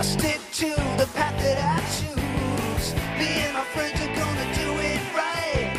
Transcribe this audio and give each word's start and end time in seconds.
I 0.00 0.02
stick 0.02 0.40
to 0.54 0.70
the 0.96 1.06
path 1.12 1.36
that 1.44 1.60
I 1.60 1.78
choose. 2.00 2.94
Me 3.20 3.44
and 3.44 3.52
my 3.52 3.64
friends 3.76 4.00
are 4.00 4.14
gonna 4.16 4.48
do 4.56 4.72
it 4.80 5.02
right. 5.12 5.76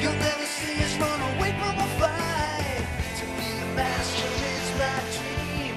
You'll 0.00 0.12
never 0.22 0.46
see 0.46 0.84
us 0.84 0.94
run 1.02 1.20
away 1.34 1.50
from 1.58 1.74
a 1.74 1.88
fight. 1.98 2.86
To 3.18 3.24
be 3.26 3.48
a 3.58 3.66
master 3.74 4.30
is 4.54 4.70
my 4.78 5.02
dream. 5.18 5.74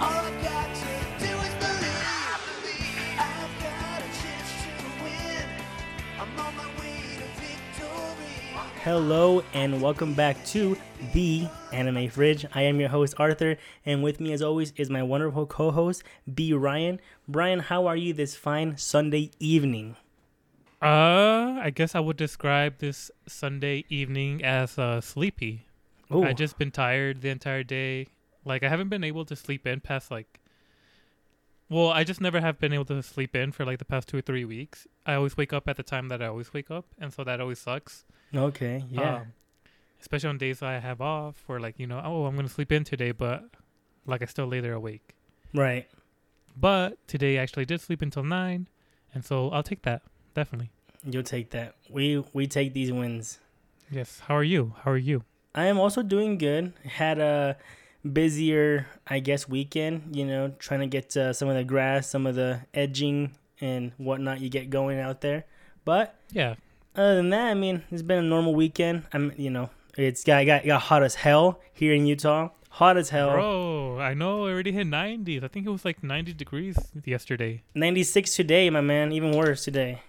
All 0.00 0.24
I've 0.24 0.40
got 0.42 0.74
to 0.74 0.92
do 1.20 1.32
is 1.36 1.54
believe. 1.60 2.96
I've 3.20 3.54
got 3.60 4.00
a 4.00 4.10
chance 4.24 4.52
to 4.80 4.88
win. 5.04 5.44
I'm 6.18 6.32
on 6.40 6.56
my 6.56 6.64
way 6.80 6.96
to 7.20 7.28
victory. 7.36 8.56
Hello 8.82 9.44
and 9.52 9.82
welcome 9.82 10.14
back 10.14 10.42
to 10.46 10.78
the 11.12 11.46
Anime 11.72 12.08
Fridge. 12.08 12.46
I 12.54 12.62
am 12.62 12.80
your 12.80 12.88
host 12.88 13.14
Arthur, 13.18 13.56
and 13.84 14.02
with 14.02 14.20
me, 14.20 14.32
as 14.32 14.42
always, 14.42 14.72
is 14.76 14.88
my 14.90 15.02
wonderful 15.02 15.46
co-host 15.46 16.02
B 16.32 16.52
Ryan. 16.52 17.00
Brian, 17.28 17.60
how 17.60 17.86
are 17.86 17.96
you 17.96 18.12
this 18.14 18.34
fine 18.36 18.76
Sunday 18.76 19.30
evening? 19.38 19.96
Uh, 20.80 21.58
I 21.62 21.70
guess 21.74 21.94
I 21.94 22.00
would 22.00 22.16
describe 22.16 22.78
this 22.78 23.10
Sunday 23.28 23.84
evening 23.88 24.42
as 24.44 24.78
uh, 24.78 25.00
sleepy. 25.00 25.66
Oh, 26.10 26.24
I 26.24 26.32
just 26.32 26.58
been 26.58 26.70
tired 26.70 27.22
the 27.22 27.28
entire 27.28 27.62
day. 27.62 28.08
Like 28.44 28.62
I 28.62 28.68
haven't 28.68 28.88
been 28.88 29.04
able 29.04 29.24
to 29.26 29.36
sleep 29.36 29.66
in 29.66 29.80
past 29.80 30.10
like. 30.10 30.40
Well, 31.68 31.88
I 31.88 32.04
just 32.04 32.20
never 32.20 32.40
have 32.40 32.58
been 32.58 32.74
able 32.74 32.84
to 32.86 33.02
sleep 33.02 33.34
in 33.34 33.50
for 33.52 33.64
like 33.64 33.78
the 33.78 33.84
past 33.86 34.08
two 34.08 34.18
or 34.18 34.20
three 34.20 34.44
weeks. 34.44 34.86
I 35.06 35.14
always 35.14 35.36
wake 35.38 35.52
up 35.54 35.68
at 35.68 35.76
the 35.78 35.82
time 35.82 36.08
that 36.08 36.20
I 36.20 36.26
always 36.26 36.52
wake 36.52 36.70
up, 36.70 36.84
and 36.98 37.12
so 37.12 37.24
that 37.24 37.40
always 37.40 37.60
sucks. 37.60 38.04
okay, 38.34 38.84
yeah, 38.90 39.16
Um, 39.20 39.26
especially 40.02 40.28
on 40.28 40.36
days 40.38 40.62
I 40.62 40.78
have 40.80 41.00
off, 41.00 41.42
where 41.46 41.58
like 41.58 41.78
you 41.78 41.86
know, 41.86 42.00
oh, 42.04 42.26
I'm 42.26 42.36
gonna 42.36 42.48
sleep 42.48 42.70
in 42.72 42.84
today, 42.84 43.12
but 43.12 43.44
like 44.04 44.20
I 44.22 44.26
still 44.26 44.46
lay 44.46 44.60
there 44.60 44.74
awake. 44.74 45.14
right. 45.54 45.88
But 46.54 46.98
today 47.08 47.38
I 47.38 47.42
actually 47.42 47.64
did 47.64 47.80
sleep 47.80 48.02
until 48.02 48.22
nine, 48.22 48.68
and 49.14 49.24
so 49.24 49.48
I'll 49.50 49.62
take 49.62 49.82
that 49.82 50.02
definitely. 50.34 50.70
You'll 51.04 51.22
take 51.22 51.50
that. 51.50 51.76
We 51.88 52.22
we 52.34 52.46
take 52.46 52.74
these 52.74 52.92
wins. 52.92 53.38
Yes. 53.90 54.20
How 54.26 54.36
are 54.36 54.44
you? 54.44 54.74
How 54.84 54.90
are 54.90 54.98
you? 54.98 55.24
I 55.54 55.64
am 55.66 55.78
also 55.78 56.02
doing 56.02 56.36
good. 56.38 56.72
Had 56.84 57.18
a 57.18 57.56
busier, 58.10 58.86
I 59.06 59.18
guess, 59.20 59.48
weekend. 59.48 60.14
You 60.16 60.26
know, 60.26 60.52
trying 60.58 60.80
to 60.80 60.86
get 60.86 61.16
uh, 61.16 61.32
some 61.32 61.48
of 61.48 61.54
the 61.56 61.64
grass, 61.64 62.06
some 62.08 62.26
of 62.26 62.34
the 62.34 62.60
edging 62.74 63.32
and 63.60 63.92
whatnot 63.96 64.40
you 64.40 64.48
get 64.48 64.70
going 64.70 64.98
out 64.98 65.20
there. 65.20 65.44
But 65.84 66.14
Yeah. 66.32 66.54
other 66.96 67.16
than 67.16 67.30
that, 67.30 67.48
I 67.50 67.54
mean, 67.54 67.82
it's 67.90 68.02
been 68.02 68.18
a 68.18 68.28
normal 68.28 68.54
weekend. 68.54 69.04
I'm, 69.12 69.32
you 69.36 69.50
know, 69.50 69.70
it's 69.96 70.24
got 70.24 70.44
got, 70.46 70.64
got 70.64 70.82
hot 70.82 71.02
as 71.02 71.14
hell 71.14 71.60
here 71.72 71.94
in 71.94 72.06
Utah. 72.06 72.50
Hot 72.70 72.96
as 72.96 73.10
hell. 73.10 73.32
Bro, 73.32 73.98
I 74.00 74.14
know 74.14 74.46
it 74.46 74.52
already 74.52 74.72
hit 74.72 74.86
90s. 74.86 75.44
I 75.44 75.48
think 75.48 75.66
it 75.66 75.70
was 75.70 75.84
like 75.84 76.02
90 76.02 76.32
degrees 76.32 76.78
yesterday. 77.04 77.62
96 77.74 78.34
today, 78.34 78.70
my 78.70 78.80
man. 78.80 79.12
Even 79.12 79.36
worse 79.36 79.64
today. 79.64 80.00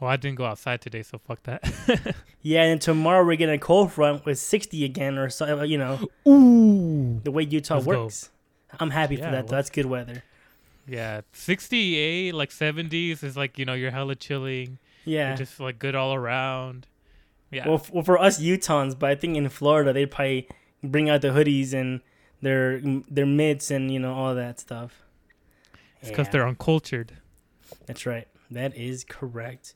Well, 0.00 0.08
I 0.10 0.16
didn't 0.16 0.36
go 0.36 0.44
outside 0.44 0.80
today, 0.80 1.02
so 1.02 1.18
fuck 1.18 1.42
that. 1.44 2.14
Yeah, 2.42 2.64
and 2.64 2.80
tomorrow 2.80 3.24
we're 3.24 3.36
getting 3.36 3.54
a 3.54 3.58
cold 3.58 3.92
front 3.92 4.26
with 4.26 4.36
60 4.36 4.84
again, 4.84 5.16
or 5.16 5.30
so. 5.30 5.62
You 5.62 5.78
know, 5.78 6.08
Ooh. 6.26 7.20
the 7.22 7.30
way 7.30 7.44
Utah 7.44 7.74
Let's 7.74 7.86
go. 7.86 8.02
works. 8.02 8.30
I'm 8.80 8.90
happy 8.90 9.16
for 9.16 9.22
that. 9.22 9.46
Though. 9.46 9.56
That's 9.56 9.70
good 9.70 9.86
weather. 9.86 10.24
Yeah, 10.88 11.20
68, 11.32 12.34
like 12.34 12.50
70s 12.50 13.22
is 13.22 13.36
like, 13.36 13.58
you 13.58 13.64
know, 13.64 13.74
you're 13.74 13.92
hella 13.92 14.16
chilling. 14.16 14.78
Yeah. 15.04 15.28
You're 15.28 15.36
just 15.36 15.60
like 15.60 15.78
good 15.78 15.94
all 15.94 16.14
around. 16.14 16.88
Yeah. 17.52 17.66
Well, 17.68 17.76
f- 17.76 17.92
well, 17.92 18.02
for 18.02 18.18
us 18.18 18.40
Utahns, 18.40 18.98
but 18.98 19.10
I 19.10 19.14
think 19.14 19.36
in 19.36 19.48
Florida 19.48 19.92
they'd 19.92 20.10
probably 20.10 20.48
bring 20.82 21.08
out 21.10 21.20
the 21.20 21.28
hoodies 21.28 21.72
and 21.72 22.00
their 22.40 22.80
their 23.08 23.26
mitts 23.26 23.70
and 23.70 23.90
you 23.92 23.98
know 24.00 24.14
all 24.14 24.34
that 24.34 24.58
stuff. 24.58 25.02
it's 26.00 26.10
because 26.10 26.26
Yeah, 26.26 26.32
they're 26.32 26.48
uncultured. 26.48 27.12
that's 27.86 28.06
right. 28.06 28.26
That 28.50 28.76
is 28.76 29.04
correct. 29.04 29.74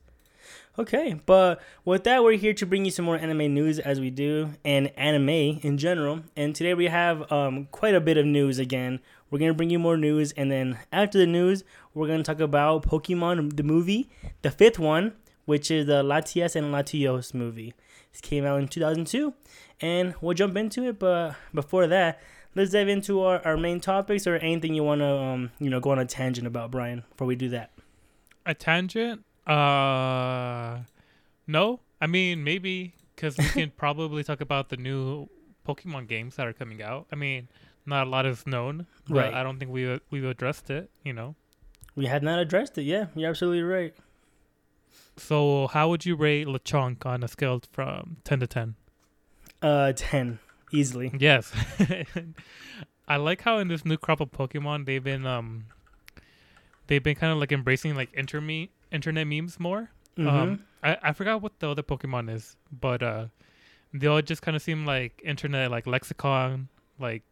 Okay, 0.78 1.18
but 1.26 1.60
with 1.84 2.04
that, 2.04 2.22
we're 2.22 2.36
here 2.36 2.52
to 2.54 2.66
bring 2.66 2.84
you 2.84 2.90
some 2.90 3.04
more 3.04 3.16
anime 3.16 3.52
news 3.54 3.78
as 3.78 3.98
we 3.98 4.10
do, 4.10 4.50
and 4.64 4.92
anime 4.96 5.28
in 5.62 5.78
general. 5.78 6.20
And 6.36 6.54
today 6.54 6.74
we 6.74 6.86
have 6.86 7.30
um, 7.32 7.66
quite 7.72 7.94
a 7.94 8.00
bit 8.00 8.16
of 8.16 8.26
news 8.26 8.58
again. 8.58 9.00
We're 9.30 9.38
gonna 9.38 9.54
bring 9.54 9.70
you 9.70 9.78
more 9.78 9.96
news, 9.96 10.32
and 10.32 10.50
then 10.50 10.78
after 10.92 11.18
the 11.18 11.26
news, 11.26 11.64
we're 11.94 12.06
gonna 12.06 12.22
talk 12.22 12.40
about 12.40 12.82
Pokemon 12.84 13.56
the 13.56 13.62
movie, 13.62 14.08
the 14.42 14.50
fifth 14.50 14.78
one, 14.78 15.14
which 15.46 15.70
is 15.70 15.86
the 15.86 16.02
Latias 16.04 16.54
and 16.54 16.72
Latios 16.72 17.32
movie. 17.34 17.72
This 18.12 18.20
came 18.20 18.44
out 18.44 18.60
in 18.60 18.68
2002, 18.68 19.32
and 19.80 20.14
we'll 20.20 20.34
jump 20.34 20.56
into 20.56 20.84
it. 20.88 20.98
But 20.98 21.34
before 21.54 21.86
that, 21.86 22.20
let's 22.54 22.70
dive 22.72 22.88
into 22.88 23.22
our, 23.22 23.40
our 23.46 23.56
main 23.56 23.80
topics 23.80 24.26
or 24.26 24.36
anything 24.36 24.74
you 24.74 24.82
wanna 24.84 25.16
um 25.16 25.50
you 25.58 25.70
know 25.70 25.80
go 25.80 25.90
on 25.90 25.98
a 25.98 26.04
tangent 26.04 26.46
about, 26.46 26.70
Brian. 26.70 27.02
Before 27.10 27.26
we 27.26 27.36
do 27.36 27.48
that. 27.50 27.70
A 28.44 28.54
tangent? 28.54 29.24
Uh, 29.46 30.78
no. 31.46 31.80
I 32.00 32.06
mean, 32.06 32.44
maybe 32.44 32.94
because 33.14 33.36
we 33.38 33.44
can 33.48 33.70
probably 33.76 34.22
talk 34.22 34.40
about 34.40 34.68
the 34.68 34.76
new 34.76 35.28
Pokemon 35.66 36.08
games 36.08 36.36
that 36.36 36.46
are 36.46 36.52
coming 36.52 36.82
out. 36.82 37.06
I 37.12 37.16
mean, 37.16 37.48
not 37.86 38.06
a 38.06 38.10
lot 38.10 38.26
is 38.26 38.46
known, 38.46 38.86
but 39.08 39.16
Right. 39.16 39.34
I 39.34 39.42
don't 39.42 39.58
think 39.58 39.70
we 39.70 39.98
we've 40.10 40.24
addressed 40.24 40.70
it. 40.70 40.90
You 41.04 41.12
know. 41.12 41.34
We 41.94 42.06
had 42.06 42.22
not 42.22 42.38
addressed 42.38 42.76
it. 42.78 42.82
Yeah, 42.82 43.06
you're 43.14 43.30
absolutely 43.30 43.62
right. 43.62 43.94
So, 45.16 45.68
how 45.68 45.88
would 45.88 46.04
you 46.04 46.14
rate 46.14 46.46
Lechonk 46.46 47.06
on 47.06 47.22
a 47.22 47.28
scale 47.28 47.60
from 47.72 48.18
ten 48.24 48.40
to 48.40 48.46
ten? 48.46 48.74
Uh, 49.62 49.92
ten 49.96 50.38
easily. 50.72 51.10
Yes, 51.18 51.52
I 53.08 53.16
like 53.16 53.40
how 53.40 53.58
in 53.58 53.68
this 53.68 53.84
new 53.84 53.96
crop 53.96 54.20
of 54.20 54.30
Pokemon 54.30 54.84
they've 54.84 55.02
been 55.02 55.26
um, 55.26 55.66
they've 56.86 57.02
been 57.02 57.16
kind 57.16 57.32
of 57.32 57.38
like 57.38 57.52
embracing 57.52 57.94
like 57.94 58.12
interme- 58.12 58.68
internet 58.92 59.26
memes 59.26 59.58
more. 59.58 59.90
Mhm. 60.18 60.28
Um, 60.28 60.64
I, 60.82 60.98
I 61.02 61.12
forgot 61.12 61.40
what 61.42 61.58
the 61.60 61.70
other 61.70 61.82
Pokemon 61.82 62.30
is, 62.32 62.56
but 62.70 63.02
uh, 63.02 63.26
they 63.92 64.06
all 64.06 64.22
just 64.22 64.42
kind 64.42 64.56
of 64.56 64.62
seem 64.62 64.84
like 64.84 65.20
internet, 65.24 65.70
like 65.70 65.86
lexicon, 65.86 66.68
like 66.98 67.22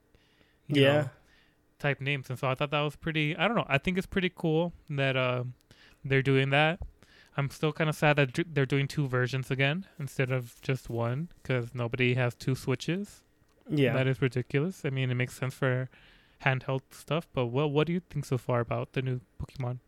yeah, 0.68 0.92
know, 1.02 1.10
type 1.78 2.00
names. 2.00 2.30
And 2.30 2.38
so 2.38 2.48
I 2.48 2.54
thought 2.54 2.70
that 2.70 2.80
was 2.80 2.96
pretty. 2.96 3.36
I 3.36 3.46
don't 3.46 3.56
know. 3.56 3.66
I 3.68 3.78
think 3.78 3.98
it's 3.98 4.06
pretty 4.06 4.32
cool 4.34 4.72
that 4.90 5.16
uh, 5.16 5.44
they're 6.04 6.22
doing 6.22 6.50
that. 6.50 6.78
I'm 7.36 7.50
still 7.50 7.72
kind 7.72 7.90
of 7.90 7.96
sad 7.96 8.16
that 8.16 8.54
they're 8.54 8.66
doing 8.66 8.86
two 8.86 9.08
versions 9.08 9.50
again 9.50 9.86
instead 9.98 10.30
of 10.30 10.60
just 10.62 10.88
one 10.88 11.28
because 11.42 11.74
nobody 11.74 12.14
has 12.14 12.34
two 12.34 12.54
switches. 12.54 13.22
yeah. 13.68 13.92
That 13.92 14.06
is 14.06 14.22
ridiculous. 14.22 14.82
I 14.84 14.90
mean, 14.90 15.10
it 15.10 15.14
makes 15.14 15.34
sense 15.34 15.54
for 15.54 15.88
handheld 16.44 16.82
stuff, 16.90 17.26
but 17.32 17.46
what 17.46 17.70
what 17.70 17.86
do 17.86 17.92
you 17.92 18.00
think 18.00 18.24
so 18.24 18.38
far 18.38 18.60
about 18.60 18.92
the 18.92 19.02
new 19.02 19.20
Pokemon? 19.40 19.78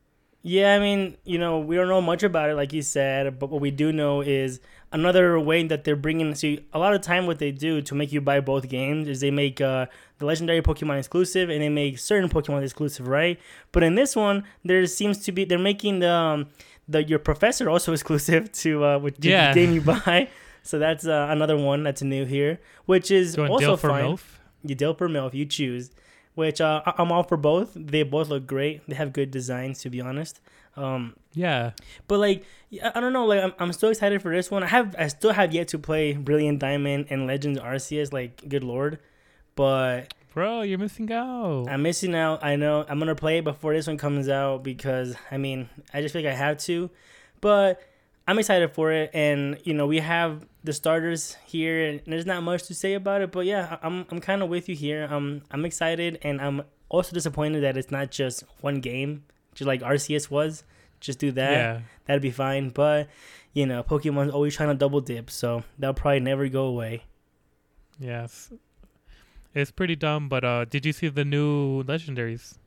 Yeah, 0.42 0.76
I 0.76 0.78
mean, 0.78 1.16
you 1.24 1.38
know, 1.38 1.58
we 1.58 1.74
don't 1.74 1.88
know 1.88 2.00
much 2.00 2.22
about 2.22 2.50
it, 2.50 2.54
like 2.54 2.72
you 2.72 2.80
said, 2.80 3.36
but 3.40 3.50
what 3.50 3.60
we 3.60 3.72
do 3.72 3.90
know 3.90 4.20
is 4.20 4.60
another 4.92 5.40
way 5.40 5.66
that 5.66 5.82
they're 5.82 5.96
bringing. 5.96 6.32
See, 6.36 6.64
a 6.72 6.78
lot 6.78 6.94
of 6.94 7.00
time, 7.00 7.26
what 7.26 7.40
they 7.40 7.50
do 7.50 7.82
to 7.82 7.94
make 7.96 8.12
you 8.12 8.20
buy 8.20 8.38
both 8.38 8.68
games 8.68 9.08
is 9.08 9.18
they 9.20 9.32
make 9.32 9.60
uh, 9.60 9.86
the 10.18 10.24
legendary 10.24 10.62
Pokemon 10.62 10.98
exclusive, 11.00 11.50
and 11.50 11.60
they 11.60 11.68
make 11.68 11.98
certain 11.98 12.30
Pokemon 12.30 12.62
exclusive, 12.62 13.08
right? 13.08 13.40
But 13.72 13.82
in 13.82 13.96
this 13.96 14.14
one, 14.14 14.44
there 14.64 14.86
seems 14.86 15.18
to 15.24 15.32
be 15.32 15.44
they're 15.44 15.58
making 15.58 15.98
the 15.98 16.12
um, 16.12 16.46
the 16.88 17.02
your 17.02 17.18
professor 17.18 17.68
also 17.70 17.92
exclusive 17.96 18.50
to 18.52 18.84
uh, 18.84 18.98
which 18.98 19.16
Yeah. 19.20 19.52
game 19.54 19.72
you 19.72 19.80
buy. 19.80 20.28
So 20.62 20.78
that's 20.80 21.06
uh, 21.06 21.28
another 21.30 21.56
one 21.56 21.82
that's 21.84 22.02
new 22.02 22.24
here, 22.24 22.58
which 22.86 23.10
is 23.10 23.38
also 23.38 23.76
for 23.76 23.90
fine. 23.90 24.04
MILF? 24.04 24.20
You 24.64 24.74
deal 24.74 24.94
per 24.94 25.08
mill 25.08 25.28
if 25.28 25.34
you 25.34 25.44
choose, 25.46 25.90
which 26.34 26.60
uh, 26.60 26.82
I'm 26.98 27.12
all 27.12 27.22
for 27.22 27.36
both. 27.36 27.70
They 27.76 28.02
both 28.02 28.28
look 28.28 28.46
great. 28.48 28.82
They 28.88 28.96
have 28.96 29.12
good 29.12 29.30
designs, 29.30 29.80
to 29.82 29.90
be 29.90 30.00
honest. 30.00 30.40
Um, 30.76 31.14
Yeah. 31.34 31.70
but 32.08 32.18
like, 32.18 32.44
I 32.82 32.90
I 32.96 33.00
don't 33.00 33.12
know. 33.12 33.26
Like, 33.26 33.44
I'm, 33.44 33.52
I'm 33.60 33.72
so 33.72 33.88
excited 33.88 34.20
for 34.20 34.34
this 34.34 34.50
one. 34.50 34.62
I 34.64 34.66
have, 34.66 34.94
I 34.98 35.06
still 35.06 35.32
have 35.32 35.54
yet 35.54 35.68
to 35.68 35.78
play 35.78 36.14
Brilliant 36.14 36.58
Diamond 36.58 37.06
and 37.10 37.26
Legends 37.28 37.60
Arceus. 37.60 38.12
Like, 38.12 38.48
good 38.48 38.64
lord, 38.64 38.98
but 39.54 40.12
Bro, 40.36 40.62
you're 40.62 40.76
missing 40.76 41.10
out. 41.10 41.64
I'm 41.70 41.80
missing 41.80 42.14
out. 42.14 42.44
I 42.44 42.56
know 42.56 42.84
I'm 42.86 42.98
gonna 42.98 43.14
play 43.14 43.38
it 43.38 43.44
before 43.44 43.72
this 43.72 43.86
one 43.86 43.96
comes 43.96 44.28
out 44.28 44.62
because 44.62 45.16
I 45.30 45.38
mean, 45.38 45.70
I 45.94 46.02
just 46.02 46.12
feel 46.12 46.20
like 46.22 46.30
I 46.30 46.36
have 46.36 46.58
to. 46.58 46.90
But 47.40 47.80
I'm 48.28 48.38
excited 48.38 48.70
for 48.72 48.92
it, 48.92 49.10
and 49.14 49.58
you 49.64 49.72
know, 49.72 49.86
we 49.86 49.98
have 50.00 50.44
the 50.62 50.74
starters 50.74 51.38
here, 51.46 51.86
and 51.86 52.02
there's 52.06 52.26
not 52.26 52.42
much 52.42 52.64
to 52.64 52.74
say 52.74 52.92
about 52.92 53.22
it. 53.22 53.32
But 53.32 53.46
yeah, 53.46 53.78
I'm 53.82 54.04
I'm 54.10 54.20
kind 54.20 54.42
of 54.42 54.50
with 54.50 54.68
you 54.68 54.76
here. 54.76 55.08
I'm 55.10 55.40
I'm 55.50 55.64
excited, 55.64 56.18
and 56.20 56.38
I'm 56.42 56.64
also 56.90 57.14
disappointed 57.14 57.62
that 57.62 57.78
it's 57.78 57.90
not 57.90 58.10
just 58.10 58.44
one 58.60 58.80
game, 58.80 59.24
just 59.54 59.66
like 59.66 59.80
Arceus 59.80 60.30
was. 60.30 60.64
Just 61.00 61.18
do 61.18 61.32
that. 61.32 61.52
yeah. 61.52 61.80
That'd 62.04 62.20
be 62.20 62.30
fine. 62.30 62.68
But 62.68 63.08
you 63.54 63.64
know, 63.64 63.82
Pokemon's 63.82 64.34
always 64.34 64.54
trying 64.54 64.68
to 64.68 64.74
double 64.74 65.00
dip, 65.00 65.30
so 65.30 65.64
that'll 65.78 65.94
probably 65.94 66.20
never 66.20 66.46
go 66.50 66.66
away. 66.66 67.04
Yes. 67.98 68.52
It's 69.56 69.70
pretty 69.70 69.96
dumb, 69.96 70.28
but 70.28 70.44
uh 70.44 70.64
did 70.66 70.84
you 70.84 70.92
see 70.92 71.08
the 71.08 71.24
new 71.24 71.82
legendaries? 71.84 72.58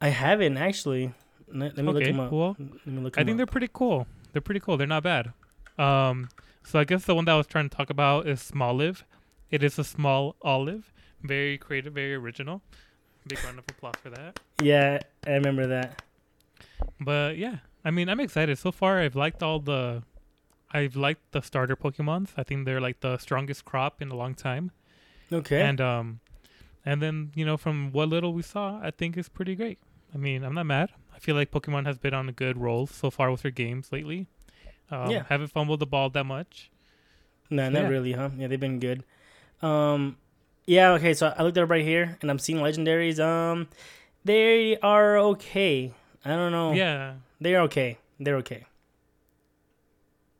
I 0.00 0.08
haven't 0.08 0.56
actually. 0.56 1.12
Let, 1.48 1.76
let 1.76 1.84
me 1.84 1.92
look 1.92 1.96
okay, 2.02 2.12
them 2.12 2.20
up. 2.20 2.32
well, 2.32 2.56
Let 2.58 2.86
me 2.86 3.00
look 3.02 3.18
I 3.18 3.22
think 3.24 3.34
up. 3.34 3.36
they're 3.36 3.46
pretty 3.56 3.68
cool. 3.72 4.06
They're 4.32 4.40
pretty 4.48 4.60
cool. 4.60 4.76
They're 4.78 4.94
not 4.96 5.02
bad. 5.02 5.32
Um 5.78 6.28
so 6.64 6.78
I 6.78 6.84
guess 6.84 7.04
the 7.04 7.14
one 7.14 7.26
that 7.26 7.32
I 7.32 7.36
was 7.36 7.46
trying 7.46 7.68
to 7.68 7.76
talk 7.76 7.90
about 7.90 8.26
is 8.26 8.40
Smoliv. 8.40 9.02
It 9.50 9.62
is 9.62 9.78
a 9.78 9.84
small 9.84 10.34
olive, 10.40 10.90
very 11.22 11.58
creative, 11.58 11.92
very 11.92 12.14
original. 12.14 12.62
Big 13.28 13.38
round 13.44 13.58
of 13.58 13.64
applause 13.68 13.94
for 14.02 14.10
that. 14.10 14.40
Yeah, 14.62 15.00
I 15.26 15.32
remember 15.32 15.66
that. 15.66 16.02
But 16.98 17.36
yeah, 17.36 17.58
I 17.84 17.90
mean, 17.90 18.08
I'm 18.08 18.20
excited. 18.20 18.58
So 18.58 18.72
far, 18.72 18.98
I've 19.00 19.14
liked 19.14 19.42
all 19.42 19.60
the, 19.60 20.02
I've 20.72 20.96
liked 20.96 21.32
the 21.32 21.42
starter 21.42 21.76
Pokemons. 21.76 22.30
I 22.36 22.42
think 22.42 22.64
they're 22.64 22.80
like 22.80 23.00
the 23.00 23.18
strongest 23.18 23.64
crop 23.64 24.00
in 24.00 24.08
a 24.10 24.16
long 24.16 24.34
time. 24.34 24.70
Okay. 25.32 25.60
And 25.62 25.80
um, 25.80 26.20
and 26.84 27.00
then 27.00 27.32
you 27.34 27.44
know 27.44 27.56
from 27.56 27.92
what 27.92 28.08
little 28.08 28.32
we 28.32 28.42
saw, 28.42 28.80
I 28.82 28.90
think 28.90 29.16
it's 29.16 29.28
pretty 29.28 29.54
great. 29.54 29.78
I 30.14 30.18
mean, 30.18 30.44
I'm 30.44 30.54
not 30.54 30.66
mad. 30.66 30.90
I 31.14 31.18
feel 31.18 31.34
like 31.34 31.50
Pokemon 31.50 31.86
has 31.86 31.98
been 31.98 32.12
on 32.14 32.28
a 32.28 32.32
good 32.32 32.58
roll 32.58 32.86
so 32.86 33.10
far 33.10 33.30
with 33.30 33.42
their 33.42 33.50
games 33.50 33.92
lately. 33.92 34.26
Um, 34.90 35.10
Yeah. 35.10 35.24
Haven't 35.28 35.48
fumbled 35.48 35.80
the 35.80 35.86
ball 35.86 36.10
that 36.10 36.24
much. 36.24 36.70
no, 37.50 37.64
so 37.66 37.70
not 37.70 37.82
yeah. 37.82 37.88
really, 37.88 38.12
huh? 38.12 38.30
Yeah, 38.36 38.46
they've 38.48 38.60
been 38.60 38.78
good. 38.80 39.04
Um, 39.62 40.16
yeah. 40.66 40.92
Okay, 40.92 41.14
so 41.14 41.32
I 41.36 41.42
looked 41.42 41.56
up 41.58 41.70
right 41.70 41.84
here, 41.84 42.18
and 42.20 42.30
I'm 42.30 42.38
seeing 42.38 42.58
legendaries. 42.58 43.18
Um, 43.20 43.68
they 44.24 44.76
are 44.78 45.16
okay. 45.18 45.92
I 46.24 46.30
don't 46.30 46.52
know. 46.52 46.72
Yeah. 46.72 47.14
They're 47.40 47.62
okay. 47.62 47.98
They're 48.20 48.36
okay. 48.36 48.64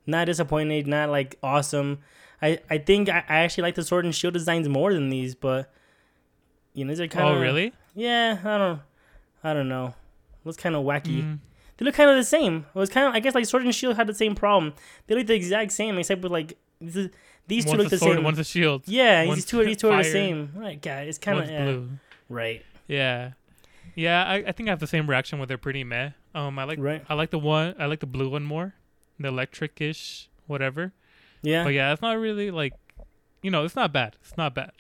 Not 0.06 0.26
disappointed. 0.26 0.87
Not 0.87 1.10
like 1.10 1.38
awesome. 1.43 1.99
I 2.40 2.58
I 2.69 2.78
think 2.78 3.08
I, 3.08 3.25
I 3.28 3.38
actually 3.40 3.62
like 3.62 3.75
the 3.76 3.84
sword 3.84 4.04
and 4.04 4.14
shield 4.14 4.34
designs 4.34 4.69
more 4.69 4.93
than 4.93 5.10
these, 5.10 5.34
but 5.34 5.72
you 6.75 6.84
know 6.84 6.90
these 6.90 7.00
are 7.00 7.06
kind 7.08 7.28
of 7.28 7.37
oh, 7.37 7.40
really? 7.40 7.72
Yeah, 7.94 8.38
I 8.43 8.58
don't, 8.58 8.81
I 9.44 9.52
don't 9.54 9.69
know. 9.69 9.94
Looks 10.44 10.56
kind 10.56 10.75
of 10.75 10.84
wacky. 10.84 11.22
Mm, 11.22 11.38
They 11.76 11.84
look 11.84 11.94
kind 11.94 12.10
of 12.10 12.16
the 12.16 12.25
same. 12.25 12.66
It 12.75 12.78
was 12.78 12.90
kind 12.90 13.06
of 13.06 13.14
I 13.14 13.20
guess 13.20 13.34
like 13.34 13.46
sword 13.46 13.64
and 13.64 13.75
shield 13.75 13.96
had 13.96 14.06
the 14.06 14.14
same 14.14 14.34
problem. 14.34 14.75
They 15.06 15.14
look 15.14 15.26
the 15.26 15.34
exact 15.34 15.72
same 15.72 15.99
except 15.99 16.22
with 16.22 16.32
like 16.32 16.58
th- 16.81 17.10
these 17.46 17.64
two 17.64 17.72
look 17.76 17.90
the 17.90 17.98
sword, 17.98 18.16
same. 18.16 18.25
one's 18.25 18.38
a 18.38 18.44
shield. 18.44 18.82
yeah, 18.87 19.25
one's 19.26 19.37
these 19.38 19.44
two 19.44 19.60
are 19.60 19.64
these 19.64 19.76
two 19.76 19.90
are 19.90 20.02
the 20.02 20.10
same. 20.10 20.52
Right, 20.56 20.81
guy. 20.81 21.02
it's 21.02 21.19
kind 21.19 21.38
of 21.38 21.48
yeah. 21.50 21.64
blue. 21.64 21.88
right, 22.28 22.64
Yeah. 22.88 23.32
Yeah, 23.94 24.25
I, 24.25 24.37
I 24.37 24.52
think 24.52 24.69
I 24.69 24.72
have 24.72 24.81
the 24.81 24.87
same 24.87 25.08
reaction 25.08 25.38
where 25.38 25.46
they're 25.46 25.58
pretty 25.58 25.84
meh. 25.84 26.10
Um, 26.34 26.58
I 26.58 26.64
like 26.64 26.78
right. 26.81 27.05
I 27.10 27.14
like 27.14 27.31
the 27.31 27.38
one 27.38 27.75
I 27.78 27.87
like 27.87 28.00
the 28.00 28.06
blue 28.06 28.31
one 28.31 28.43
more, 28.43 28.75
the 29.22 29.28
electric-ish 29.28 30.28
whatever. 30.46 30.92
Yeah, 31.42 31.64
But 31.64 31.74
yeah, 31.74 31.92
it's 31.92 32.02
not 32.02 32.19
really 32.19 32.50
like, 32.50 32.74
you 33.42 33.50
know, 33.50 33.64
it's 33.64 33.74
not 33.76 33.92
bad. 33.92 34.16
It's 34.20 34.36
not 34.36 34.54
bad. 34.54 34.72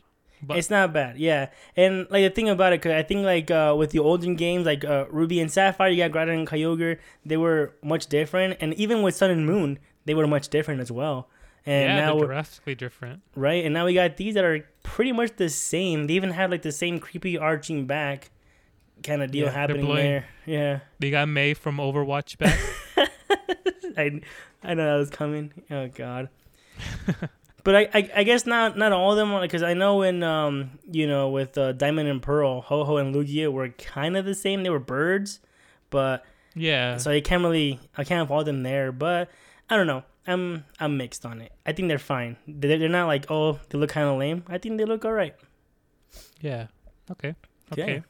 But 0.44 0.58
it's 0.58 0.70
not 0.70 0.92
bad. 0.92 1.18
Yeah, 1.18 1.50
and 1.76 2.06
like 2.10 2.24
the 2.24 2.30
thing 2.30 2.48
about 2.48 2.72
it, 2.72 2.82
cause 2.82 2.90
I 2.92 3.02
think 3.04 3.24
like 3.24 3.50
uh, 3.50 3.74
with 3.78 3.90
the 3.90 4.00
olden 4.00 4.34
games 4.34 4.66
like 4.66 4.84
uh, 4.84 5.06
Ruby 5.08 5.40
and 5.40 5.50
Sapphire, 5.50 5.88
you 5.88 5.96
got 5.98 6.10
Groudon 6.10 6.34
and 6.34 6.48
Kyogre, 6.48 6.98
they 7.24 7.36
were 7.36 7.74
much 7.82 8.06
different, 8.08 8.56
and 8.60 8.74
even 8.74 9.02
with 9.02 9.14
Sun 9.14 9.30
and 9.30 9.46
Moon, 9.46 9.78
they 10.04 10.14
were 10.14 10.26
much 10.26 10.48
different 10.48 10.80
as 10.80 10.90
well. 10.90 11.28
And 11.64 11.84
yeah, 11.84 12.06
now 12.06 12.18
they're 12.18 12.26
drastically 12.26 12.74
different. 12.74 13.22
right, 13.36 13.64
and 13.64 13.72
now 13.72 13.86
we 13.86 13.94
got 13.94 14.16
these 14.16 14.34
that 14.34 14.44
are 14.44 14.66
pretty 14.82 15.12
much 15.12 15.36
the 15.36 15.48
same. 15.48 16.08
They 16.08 16.14
even 16.14 16.30
have 16.30 16.50
like 16.50 16.62
the 16.62 16.72
same 16.72 16.98
creepy 16.98 17.38
arching 17.38 17.86
back 17.86 18.30
kind 19.04 19.22
of 19.22 19.30
deal 19.30 19.46
Yeah, 19.46 19.52
happening 19.52 19.94
there. 19.94 20.26
Yeah, 20.44 20.80
They 20.98 21.10
got 21.10 21.28
Mei 21.28 21.54
from 21.54 21.76
Overwatch 21.76 22.38
back. 22.38 22.58
I 23.98 24.20
I 24.62 24.74
know 24.74 24.92
that 24.92 24.98
was 24.98 25.10
coming. 25.10 25.52
Oh 25.70 25.88
God. 25.88 26.28
but 27.64 27.76
I, 27.76 27.88
I 27.94 28.10
I 28.16 28.22
guess 28.24 28.46
not 28.46 28.76
not 28.76 28.92
all 28.92 29.12
of 29.12 29.16
them 29.16 29.40
because 29.40 29.62
I 29.62 29.74
know 29.74 30.02
in 30.02 30.22
um 30.22 30.78
you 30.90 31.06
know 31.06 31.28
with 31.28 31.56
uh, 31.56 31.72
Diamond 31.72 32.08
and 32.08 32.22
Pearl, 32.22 32.60
Ho-Oh 32.62 32.96
and 32.96 33.14
Lugia 33.14 33.52
were 33.52 33.68
kind 33.68 34.16
of 34.16 34.24
the 34.24 34.34
same. 34.34 34.62
They 34.62 34.70
were 34.70 34.78
birds, 34.78 35.40
but 35.90 36.24
yeah. 36.54 36.96
so 36.98 37.10
I 37.10 37.20
can't 37.20 37.42
really 37.42 37.80
I 37.96 38.04
can't 38.04 38.28
follow 38.28 38.44
them 38.44 38.62
there. 38.62 38.92
But 38.92 39.30
I 39.68 39.76
don't 39.76 39.86
know. 39.86 40.02
I'm 40.26 40.64
I'm 40.78 40.96
mixed 40.96 41.26
on 41.26 41.40
it. 41.40 41.52
I 41.66 41.72
think 41.72 41.88
they're 41.88 41.98
fine. 41.98 42.36
They're, 42.46 42.78
they're 42.78 42.88
not 42.88 43.06
like 43.06 43.30
oh 43.30 43.58
they 43.68 43.78
look 43.78 43.90
kind 43.90 44.08
of 44.08 44.18
lame. 44.18 44.44
I 44.48 44.58
think 44.58 44.78
they 44.78 44.84
look 44.84 45.04
all 45.04 45.12
right. 45.12 45.34
yeah. 46.40 46.66
Okay. 47.10 47.34
Yeah. 47.76 47.84
Okay. 47.84 48.02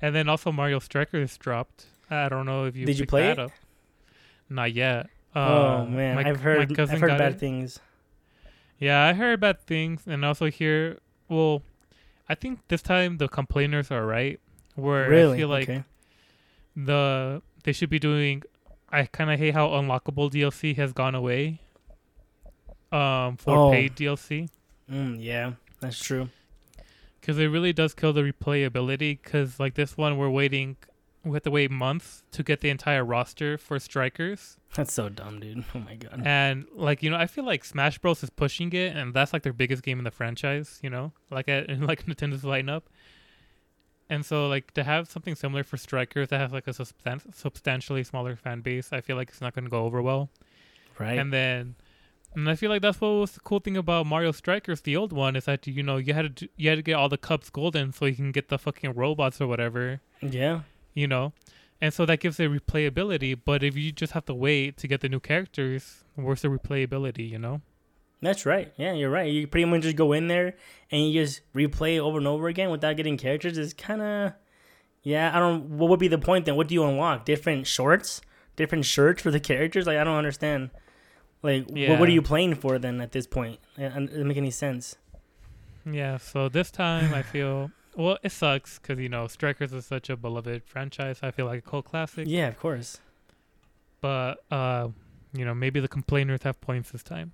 And 0.00 0.14
then 0.14 0.28
also 0.28 0.52
Mario 0.52 0.78
Strikers 0.78 1.36
dropped. 1.38 1.86
I 2.10 2.28
don't 2.28 2.46
know 2.46 2.66
if 2.66 2.76
you 2.76 2.86
Did 2.86 2.98
you 2.98 3.06
play 3.06 3.22
that 3.22 3.38
it? 3.38 3.38
up. 3.38 3.50
Not 4.48 4.72
yet. 4.72 5.08
oh 5.34 5.40
Uh, 5.40 5.84
man, 5.86 6.14
my- 6.16 6.28
I've 6.28 6.40
heard 6.40 6.78
I've 6.78 7.00
heard 7.00 7.18
bad 7.18 7.32
it. 7.34 7.40
things. 7.40 7.80
Yeah, 8.78 9.02
I 9.04 9.12
heard 9.14 9.40
bad 9.40 9.60
things, 9.62 10.02
and 10.06 10.24
also 10.24 10.46
hear. 10.50 10.98
Well, 11.28 11.62
I 12.28 12.34
think 12.34 12.60
this 12.68 12.82
time 12.82 13.16
the 13.18 13.28
complainers 13.28 13.90
are 13.90 14.04
right. 14.06 14.38
Where 14.74 15.08
Really? 15.08 15.34
I 15.34 15.36
feel 15.38 15.48
like 15.48 15.68
okay. 15.68 15.84
the 16.76 17.42
they 17.64 17.72
should 17.72 17.90
be 17.90 17.98
doing. 17.98 18.42
I 18.90 19.04
kind 19.06 19.30
of 19.30 19.38
hate 19.38 19.54
how 19.54 19.68
unlockable 19.68 20.30
DLC 20.30 20.76
has 20.76 20.92
gone 20.92 21.14
away. 21.14 21.60
Um, 22.92 23.36
for 23.36 23.56
Oh. 23.56 23.70
paid 23.72 23.96
DLC, 23.96 24.48
Mm, 24.90 25.16
yeah, 25.20 25.52
that's 25.80 25.98
true. 26.02 26.28
because 27.20 27.36
it 27.38 27.46
really 27.48 27.72
does 27.72 27.94
kill 27.94 28.12
the 28.12 28.22
replayability. 28.22 29.20
Because 29.20 29.58
like 29.58 29.74
this 29.74 29.96
one, 29.96 30.16
we're 30.16 30.30
waiting. 30.30 30.76
We 31.26 31.34
have 31.34 31.42
to 31.42 31.50
wait 31.50 31.72
months 31.72 32.22
to 32.32 32.44
get 32.44 32.60
the 32.60 32.70
entire 32.70 33.04
roster 33.04 33.58
for 33.58 33.80
strikers. 33.80 34.56
That's 34.74 34.92
so 34.92 35.08
dumb, 35.08 35.40
dude. 35.40 35.64
Oh 35.74 35.80
my 35.80 35.96
god. 35.96 36.22
And 36.24 36.66
like 36.74 37.02
you 37.02 37.10
know, 37.10 37.16
I 37.16 37.26
feel 37.26 37.44
like 37.44 37.64
Smash 37.64 37.98
Bros 37.98 38.22
is 38.22 38.30
pushing 38.30 38.72
it, 38.72 38.94
and 38.94 39.12
that's 39.12 39.32
like 39.32 39.42
their 39.42 39.52
biggest 39.52 39.82
game 39.82 39.98
in 39.98 40.04
the 40.04 40.10
franchise. 40.10 40.78
You 40.82 40.90
know, 40.90 41.12
like 41.30 41.48
at 41.48 41.68
in 41.68 41.86
like 41.90 42.06
Nintendo's 42.06 42.42
lineup. 42.42 42.82
And 44.08 44.24
so 44.24 44.46
like 44.46 44.72
to 44.74 44.84
have 44.84 45.10
something 45.10 45.34
similar 45.34 45.64
for 45.64 45.76
Strikers 45.76 46.28
that 46.28 46.38
has 46.38 46.52
like 46.52 46.68
a 46.68 46.70
substan- 46.70 47.34
substantially 47.34 48.04
smaller 48.04 48.36
fan 48.36 48.60
base, 48.60 48.92
I 48.92 49.00
feel 49.00 49.16
like 49.16 49.30
it's 49.30 49.40
not 49.40 49.52
going 49.52 49.64
to 49.64 49.70
go 49.70 49.84
over 49.84 50.00
well. 50.00 50.30
Right. 50.96 51.18
And 51.18 51.32
then, 51.32 51.74
and 52.36 52.48
I 52.48 52.54
feel 52.54 52.70
like 52.70 52.82
that's 52.82 53.00
what 53.00 53.08
was 53.08 53.32
the 53.32 53.40
cool 53.40 53.58
thing 53.58 53.76
about 53.76 54.06
Mario 54.06 54.30
Strikers, 54.30 54.82
the 54.82 54.96
old 54.96 55.12
one, 55.12 55.34
is 55.34 55.46
that 55.46 55.66
you 55.66 55.82
know 55.82 55.96
you 55.96 56.14
had 56.14 56.36
to 56.36 56.48
you 56.56 56.68
had 56.68 56.76
to 56.76 56.82
get 56.82 56.94
all 56.94 57.08
the 57.08 57.18
cups 57.18 57.50
golden 57.50 57.92
so 57.92 58.06
you 58.06 58.14
can 58.14 58.30
get 58.30 58.48
the 58.48 58.58
fucking 58.58 58.92
robots 58.94 59.40
or 59.40 59.48
whatever 59.48 60.00
yeah. 60.22 60.60
You 60.96 61.06
know 61.06 61.32
and 61.80 61.94
so 61.94 62.04
that 62.06 62.18
gives 62.18 62.40
it 62.40 62.50
replayability 62.50 63.38
but 63.44 63.62
if 63.62 63.76
you 63.76 63.92
just 63.92 64.12
have 64.14 64.24
to 64.24 64.34
wait 64.34 64.76
to 64.76 64.88
get 64.88 65.00
the 65.02 65.08
new 65.08 65.20
characters 65.20 66.02
where's 66.16 66.42
the 66.42 66.48
replayability 66.48 67.30
you 67.30 67.38
know 67.38 67.60
That's 68.22 68.46
right. 68.46 68.72
Yeah, 68.78 68.94
you're 68.96 69.12
right. 69.12 69.28
You 69.30 69.46
pretty 69.46 69.66
much 69.68 69.82
just 69.82 69.94
go 69.94 70.14
in 70.16 70.26
there 70.26 70.56
and 70.90 70.98
you 71.04 71.12
just 71.22 71.42
replay 71.54 72.00
over 72.00 72.16
and 72.16 72.26
over 72.26 72.48
again 72.48 72.70
without 72.70 72.96
getting 72.96 73.18
characters. 73.18 73.58
It's 73.58 73.74
kind 73.76 74.00
of, 74.00 74.32
yeah. 75.02 75.36
I 75.36 75.38
don't. 75.38 75.76
What 75.78 75.90
would 75.90 76.00
be 76.00 76.08
the 76.08 76.18
point 76.18 76.46
then? 76.46 76.56
What 76.56 76.66
do 76.68 76.74
you 76.74 76.82
unlock? 76.88 77.26
Different 77.26 77.66
shorts, 77.68 78.22
different 78.56 78.86
shirts 78.86 79.20
for 79.22 79.30
the 79.30 79.38
characters? 79.38 79.84
Like 79.86 79.98
I 80.00 80.04
don't 80.08 80.16
understand. 80.16 80.70
Like 81.42 81.68
what, 81.68 82.00
what 82.00 82.08
are 82.08 82.16
you 82.16 82.22
playing 82.22 82.54
for 82.56 82.78
then 82.80 83.02
at 83.04 83.12
this 83.12 83.26
point? 83.28 83.60
It 83.76 83.92
it 83.92 84.08
doesn't 84.08 84.26
make 84.26 84.38
any 84.40 84.50
sense. 84.50 84.96
yeah 85.84 86.16
so 86.18 86.48
this 86.48 86.70
time 86.72 87.14
i 87.14 87.22
feel 87.22 87.70
well 87.96 88.18
it 88.22 88.30
sucks 88.30 88.78
because 88.78 88.98
you 88.98 89.08
know 89.08 89.26
strikers 89.26 89.72
is 89.72 89.86
such 89.86 90.08
a 90.10 90.16
beloved 90.16 90.62
franchise 90.64 91.18
i 91.22 91.30
feel 91.30 91.46
like 91.46 91.58
a 91.58 91.68
cult 91.70 91.84
classic 91.86 92.26
Yeah, 92.28 92.48
of 92.48 92.58
course. 92.58 93.00
but 94.00 94.44
uh 94.50 94.88
you 95.32 95.44
know 95.44 95.54
maybe 95.54 95.80
the 95.80 95.88
complainers 95.88 96.42
have 96.44 96.60
points 96.60 96.90
this 96.92 97.02
time 97.02 97.32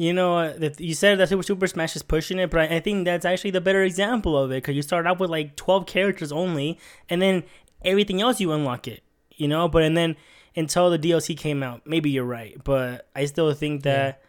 You 0.00 0.12
know, 0.12 0.38
uh, 0.38 0.52
that 0.58 0.78
you 0.78 0.94
said 0.94 1.18
that 1.18 1.28
Super 1.28 1.42
Super 1.42 1.66
Smash 1.66 1.96
is 1.96 2.04
pushing 2.04 2.38
it, 2.38 2.50
but 2.50 2.70
I, 2.70 2.78
think 2.78 3.04
that's 3.04 3.24
actually 3.26 3.50
the 3.50 3.60
better 3.60 3.82
example 3.82 4.38
of 4.38 4.52
it 4.52 4.62
because 4.62 4.76
you 4.76 4.82
start 4.82 5.08
out 5.08 5.18
with 5.18 5.28
like 5.28 5.56
twelve 5.56 5.86
characters 5.86 6.30
only, 6.30 6.78
and 7.10 7.20
then 7.20 7.42
everything 7.82 8.22
else 8.22 8.38
you 8.40 8.52
unlock 8.52 8.86
it. 8.86 9.02
You 9.34 9.48
know, 9.48 9.66
but 9.66 9.82
and 9.82 9.96
then 9.96 10.14
until 10.54 10.88
the 10.94 11.00
DLC 11.00 11.36
came 11.36 11.64
out, 11.64 11.82
maybe 11.84 12.10
you're 12.14 12.30
right, 12.40 12.54
but 12.62 13.08
I 13.16 13.26
still 13.26 13.52
think 13.54 13.82
that 13.82 14.22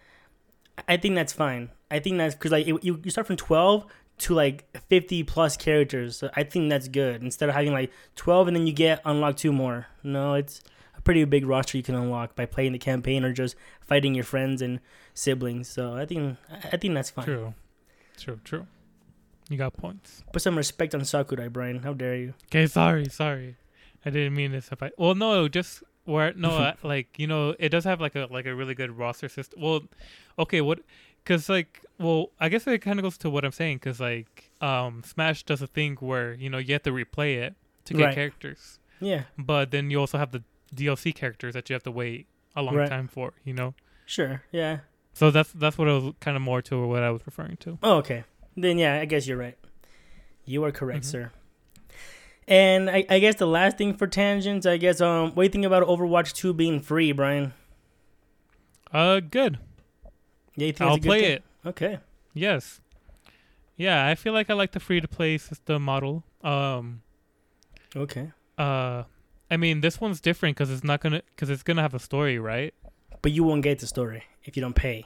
I 0.87 0.97
think 0.97 1.13
that's 1.13 1.33
fine. 1.33 1.69
I 1.91 1.99
think 1.99 2.17
that's 2.17 2.33
because 2.33 2.51
like 2.51 2.67
it, 2.67 2.83
you 2.83 2.99
you 3.03 3.11
start 3.11 3.27
from 3.27 3.37
twelve 3.37 3.85
to 4.19 4.33
like 4.33 4.65
fifty 4.89 5.23
plus 5.23 5.57
characters. 5.57 6.17
So 6.17 6.29
I 6.35 6.43
think 6.43 6.69
that's 6.69 6.87
good 6.87 7.21
instead 7.23 7.49
of 7.49 7.55
having 7.55 7.71
like 7.73 7.91
twelve 8.15 8.47
and 8.47 8.55
then 8.55 8.67
you 8.67 8.73
get 8.73 9.01
unlock 9.05 9.37
two 9.37 9.51
more. 9.53 9.87
No, 10.03 10.33
it's 10.35 10.61
a 10.95 11.01
pretty 11.01 11.23
big 11.25 11.45
roster 11.45 11.77
you 11.77 11.83
can 11.83 11.95
unlock 11.95 12.35
by 12.35 12.45
playing 12.45 12.73
the 12.73 12.79
campaign 12.79 13.23
or 13.25 13.31
just 13.33 13.55
fighting 13.81 14.13
your 14.15 14.23
friends 14.25 14.61
and 14.61 14.79
siblings. 15.13 15.67
So 15.67 15.95
I 15.95 16.05
think 16.05 16.37
I 16.71 16.77
think 16.77 16.93
that's 16.93 17.09
fine. 17.09 17.25
true 17.25 17.53
true 18.17 18.39
true 18.43 18.67
you 19.49 19.57
got 19.57 19.73
points 19.75 20.23
Put 20.31 20.41
some 20.43 20.55
respect 20.57 20.93
on 20.93 21.03
Sakurai, 21.05 21.47
Brian. 21.47 21.79
How 21.79 21.93
dare 21.93 22.15
you? 22.15 22.33
okay 22.47 22.67
sorry 22.67 23.05
sorry 23.09 23.55
i 24.05 24.09
didn't 24.09 24.33
mean 24.35 24.51
this 24.51 24.69
if 24.71 24.83
i 24.83 24.91
well 24.97 25.15
no 25.15 25.47
just 25.47 25.81
where 26.05 26.33
no 26.33 26.49
I- 26.69 26.75
like 26.83 27.17
you 27.17 27.27
know 27.27 27.55
it 27.57 27.69
does 27.69 27.83
have 27.85 27.99
like 27.99 28.15
a 28.15 28.27
like 28.29 28.45
a 28.45 28.53
really 28.53 28.75
good 28.75 28.91
roster 28.97 29.27
system 29.29 29.61
well 29.61 29.81
okay 30.37 30.61
what 30.61 30.79
because 31.23 31.49
like 31.49 31.83
well 31.99 32.29
i 32.39 32.49
guess 32.49 32.65
it 32.67 32.79
kind 32.79 32.97
of 32.99 33.03
goes 33.03 33.17
to 33.17 33.29
what 33.29 33.43
i'm 33.45 33.51
saying 33.51 33.77
because 33.77 33.99
like 33.99 34.49
um 34.61 35.03
smash 35.05 35.43
does 35.43 35.61
a 35.61 35.67
thing 35.67 35.95
where 35.99 36.33
you 36.33 36.49
know 36.49 36.57
you 36.57 36.73
have 36.73 36.83
to 36.83 36.91
replay 36.91 37.35
it 37.37 37.55
to 37.85 37.93
get 37.93 38.05
Right. 38.05 38.15
characters 38.15 38.79
Yeah, 38.99 39.23
but 39.37 39.71
then 39.71 39.89
you 39.91 39.99
also 39.99 40.17
have 40.17 40.31
the 40.31 40.43
dlc 40.75 41.15
characters 41.15 41.53
that 41.53 41.69
you 41.69 41.73
have 41.73 41.83
to 41.83 41.91
wait 41.91 42.27
a 42.55 42.61
long 42.61 42.75
Right. 42.75 42.89
time 42.89 43.07
for 43.07 43.33
you 43.43 43.53
know 43.53 43.73
sure. 44.05 44.43
Yeah. 44.51 44.79
so 45.13 45.31
that's 45.31 45.51
that's 45.53 45.77
what 45.77 45.87
i 45.87 45.93
was 45.93 46.13
kind 46.19 46.35
of 46.37 46.41
more 46.43 46.61
to 46.63 46.85
what 46.87 47.03
i 47.03 47.09
was 47.11 47.21
referring 47.25 47.57
to 47.57 47.77
Oh, 47.83 47.97
okay. 47.97 48.23
Then 48.57 48.77
yeah, 48.77 48.95
I 48.99 49.05
guess 49.05 49.25
you're 49.27 49.37
right. 49.37 49.57
You 50.45 50.63
are 50.65 50.71
correct, 50.71 51.03
Mhm. 51.05 51.11
sir. 51.11 51.31
And 52.47 52.89
I, 52.89 53.05
I 53.09 53.19
guess 53.19 53.35
the 53.35 53.45
last 53.47 53.77
thing 53.77 53.93
for 53.93 54.07
tangents, 54.07 54.65
I 54.65 54.77
guess 54.77 54.99
um, 54.99 55.31
what 55.35 55.43
do 55.43 55.43
you 55.43 55.49
think 55.49 55.65
about 55.65 55.87
Overwatch 55.87 56.33
Two 56.33 56.51
being 56.53 56.81
free, 56.81 57.11
Brian? 57.13 57.53
uh 58.91 59.19
good 59.19 59.59
Yeah, 60.59 60.67
you 60.67 60.73
think 60.73 60.89
i'll 60.89 60.97
play 60.97 61.23
it 61.33 61.43
Okay. 61.65 61.99
Yes. 62.33 62.81
yeah, 63.75 64.05
I 64.07 64.15
feel 64.15 64.33
like 64.33 64.49
I 64.49 64.53
like 64.53 64.71
the 64.71 64.79
free 64.79 65.01
to 65.01 65.07
play 65.07 65.37
system 65.37 65.83
model. 65.83 66.23
Um, 66.43 67.01
Okay. 67.95 68.31
uh, 68.57 69.03
I 69.51 69.57
mean, 69.57 69.81
this 69.81 69.99
one's 69.99 70.21
different 70.21 70.55
because 70.55 70.69
it's 70.71 70.83
not 70.83 71.01
gonna 71.01 71.21
because 71.35 71.49
it's 71.49 71.63
gonna 71.63 71.81
have 71.81 71.93
a 71.93 71.99
story, 71.99 72.37
right? 72.39 72.73
But 73.21 73.31
you 73.31 73.43
won't 73.43 73.63
get 73.63 73.79
the 73.79 73.87
story 73.87 74.23
if 74.43 74.55
you 74.55 74.61
don't 74.61 74.75
pay. 74.75 75.05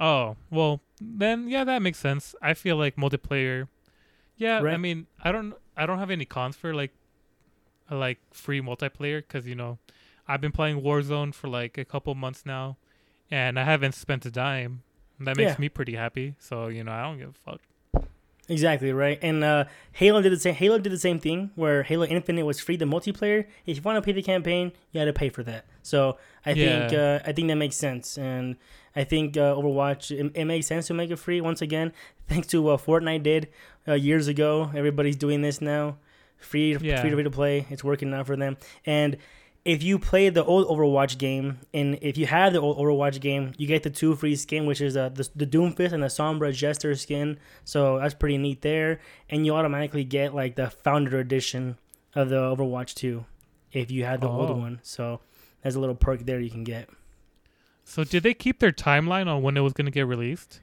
Oh, 0.00 0.36
well, 0.50 0.80
then 1.00 1.48
yeah, 1.48 1.64
that 1.64 1.82
makes 1.82 1.98
sense. 1.98 2.34
I 2.42 2.54
feel 2.54 2.76
like 2.76 2.96
multiplayer. 2.96 3.68
Yeah, 4.36 4.60
right. 4.60 4.74
I 4.74 4.76
mean, 4.76 5.06
I 5.22 5.32
don't 5.32 5.54
I 5.76 5.86
don't 5.86 5.98
have 5.98 6.10
any 6.10 6.24
cons 6.24 6.56
for 6.56 6.74
like 6.74 6.92
like 7.90 8.18
free 8.32 8.60
multiplayer 8.60 9.26
cuz 9.26 9.46
you 9.46 9.54
know, 9.54 9.78
I've 10.26 10.40
been 10.40 10.52
playing 10.52 10.82
Warzone 10.82 11.32
for 11.34 11.48
like 11.48 11.78
a 11.78 11.84
couple 11.84 12.14
months 12.14 12.44
now 12.44 12.76
and 13.30 13.58
I 13.58 13.64
haven't 13.64 13.94
spent 13.94 14.24
a 14.26 14.30
dime. 14.30 14.82
That 15.20 15.36
makes 15.36 15.52
Yeah. 15.52 15.56
me 15.58 15.68
pretty 15.68 15.94
happy. 15.96 16.34
So, 16.38 16.68
you 16.68 16.84
know, 16.84 16.92
I 16.92 17.02
don't 17.02 17.18
give 17.18 17.30
a 17.30 17.50
fuck. 17.50 17.60
Exactly 18.50 18.92
right. 18.92 19.18
And 19.20 19.44
uh, 19.44 19.64
Halo 19.92 20.22
did 20.22 20.32
the 20.32 20.38
same. 20.38 20.54
Halo 20.54 20.78
did 20.78 20.90
the 20.90 20.98
same 20.98 21.18
thing 21.18 21.50
where 21.54 21.82
Halo 21.82 22.06
Infinite 22.06 22.46
was 22.46 22.58
free 22.60 22.76
the 22.76 22.86
multiplayer. 22.86 23.44
If 23.66 23.76
you 23.76 23.82
want 23.82 23.96
to 23.96 24.02
pay 24.02 24.12
the 24.12 24.22
campaign, 24.22 24.72
you 24.92 25.00
had 25.00 25.04
to 25.04 25.12
pay 25.12 25.28
for 25.28 25.42
that. 25.42 25.66
So 25.82 26.16
I 26.46 26.54
think 26.54 26.94
uh, 26.94 27.20
I 27.26 27.32
think 27.32 27.48
that 27.48 27.56
makes 27.56 27.76
sense, 27.76 28.16
and 28.16 28.56
I 28.96 29.04
think 29.04 29.36
uh, 29.36 29.54
Overwatch 29.54 30.10
it, 30.10 30.32
it 30.34 30.44
makes 30.46 30.66
sense 30.66 30.86
to 30.86 30.94
make 30.94 31.10
it 31.10 31.16
free. 31.16 31.42
Once 31.42 31.60
again, 31.60 31.92
thanks 32.28 32.46
to 32.48 32.62
what 32.62 32.80
Fortnite 32.84 33.22
did 33.22 33.48
uh, 33.86 33.92
years 33.94 34.28
ago, 34.28 34.70
everybody's 34.74 35.16
doing 35.16 35.42
this 35.42 35.60
now. 35.60 35.98
Free, 36.38 36.74
Yeah. 36.80 37.00
free 37.02 37.10
to 37.10 37.30
play. 37.30 37.66
It's 37.68 37.84
working 37.84 38.14
out 38.14 38.26
for 38.26 38.36
them. 38.36 38.56
And 38.86 39.16
if 39.68 39.82
you 39.82 39.98
play 39.98 40.30
the 40.30 40.42
old 40.44 40.66
Overwatch 40.66 41.18
game, 41.18 41.58
and 41.74 41.98
if 42.00 42.16
you 42.16 42.24
have 42.26 42.52
the 42.54 42.60
old 42.60 42.78
Overwatch 42.78 43.20
game, 43.20 43.52
you 43.58 43.66
get 43.66 43.82
the 43.82 43.90
two 43.90 44.14
free 44.16 44.34
skin, 44.34 44.64
which 44.64 44.80
is 44.80 44.96
uh, 44.96 45.10
the, 45.10 45.28
the 45.36 45.46
Doomfist 45.46 45.92
and 45.92 46.02
the 46.02 46.06
Sombra 46.08 46.52
Jester 46.54 46.94
skin. 46.94 47.38
So 47.64 47.98
that's 47.98 48.14
pretty 48.14 48.38
neat 48.38 48.62
there. 48.62 49.00
And 49.28 49.44
you 49.44 49.54
automatically 49.54 50.04
get 50.04 50.34
like 50.34 50.54
the 50.56 50.70
Founder 50.70 51.18
Edition 51.18 51.76
of 52.14 52.30
the 52.30 52.36
Overwatch 52.36 52.94
2 52.94 53.24
if 53.72 53.90
you 53.90 54.04
had 54.04 54.22
the 54.22 54.28
Oh. 54.28 54.40
old 54.40 54.58
one. 54.58 54.80
So 54.82 55.20
there's 55.62 55.74
a 55.74 55.80
little 55.80 55.94
perk 55.94 56.20
there 56.24 56.40
you 56.40 56.50
can 56.50 56.64
get. 56.64 56.88
So, 57.84 58.04
did 58.04 58.22
they 58.22 58.34
keep 58.34 58.58
their 58.60 58.72
timeline 58.72 59.26
on 59.28 59.42
when 59.42 59.56
it 59.56 59.60
was 59.60 59.72
going 59.72 59.86
to 59.86 59.90
get 59.90 60.06
released? 60.06 60.60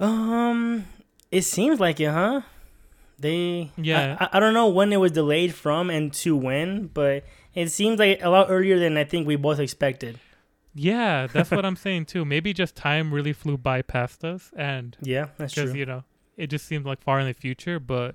Um, 0.00 0.84
it 1.30 1.42
seems 1.42 1.80
like 1.80 1.98
it, 2.00 2.10
huh? 2.10 2.42
They 3.18 3.72
Yeah. 3.76 4.16
I, 4.20 4.36
I, 4.36 4.40
don't 4.40 4.54
know 4.54 4.68
when 4.68 4.92
it 4.92 4.98
was 4.98 5.12
delayed 5.12 5.54
from 5.54 5.90
and 5.90 6.12
to 6.14 6.36
when, 6.36 6.86
but 6.86 7.24
it 7.54 7.70
seems 7.70 7.98
like 7.98 8.20
a 8.22 8.28
lot 8.30 8.46
earlier 8.48 8.78
than 8.78 8.96
I 8.96 9.04
think 9.04 9.26
we 9.26 9.36
both 9.36 9.58
expected. 9.58 10.20
Yeah, 10.74 11.26
that's 11.26 11.50
what 11.50 11.64
I'm 11.68 11.76
saying 11.76 12.06
too. 12.06 12.24
Maybe 12.24 12.52
just 12.52 12.76
time 12.76 13.12
really 13.12 13.32
flew 13.32 13.58
by 13.58 13.82
past 13.82 14.24
us 14.24 14.52
and 14.56 14.96
Yeah, 15.02 15.28
that's 15.36 15.54
because 15.54 15.70
true. 15.70 15.80
you 15.80 15.86
know 15.86 16.04
it 16.36 16.46
just 16.46 16.66
seemed 16.66 16.86
like 16.86 17.02
far 17.02 17.18
in 17.18 17.26
the 17.26 17.34
future 17.34 17.80
but 17.80 18.14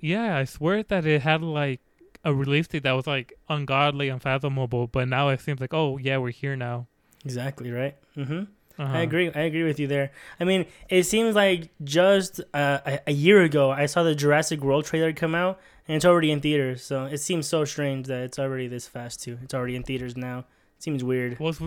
yeah 0.00 0.36
i 0.38 0.44
swear 0.44 0.82
that 0.82 1.04
it 1.06 1.20
had 1.22 1.42
like 1.42 1.80
a 2.24 2.34
release 2.34 2.66
date 2.66 2.82
that 2.82 2.92
was 2.92 3.06
like 3.06 3.34
ungodly 3.50 4.08
unfathomable 4.08 4.86
but 4.86 5.06
now 5.06 5.28
it 5.28 5.40
seems 5.40 5.60
like 5.60 5.74
oh 5.74 5.98
yeah 5.98 6.16
we're 6.16 6.30
here 6.30 6.56
now 6.56 6.86
Exactly 7.24 7.70
right. 7.70 7.94
Mm-hmm. 8.16 8.44
Uh-huh. 8.78 8.96
I 8.96 9.00
agree. 9.00 9.30
I 9.34 9.40
agree 9.42 9.64
with 9.64 9.78
you 9.78 9.86
there. 9.86 10.12
I 10.40 10.44
mean, 10.44 10.66
it 10.88 11.04
seems 11.04 11.34
like 11.34 11.70
just 11.84 12.40
uh, 12.54 12.80
a, 12.86 13.00
a 13.08 13.12
year 13.12 13.42
ago 13.42 13.70
I 13.70 13.86
saw 13.86 14.02
the 14.02 14.14
Jurassic 14.14 14.60
World 14.60 14.84
trailer 14.84 15.12
come 15.12 15.34
out, 15.34 15.60
and 15.86 15.96
it's 15.96 16.04
already 16.04 16.30
in 16.30 16.40
theaters. 16.40 16.82
So 16.82 17.04
it 17.04 17.18
seems 17.18 17.46
so 17.46 17.64
strange 17.64 18.06
that 18.06 18.22
it's 18.22 18.38
already 18.38 18.68
this 18.68 18.86
fast 18.88 19.22
too. 19.22 19.38
It's 19.42 19.54
already 19.54 19.76
in 19.76 19.82
theaters 19.82 20.16
now. 20.16 20.40
It 20.40 20.82
seems 20.82 21.04
weird. 21.04 21.38
well, 21.38 21.50
it's, 21.50 21.60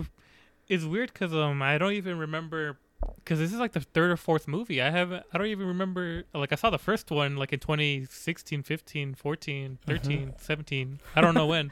it's 0.68 0.84
weird 0.84 1.12
because 1.12 1.32
um 1.32 1.62
i 1.62 1.78
don't 1.78 1.92
even 1.92 2.18
remember 2.18 2.78
because 3.16 3.38
this 3.38 3.52
is 3.52 3.58
like 3.58 3.72
the 3.72 3.80
third 3.80 4.10
or 4.10 4.16
fourth 4.16 4.48
movie 4.48 4.82
i 4.82 4.90
haven't 4.90 5.24
i 5.32 5.38
don't 5.38 5.46
even 5.46 5.66
remember 5.66 6.24
like 6.34 6.52
i 6.52 6.56
saw 6.56 6.70
the 6.70 6.78
first 6.78 7.10
one 7.10 7.36
like 7.36 7.52
in 7.52 7.60
2016 7.60 8.62
15 8.62 9.14
14 9.14 9.78
13 9.86 10.34
17 10.36 11.00
i 11.14 11.20
don't 11.20 11.34
know 11.34 11.46
when 11.46 11.70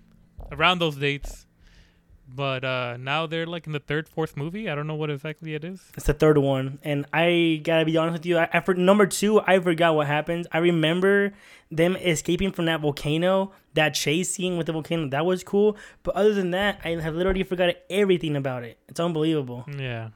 around 0.52 0.78
those 0.78 0.96
dates 0.96 1.46
but 2.34 2.64
uh 2.64 2.96
now 2.98 3.26
they're 3.26 3.46
like 3.46 3.66
in 3.66 3.72
the 3.72 3.80
third 3.80 4.08
fourth 4.08 4.36
movie 4.36 4.68
i 4.70 4.74
don't 4.74 4.86
know 4.86 4.94
what 4.94 5.10
exactly 5.10 5.54
it 5.54 5.64
is 5.64 5.80
It's 5.96 6.06
the 6.06 6.14
third 6.14 6.38
one, 6.38 6.78
and 6.82 7.06
I 7.12 7.60
gotta 7.64 7.84
be 7.84 7.96
honest 7.96 8.12
with 8.14 8.26
you. 8.26 8.38
I, 8.38 8.48
I 8.52 8.60
for 8.60 8.74
number 8.74 9.06
two, 9.06 9.40
I 9.40 9.58
forgot 9.58 9.94
what 9.94 10.06
happens. 10.06 10.46
I 10.52 10.58
remember 10.58 11.32
them 11.70 11.96
escaping 11.96 12.52
from 12.52 12.66
that 12.66 12.80
volcano, 12.80 13.52
that 13.74 13.94
chase 13.94 14.30
scene 14.34 14.56
with 14.56 14.66
the 14.66 14.72
volcano. 14.72 15.08
That 15.08 15.24
was 15.26 15.42
cool, 15.44 15.76
but 16.02 16.14
other 16.14 16.34
than 16.34 16.50
that, 16.52 16.80
I 16.84 16.90
have 17.00 17.14
literally 17.14 17.42
forgot 17.44 17.74
everything 17.88 18.36
about 18.36 18.64
it. 18.64 18.78
It's 18.88 19.00
unbelievable. 19.00 19.64
Yeah, 19.76 20.10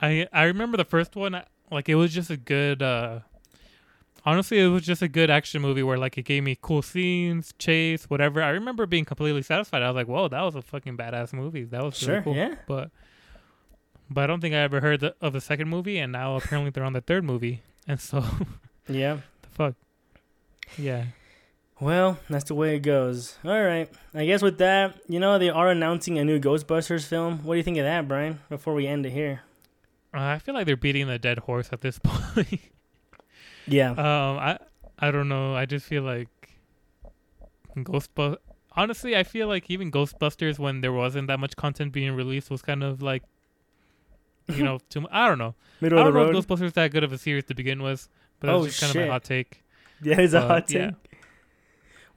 I 0.00 0.26
I 0.32 0.44
remember 0.44 0.76
the 0.76 0.84
first 0.84 1.16
one. 1.16 1.40
Like 1.70 1.88
it 1.88 1.94
was 1.96 2.12
just 2.14 2.30
a 2.30 2.36
good. 2.36 2.82
uh 2.82 3.20
Honestly, 4.26 4.58
it 4.58 4.68
was 4.68 4.82
just 4.86 5.02
a 5.02 5.08
good 5.08 5.28
action 5.30 5.60
movie 5.60 5.82
where 5.82 5.98
like 5.98 6.16
it 6.16 6.22
gave 6.22 6.42
me 6.44 6.56
cool 6.60 6.80
scenes, 6.80 7.52
chase, 7.58 8.04
whatever. 8.08 8.42
I 8.42 8.48
remember 8.50 8.86
being 8.86 9.04
completely 9.04 9.42
satisfied. 9.42 9.82
I 9.82 9.88
was 9.88 9.96
like, 9.96 10.06
"Whoa, 10.08 10.28
that 10.28 10.40
was 10.42 10.54
a 10.54 10.62
fucking 10.62 10.96
badass 10.96 11.32
movie. 11.34 11.64
That 11.64 11.82
was 11.84 12.06
really 12.08 12.22
cool." 12.22 12.34
yeah. 12.34 12.54
But 12.66 12.90
but 14.08 14.24
I 14.24 14.26
don't 14.26 14.40
think 14.40 14.54
I 14.54 14.58
ever 14.58 14.80
heard 14.80 15.00
the, 15.00 15.14
of 15.20 15.32
the 15.34 15.40
second 15.42 15.68
movie, 15.68 15.98
and 15.98 16.10
now 16.12 16.36
apparently 16.36 16.70
they're 16.70 16.84
on 16.84 16.94
the 16.94 17.00
third 17.02 17.22
movie, 17.24 17.62
and 17.86 18.00
so 18.00 18.24
Yeah. 18.88 19.18
the 19.42 19.48
fuck. 19.50 19.74
Yeah. 20.78 21.04
Well, 21.80 22.18
that's 22.30 22.44
the 22.44 22.54
way 22.54 22.76
it 22.76 22.80
goes. 22.80 23.36
All 23.44 23.62
right. 23.62 23.90
I 24.14 24.24
guess 24.24 24.40
with 24.42 24.58
that, 24.58 24.94
you 25.08 25.18
know, 25.20 25.38
they 25.38 25.50
are 25.50 25.68
announcing 25.70 26.18
a 26.18 26.24
new 26.24 26.38
Ghostbusters 26.38 27.04
film. 27.04 27.40
What 27.42 27.54
do 27.54 27.56
you 27.58 27.62
think 27.64 27.78
of 27.78 27.84
that, 27.84 28.06
Brian? 28.08 28.40
Before 28.48 28.74
we 28.74 28.86
end 28.86 29.04
it 29.04 29.10
here. 29.10 29.42
Uh, 30.14 30.20
I 30.20 30.38
feel 30.38 30.54
like 30.54 30.66
they're 30.66 30.76
beating 30.76 31.08
the 31.08 31.18
dead 31.18 31.40
horse 31.40 31.70
at 31.72 31.80
this 31.80 31.98
point. 32.02 32.60
Yeah. 33.66 33.90
Um, 33.90 34.38
I 34.38 34.58
I 34.98 35.10
don't 35.10 35.28
know. 35.28 35.54
I 35.54 35.66
just 35.66 35.86
feel 35.86 36.02
like 36.02 36.28
Ghostbusters. 37.76 38.36
Honestly, 38.76 39.16
I 39.16 39.22
feel 39.22 39.46
like 39.46 39.70
even 39.70 39.90
Ghostbusters, 39.92 40.58
when 40.58 40.80
there 40.80 40.92
wasn't 40.92 41.28
that 41.28 41.38
much 41.38 41.54
content 41.56 41.92
being 41.92 42.12
released, 42.12 42.50
was 42.50 42.60
kind 42.62 42.82
of 42.82 43.02
like, 43.02 43.22
you 44.48 44.64
know, 44.64 44.78
too. 44.90 45.06
I 45.10 45.28
don't 45.28 45.38
know. 45.38 45.54
Middle 45.80 45.98
I 45.98 46.02
of 46.02 46.14
don't 46.14 46.32
know 46.32 46.38
if 46.38 46.46
Ghostbusters 46.46 46.62
is 46.66 46.72
that 46.72 46.90
good 46.90 47.04
of 47.04 47.12
a 47.12 47.18
series 47.18 47.44
to 47.44 47.54
begin 47.54 47.82
with, 47.82 48.08
but 48.40 48.48
that's 48.48 48.56
Oh, 48.62 48.66
just 48.66 48.80
kind 48.80 48.90
of 48.90 48.94
shit. 48.94 49.06
my 49.08 49.12
hot 49.12 49.24
take. 49.24 49.62
yeah, 50.02 50.20
it's 50.20 50.32
a 50.34 50.40
hot 50.40 50.66
take. 50.66 50.76
yeah. 50.78 50.90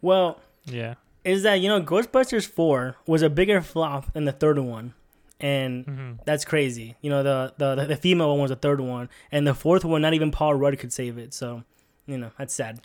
Well, 0.02 0.40
Yeah. 0.66 0.96
is 1.24 1.44
that 1.44 1.56
you 1.56 1.70
know 1.70 1.82
Ghostbusters 1.82 2.48
four 2.48 2.96
was 3.06 3.22
a 3.22 3.30
bigger 3.30 3.62
flop 3.62 4.14
than 4.14 4.26
the 4.26 4.32
third 4.32 4.58
one, 4.60 4.94
and 5.40 5.86
hmm 5.86 6.12
that's 6.26 6.44
crazy. 6.46 6.96
You 7.02 7.10
know 7.10 7.24
the 7.24 7.54
the 7.58 7.86
the 7.86 7.96
female 7.96 8.30
one 8.32 8.40
was 8.40 8.50
the 8.50 8.56
third 8.56 8.82
one, 8.82 9.10
and 9.32 9.46
the 9.48 9.54
fourth 9.54 9.86
one 9.86 10.02
not 10.02 10.14
even 10.14 10.32
Paul 10.32 10.56
Rudd 10.56 10.78
could 10.80 10.92
save 10.94 11.18
it. 11.18 11.34
So, 11.34 11.64
you 12.06 12.18
know 12.18 12.32
that's 12.38 12.54
sad. 12.54 12.82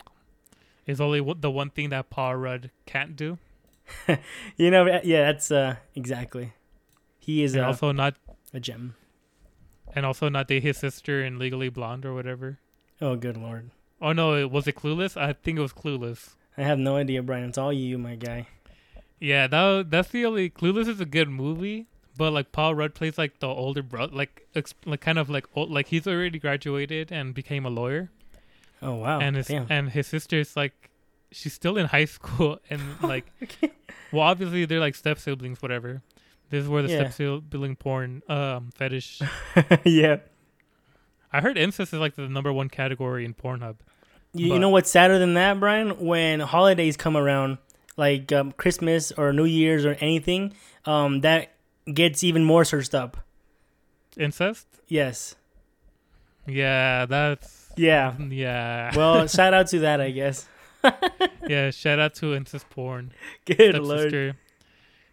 Is 0.85 0.99
only 0.99 1.21
the 1.39 1.49
one 1.51 1.69
thing 1.69 1.89
that 1.89 2.09
Paul 2.09 2.35
Rudd 2.35 2.69
can't 2.85 3.15
do, 3.15 3.37
You 4.57 4.69
know, 4.71 4.99
yeah, 5.03 5.31
that's 5.31 5.49
uh 5.51 5.75
exactly. 5.95 6.53
He 7.19 7.41
is 7.43 7.55
uh, 7.55 7.61
also 7.61 7.91
not, 7.93 8.15
a 8.53 8.59
gem. 8.59 8.95
and 9.95 10.05
also 10.05 10.27
not 10.27 10.47
date 10.49 10.63
his 10.63 10.77
sister 10.77 11.23
in 11.23 11.39
Legally 11.39 11.69
Blonde 11.69 12.05
or 12.05 12.13
whatever. 12.13 12.59
Oh, 13.01 13.15
good 13.15 13.37
lord. 13.37 13.71
Oh 14.01 14.11
no, 14.11 14.35
it 14.35 14.51
was 14.51 14.67
it 14.67 14.75
Clueless? 14.75 15.15
I 15.15 15.31
think 15.33 15.57
it 15.57 15.61
was 15.61 15.71
Clueless. 15.73 16.35
I 16.57 16.63
have 16.63 16.77
no 16.79 16.97
idea, 16.97 17.23
Brian. 17.23 17.45
It's 17.49 17.57
all 17.57 17.71
you, 17.73 17.97
my 17.97 18.15
guy. 18.15 18.47
Yeah, 19.19 19.47
that 19.47 19.89
that's 19.89 20.09
the 20.09 20.25
only 20.25 20.49
Clueless 20.49 20.87
is 20.89 20.99
a 20.99 21.05
good 21.05 21.29
movie, 21.29 21.87
but 22.17 22.31
like 22.33 22.51
Paul 22.51 22.75
Rudd 22.75 22.93
plays 22.93 23.17
like 23.17 23.39
the 23.39 23.47
older 23.47 23.81
brother, 23.83 24.13
like 24.15 24.47
ex- 24.55 24.73
like 24.85 25.01
kind 25.01 25.17
of 25.17 25.29
like 25.29 25.45
old, 25.55 25.71
like 25.71 25.87
he's 25.87 26.05
already 26.07 26.39
graduated 26.39 27.11
and 27.11 27.33
became 27.33 27.65
a 27.65 27.69
lawyer, 27.69 28.11
Oh 28.81 28.95
wow. 28.95 29.19
and 29.19 29.35
his 29.35 29.47
Damn. 29.47 29.67
and 29.69 29.89
his 29.89 30.07
sister's 30.07 30.55
like 30.55 30.89
she's 31.31 31.53
still 31.53 31.77
in 31.77 31.87
high 31.87 32.05
school 32.17 32.59
and 32.69 32.81
like 33.01 33.25
well 34.11 34.21
obviously 34.23 34.65
they're 34.65 34.79
like 34.79 34.95
step 34.95 35.19
siblings 35.19 35.61
whatever. 35.61 36.01
This 36.49 36.63
is 36.63 36.69
where 36.69 36.83
the 36.83 36.89
Yeah. 36.89 37.09
step 37.09 37.13
sibling 37.13 37.75
porn 37.75 38.21
um 38.29 38.69
fetish. 38.75 39.21
yeah. 39.83 40.17
I 41.31 41.41
heard 41.41 41.57
incest 41.57 41.93
is 41.93 41.99
like 41.99 42.15
the 42.15 42.27
number 42.29 42.53
one 42.53 42.69
category 42.69 43.25
in 43.25 43.33
Pornhub. 43.33 43.77
You, 44.35 44.53
you 44.53 44.59
know 44.59 44.69
what's 44.69 44.89
sadder 44.91 45.17
than 45.17 45.33
that, 45.35 45.59
Brian? 45.59 45.99
When 46.05 46.39
holidays 46.39 46.95
come 46.97 47.17
around, 47.17 47.57
like 47.97 48.31
um, 48.31 48.51
Christmas 48.51 49.11
or 49.11 49.33
New 49.33 49.45
Year's 49.45 49.83
or 49.85 49.93
anything, 49.99 50.53
um, 50.85 51.21
that 51.21 51.52
gets 51.91 52.23
even 52.23 52.43
more 52.43 52.63
searched 52.65 52.93
up. 52.95 53.17
Incest? 54.17 54.67
Yes. 54.87 55.35
Yeah, 56.45 57.05
that's 57.05 57.71
Yeah. 57.75 58.15
yeah. 58.17 58.91
Well, 58.95 59.27
shout 59.27 59.53
out 59.53 59.67
to 59.67 59.79
that, 59.79 60.01
I 60.01 60.11
guess. 60.11 60.47
yeah, 61.47 61.71
shout 61.71 61.99
out 61.99 62.13
to 62.15 62.35
incest 62.35 62.69
porn. 62.69 63.11
Good 63.45 63.77
lord. 63.79 64.35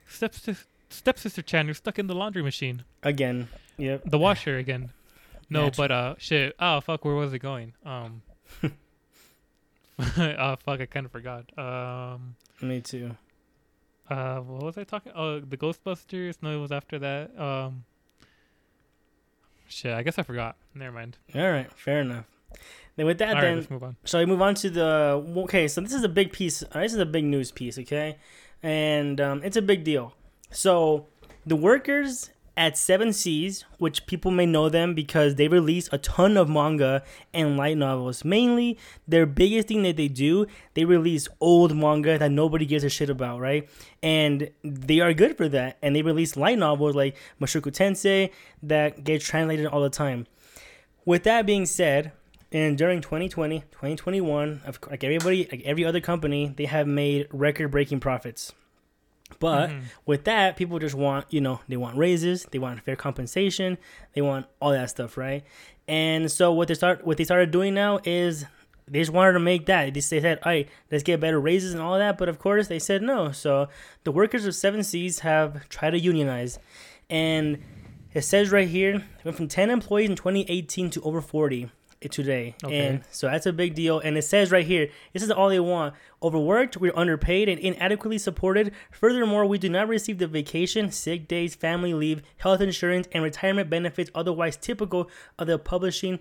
Stepsister. 0.07 0.57
Stepsister, 0.89 1.43
Chan, 1.43 1.67
you're 1.67 1.75
stuck 1.75 2.00
in 2.00 2.09
the 2.09 2.15
laundry 2.15 2.43
machine. 2.43 2.83
Again. 3.05 3.47
Yep. 3.79 4.03
The 4.07 4.19
washer 4.19 4.59
again. 4.59 4.91
No, 5.49 5.65
Natural. 5.65 5.85
but 5.89 5.91
uh, 5.93 6.15
shit. 6.19 6.55
Oh 6.59 6.81
fuck, 6.81 7.05
where 7.05 7.15
was 7.15 7.33
it 7.33 7.39
going? 7.39 7.73
Um. 7.87 8.23
oh 10.00 10.57
fuck, 10.57 10.81
I 10.81 10.87
kind 10.87 11.07
of 11.07 11.12
forgot. 11.12 11.45
Um. 11.57 12.35
Me 12.61 12.81
too. 12.81 13.17
Uh, 14.11 14.40
what 14.40 14.62
was 14.64 14.76
I 14.79 14.85
talking? 14.85 15.12
Oh, 15.14 15.38
the 15.40 15.57
Ghostbusters. 15.57 16.37
No, 16.43 16.50
it 16.50 16.61
was 16.61 16.73
after 16.73 16.99
that. 16.99 17.38
Um. 17.40 17.85
Shit, 19.69 19.93
I 19.95 20.02
guess 20.02 20.19
I 20.19 20.25
forgot. 20.25 20.57
Never 20.75 20.90
mind. 20.93 21.17
All 21.35 21.49
right, 21.49 21.71
fair 21.79 22.00
enough. 22.00 22.25
Then 22.97 23.07
with 23.07 23.19
that, 23.19 23.29
All 23.29 23.35
right, 23.35 23.43
then 23.43 23.57
let's 23.59 23.71
move 23.71 23.85
on. 23.85 23.97
So 24.05 24.19
we 24.19 24.26
move 24.26 24.43
on 24.43 24.57
to 24.57 24.69
the 24.71 25.25
okay. 25.45 25.69
So 25.69 25.81
this 25.81 25.93
is 25.93 26.02
a 26.02 26.09
big 26.09 26.33
piece. 26.33 26.64
uh, 26.64 26.81
This 26.81 26.93
is 26.93 26.99
a 26.99 27.07
big 27.07 27.25
news 27.25 27.52
piece, 27.52 27.79
okay, 27.79 28.19
and 28.64 29.21
um, 29.21 29.43
it's 29.45 29.57
a 29.57 29.62
big 29.62 29.85
deal. 29.85 30.12
So 30.50 31.07
the 31.47 31.55
workers 31.55 32.31
at 32.61 32.76
Seven 32.76 33.14
Seas, 33.14 33.64
which 33.79 34.05
people 34.05 34.31
may 34.31 34.45
know 34.45 34.69
them 34.69 34.93
because 34.93 35.37
they 35.37 35.49
release 35.49 35.88
a 35.93 35.97
ton 35.97 36.37
of 36.37 36.47
manga 36.47 37.02
and 37.33 37.57
light 37.57 37.79
novels. 37.79 38.23
Mainly, 38.23 38.79
their 39.09 39.25
biggest 39.25 39.69
thing 39.69 39.83
that 39.85 39.97
they 39.97 40.09
do, 40.09 40.47
they 40.75 40.85
release 40.85 41.26
old 41.40 41.75
manga 41.75 42.19
that 42.19 42.31
nobody 42.31 42.67
gives 42.67 42.85
a 42.85 42.90
shit 42.90 43.09
about, 43.09 43.40
right? 43.40 43.67
And 44.02 44.50
they 44.62 45.00
are 45.00 45.14
good 45.14 45.38
for 45.38 45.49
that. 45.49 45.79
And 45.81 45.97
they 45.97 46.02
release 46.02 46.37
light 46.37 46.59
novels 46.59 46.95
like 46.95 47.17
Mushoku 47.40 47.73
Tensei 47.73 48.31
that 48.62 49.05
get 49.05 49.23
translated 49.23 49.64
all 49.64 49.81
the 49.81 49.88
time. 49.88 50.26
With 51.07 51.23
that 51.25 51.47
being 51.47 51.64
said, 51.64 52.12
and 52.52 52.76
during 52.76 53.00
2020, 53.00 53.61
2021, 53.71 54.61
like 54.90 55.02
everybody, 55.02 55.49
like 55.50 55.62
every 55.64 55.87
other 55.87 56.00
company, 56.02 56.52
they 56.55 56.67
have 56.67 56.87
made 56.87 57.26
record-breaking 57.33 58.00
profits. 58.00 58.52
But 59.39 59.71
Mhm. 59.71 59.81
with 60.07 60.25
that, 60.25 60.57
people 60.57 60.79
just 60.79 60.95
want, 60.95 61.27
you 61.31 61.41
know, 61.41 61.61
they 61.69 61.77
want 61.77 61.97
raises, 61.97 62.47
they 62.51 62.59
want 62.59 62.83
fair 62.83 62.97
compensation, 62.97 63.79
they 64.15 64.21
want 64.21 64.47
all 64.61 64.71
that 64.71 64.91
stuff, 64.91 65.17
right? 65.17 65.45
And 65.89 66.31
so 66.31 66.53
what 66.53 66.69
they 66.69 66.75
start, 66.75 67.07
what 67.07 67.17
they 67.17 67.25
started 67.25 67.51
doing 67.51 67.75
now 67.75 68.01
is 68.05 68.45
they 68.87 68.99
just 68.99 69.13
wanted 69.13 69.33
to 69.35 69.41
make 69.41 69.67
that. 69.67 69.95
They 69.95 70.01
said, 70.01 70.25
"All 70.43 70.51
right, 70.53 70.69
let's 70.91 71.05
get 71.05 71.21
better 71.21 71.41
raises 71.41 71.73
and 71.73 71.83
all 71.83 71.97
that." 71.99 72.19
But 72.19 72.29
of 72.29 72.39
course, 72.39 72.69
they 72.69 72.79
said 72.79 73.03
no. 73.03 73.31
So 73.33 73.69
the 74.05 74.13
workers 74.13 74.47
of 74.47 74.55
Seven 74.55 74.83
Seas 74.83 75.21
have 75.21 75.69
tried 75.69 75.91
to 75.91 75.99
unionize, 75.99 76.59
and 77.09 77.59
it 78.13 78.23
says 78.23 78.51
right 78.51 78.69
here, 78.69 78.97
it 78.97 79.25
went 79.25 79.37
from 79.37 79.47
10 79.49 79.71
employees 79.71 80.11
in 80.11 80.17
2018 80.17 80.91
to 80.91 81.01
over 81.03 81.21
40 81.21 81.71
today. 82.11 82.54
Okay. 82.64 82.78
And 82.87 83.02
so 83.11 83.26
that's 83.26 83.47
a 83.47 83.52
big 83.52 83.75
deal. 83.75 83.99
And 84.00 84.16
it 84.16 84.23
says 84.23 84.50
right 84.50 84.64
here, 84.66 84.88
this 85.12 85.23
is 85.23 85.30
all 85.30 85.49
they 85.49 85.61
want. 85.61 85.95
Overworked, 86.23 86.76
we're 86.78 86.92
underpaid 86.97 87.49
and 87.49 87.59
inadequately 87.59 88.19
supported. 88.19 88.73
Furthermore, 88.90 89.45
we 89.47 89.59
do 89.59 89.69
not 89.69 89.88
receive 89.88 90.19
the 90.19 90.26
vacation, 90.26 90.90
sick 90.90 91.28
days, 91.28 91.54
family 91.54 91.92
leave, 91.95 92.23
health 92.38 92.61
insurance, 92.61 93.09
and 93.12 93.23
retirement 93.23 93.69
benefits 93.69 94.11
otherwise 94.14 94.57
typical 94.57 95.11
of 95.38 95.47
the 95.47 95.59
publishing 95.59 96.19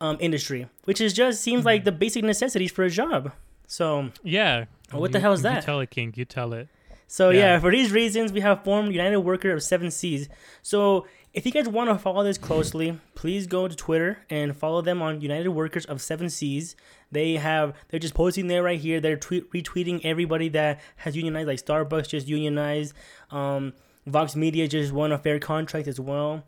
um, 0.00 0.16
industry, 0.20 0.68
which 0.84 1.00
is 1.00 1.12
just 1.12 1.42
seems 1.42 1.64
like 1.64 1.84
the 1.84 1.92
basic 1.92 2.22
necessities 2.24 2.70
for 2.70 2.84
a 2.84 2.90
job. 2.90 3.32
So, 3.66 4.10
Yeah. 4.22 4.66
What 4.92 5.12
the 5.12 5.20
hell 5.20 5.32
is 5.34 5.40
You 5.40 5.50
that? 5.50 5.64
tell 5.64 5.80
it, 5.80 5.90
King. 5.90 6.14
You 6.16 6.24
tell 6.24 6.52
it. 6.54 6.68
so 7.06 7.30
yeah. 7.30 7.38
Yeah. 7.54 7.58
for 7.60 7.70
these 7.70 7.92
reasons, 7.92 8.32
we 8.32 8.40
have 8.40 8.64
formed 8.64 8.92
United 8.92 9.18
Worker 9.20 9.52
of 9.52 9.62
Seven 9.62 9.90
Seas. 9.90 10.28
So 10.62 11.06
if 11.34 11.44
you 11.44 11.52
guys 11.52 11.68
want 11.68 11.90
to 11.90 11.98
follow 11.98 12.24
this 12.24 12.38
closely, 12.38 12.98
please 13.14 13.46
go 13.46 13.68
to 13.68 13.76
Twitter 13.76 14.18
and 14.30 14.56
follow 14.56 14.80
them 14.80 15.02
on 15.02 15.20
United 15.20 15.50
Workers 15.50 15.84
of 15.84 16.00
Seven 16.00 16.30
Seas. 16.30 16.74
They 17.12 17.34
have 17.34 17.74
they're 17.88 18.00
just 18.00 18.14
posting 18.14 18.46
there 18.46 18.62
right 18.62 18.80
here. 18.80 19.00
They're 19.00 19.16
tweet, 19.16 19.50
retweeting 19.52 20.00
everybody 20.04 20.48
that 20.50 20.80
has 20.96 21.16
unionized, 21.16 21.46
like 21.46 21.64
Starbucks 21.64 22.08
just 22.08 22.28
unionized. 22.28 22.94
Um, 23.30 23.74
Vox 24.06 24.34
Media 24.34 24.66
just 24.66 24.92
won 24.92 25.12
a 25.12 25.18
fair 25.18 25.38
contract 25.38 25.86
as 25.86 26.00
well. 26.00 26.44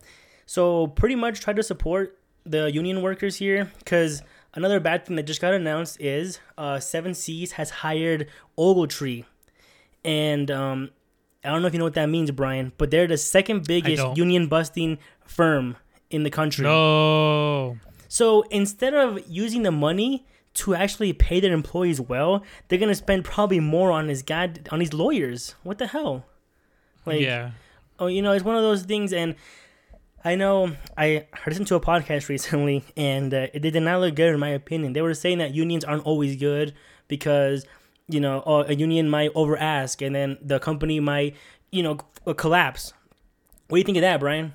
So 0.46 0.86
pretty 0.88 1.14
much 1.14 1.40
try 1.40 1.52
to 1.52 1.62
support 1.62 2.18
the 2.44 2.72
union 2.72 3.02
workers 3.02 3.36
here 3.36 3.70
because 3.78 4.22
another 4.54 4.80
bad 4.80 5.04
thing 5.04 5.16
that 5.16 5.24
just 5.24 5.40
got 5.40 5.52
announced 5.52 6.00
is 6.00 6.40
uh, 6.56 6.80
Seven 6.80 7.14
Seas 7.14 7.52
has 7.52 7.70
hired 7.70 8.28
Ogletree, 8.58 9.24
and 10.04 10.50
um, 10.50 10.90
I 11.42 11.48
don't 11.48 11.62
know 11.62 11.68
if 11.68 11.72
you 11.72 11.78
know 11.78 11.86
what 11.86 11.94
that 11.94 12.08
means, 12.08 12.30
Brian, 12.30 12.72
but 12.76 12.90
they're 12.90 13.06
the 13.06 13.16
second 13.16 13.66
biggest 13.66 14.16
union 14.16 14.46
busting 14.46 14.98
firm 15.24 15.76
in 16.10 16.22
the 16.22 16.30
country. 16.30 16.64
No. 16.64 17.78
So 18.08 18.42
instead 18.50 18.92
of 18.92 19.20
using 19.26 19.62
the 19.62 19.70
money 19.70 20.26
to 20.54 20.74
actually 20.74 21.12
pay 21.12 21.40
their 21.40 21.52
employees 21.52 22.00
well, 22.00 22.44
they're 22.68 22.78
gonna 22.78 22.94
spend 22.94 23.24
probably 23.24 23.60
more 23.60 23.90
on 23.92 24.08
his 24.08 24.22
god 24.22 24.68
on 24.70 24.80
these 24.80 24.92
lawyers. 24.92 25.54
What 25.62 25.78
the 25.78 25.86
hell? 25.86 26.26
Like, 27.06 27.20
yeah. 27.20 27.52
oh, 27.98 28.08
you 28.08 28.20
know, 28.20 28.32
it's 28.32 28.44
one 28.44 28.56
of 28.56 28.62
those 28.62 28.82
things, 28.82 29.12
and 29.12 29.36
I 30.24 30.34
know 30.34 30.76
I 30.98 31.26
listened 31.46 31.68
to 31.68 31.76
a 31.76 31.80
podcast 31.80 32.28
recently, 32.28 32.84
and 32.96 33.32
uh, 33.32 33.46
it 33.54 33.60
did 33.60 33.74
not 33.76 34.00
look 34.00 34.14
good 34.14 34.34
in 34.34 34.40
my 34.40 34.50
opinion. 34.50 34.92
They 34.92 35.02
were 35.02 35.14
saying 35.14 35.38
that 35.38 35.54
unions 35.54 35.84
aren't 35.84 36.04
always 36.04 36.36
good 36.36 36.74
because 37.08 37.64
you 38.10 38.20
know 38.20 38.42
a 38.68 38.74
union 38.74 39.08
might 39.08 39.30
over 39.34 39.56
ask, 39.56 40.02
and 40.02 40.14
then 40.14 40.38
the 40.42 40.58
company 40.58 41.00
might 41.00 41.34
you 41.70 41.82
know 41.82 41.96
collapse. 42.34 42.92
What 43.68 43.76
do 43.76 43.80
you 43.80 43.84
think 43.84 43.98
of 43.98 44.02
that, 44.02 44.20
Brian? 44.20 44.52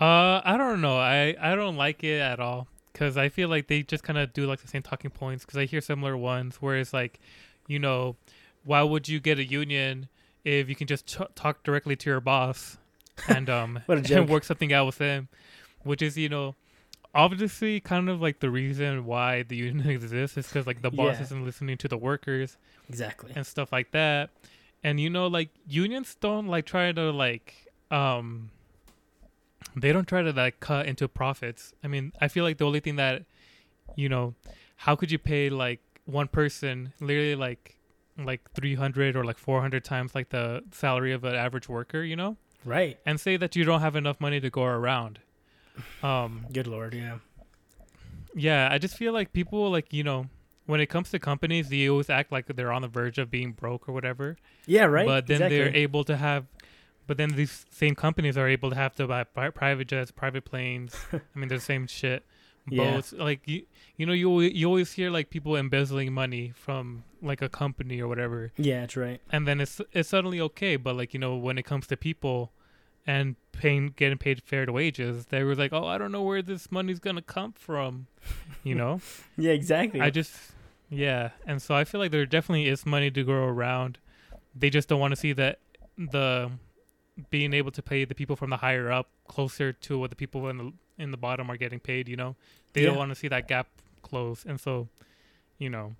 Uh, 0.00 0.40
I 0.44 0.56
don't 0.58 0.80
know. 0.80 0.96
I 0.98 1.34
I 1.40 1.54
don't 1.54 1.76
like 1.76 2.04
it 2.04 2.20
at 2.20 2.38
all 2.40 2.68
because 2.92 3.16
I 3.16 3.28
feel 3.28 3.48
like 3.48 3.66
they 3.68 3.82
just 3.82 4.04
kind 4.04 4.18
of 4.18 4.32
do 4.32 4.46
like 4.46 4.60
the 4.60 4.68
same 4.68 4.82
talking 4.82 5.10
points. 5.10 5.44
Because 5.44 5.58
I 5.58 5.64
hear 5.64 5.80
similar 5.80 6.16
ones 6.16 6.56
where 6.56 6.76
it's 6.76 6.92
like, 6.92 7.18
you 7.66 7.78
know, 7.78 8.16
why 8.64 8.82
would 8.82 9.08
you 9.08 9.20
get 9.20 9.38
a 9.38 9.44
union 9.44 10.08
if 10.44 10.68
you 10.68 10.74
can 10.76 10.86
just 10.86 11.06
ch- 11.06 11.34
talk 11.34 11.62
directly 11.64 11.96
to 11.96 12.10
your 12.10 12.20
boss 12.20 12.76
and 13.28 13.48
um 13.48 13.80
What 13.86 13.98
a 13.98 14.00
joke. 14.02 14.18
and 14.18 14.28
work 14.28 14.44
something 14.44 14.72
out 14.72 14.86
with 14.86 14.98
them, 14.98 15.28
which 15.82 16.02
is 16.02 16.16
you 16.18 16.28
know. 16.28 16.54
Obviously, 17.14 17.80
kind 17.80 18.08
of 18.08 18.20
like 18.20 18.40
the 18.40 18.50
reason 18.50 19.04
why 19.06 19.42
the 19.42 19.56
union 19.56 19.88
exists 19.96 20.36
is 20.36 20.46
because 20.46 20.66
like 20.66 20.82
the 20.82 20.90
boss 20.90 21.16
Yeah. 21.16 21.22
isn't 21.22 21.44
listening 21.44 21.78
to 21.78 21.88
the 21.88 21.96
workers, 21.96 22.58
Exactly. 22.88 23.32
and 23.34 23.46
stuff 23.46 23.72
like 23.72 23.90
that. 23.92 24.30
And 24.84 25.00
you 25.00 25.10
know, 25.10 25.26
like 25.26 25.50
unions 25.66 26.14
don't 26.20 26.46
like 26.48 26.66
try 26.66 26.92
to 26.92 27.10
like 27.10 27.54
um 27.90 28.50
they 29.74 29.92
don't 29.92 30.06
try 30.06 30.22
to 30.22 30.32
like 30.32 30.60
cut 30.60 30.86
into 30.86 31.08
profits. 31.08 31.72
I 31.82 31.88
mean, 31.88 32.12
I 32.20 32.28
feel 32.28 32.44
like 32.44 32.58
the 32.58 32.64
only 32.66 32.80
thing 32.80 32.96
that 32.96 33.24
you 33.94 34.08
know, 34.08 34.34
how 34.76 34.94
could 34.96 35.10
you 35.10 35.18
pay 35.18 35.48
like 35.48 35.80
one 36.04 36.28
person 36.28 36.92
literally 37.00 37.34
like 37.34 37.76
like 38.18 38.40
300 38.52 39.16
or 39.16 39.24
like 39.24 39.38
400 39.38 39.84
times 39.84 40.14
like 40.14 40.30
the 40.30 40.62
salary 40.70 41.12
of 41.12 41.24
an 41.24 41.34
average 41.34 41.68
worker, 41.68 42.02
you 42.02 42.16
know? 42.16 42.36
Right. 42.64 42.98
And 43.04 43.20
say 43.20 43.36
that 43.36 43.54
you 43.56 43.64
don't 43.64 43.80
have 43.80 43.94
enough 43.96 44.20
money 44.20 44.40
to 44.40 44.48
go 44.50 44.64
around. 44.64 45.20
Um 46.02 46.46
Good 46.52 46.66
lord, 46.66 46.94
yeah. 46.94 47.18
yeah, 48.34 48.68
I 48.70 48.78
just 48.78 48.96
feel 48.96 49.12
like 49.12 49.32
people 49.32 49.70
like, 49.70 49.92
you 49.92 50.04
know, 50.04 50.26
when 50.66 50.80
it 50.80 50.86
comes 50.86 51.10
to 51.10 51.18
companies, 51.18 51.68
they 51.68 51.88
always 51.88 52.10
act 52.10 52.32
like 52.32 52.46
they're 52.46 52.72
on 52.72 52.82
the 52.82 52.88
verge 52.88 53.18
of 53.18 53.30
being 53.30 53.52
broke 53.52 53.88
or 53.88 53.92
whatever. 53.92 54.36
Yeah, 54.66 54.84
right. 54.84 55.06
But 55.06 55.26
then 55.26 55.36
exactly. 55.36 55.58
they're 55.58 55.76
able 55.76 56.04
to 56.04 56.16
have, 56.16 56.46
but 57.06 57.16
then 57.18 57.30
these 57.30 57.64
same 57.70 57.94
companies 57.94 58.36
are 58.36 58.48
able 58.48 58.70
to 58.70 58.76
have 58.76 58.94
to 58.96 59.06
buy 59.06 59.24
pri- 59.24 59.50
private 59.50 59.86
jets, 59.88 60.10
private 60.10 60.44
planes. 60.44 60.94
I 61.12 61.20
mean, 61.38 61.48
they're 61.48 61.58
the 61.58 61.64
same 61.64 61.86
shit. 61.86 62.24
Yeah. 62.68 63.00
Like 63.12 63.46
you, 63.46 63.62
you 63.96 64.06
know, 64.06 64.12
you 64.12 64.40
you 64.40 64.66
always 64.66 64.92
hear 64.92 65.08
like 65.08 65.30
people 65.30 65.54
embezzling 65.54 66.12
money 66.12 66.52
from 66.56 67.04
like 67.22 67.40
a 67.40 67.48
company 67.48 68.00
or 68.00 68.08
whatever, 68.08 68.50
Yeah, 68.56 68.80
that's 68.80 68.96
right. 68.96 69.20
and 69.30 69.46
then 69.46 69.60
it's 69.60 69.80
it's 69.92 70.08
suddenly 70.08 70.40
okay. 70.40 70.74
But 70.74 70.96
like 70.96 71.14
you 71.14 71.20
know, 71.20 71.36
when 71.36 71.58
it 71.58 71.64
comes 71.64 71.86
to 71.86 71.96
people 71.96 72.50
and 73.06 73.36
paying 73.52 73.92
getting 73.96 74.18
paid 74.18 74.42
fair 74.42 74.66
wages, 74.70 75.26
they 75.26 75.42
were 75.44 75.54
like, 75.54 75.72
oh, 75.72 75.86
I 75.86 75.96
don't 75.98 76.12
know 76.12 76.22
where 76.22 76.42
this 76.42 76.70
money's 76.70 76.98
gonna 76.98 77.22
come 77.22 77.52
from. 77.52 78.06
You 78.64 78.74
know. 78.74 79.00
Yeah, 79.36 79.52
exactly. 79.52 80.00
I 80.00 80.10
just, 80.10 80.34
yeah, 80.90 81.30
and 81.46 81.60
so 81.62 81.74
I 81.74 81.84
feel 81.84 82.00
like 82.00 82.10
there 82.10 82.24
definitely 82.26 82.68
is 82.68 82.84
money 82.86 83.10
to 83.10 83.22
go 83.24 83.32
around. 83.32 83.98
They 84.54 84.70
just 84.70 84.88
don't 84.88 84.98
want 85.00 85.12
to 85.12 85.16
see 85.16 85.32
that 85.34 85.58
the 85.98 86.50
being 87.30 87.52
able 87.54 87.70
to 87.72 87.82
pay 87.82 88.04
the 88.04 88.14
people 88.14 88.36
from 88.36 88.50
the 88.50 88.56
higher 88.58 88.90
up 88.90 89.08
closer 89.28 89.72
to 89.72 89.98
what 89.98 90.10
the 90.10 90.16
people 90.16 90.48
in 90.48 90.58
the 90.58 90.72
in 90.98 91.10
the 91.10 91.16
bottom 91.16 91.50
are 91.50 91.56
getting 91.56 91.80
paid. 91.80 92.08
You 92.08 92.16
know, 92.16 92.36
they 92.72 92.80
Yeah. 92.82 92.88
don't 92.88 92.98
want 92.98 93.10
to 93.10 93.14
see 93.14 93.28
that 93.28 93.46
gap 93.48 93.68
close, 94.02 94.44
and 94.44 94.58
so, 94.60 94.88
you 95.58 95.68
know, 95.70 95.94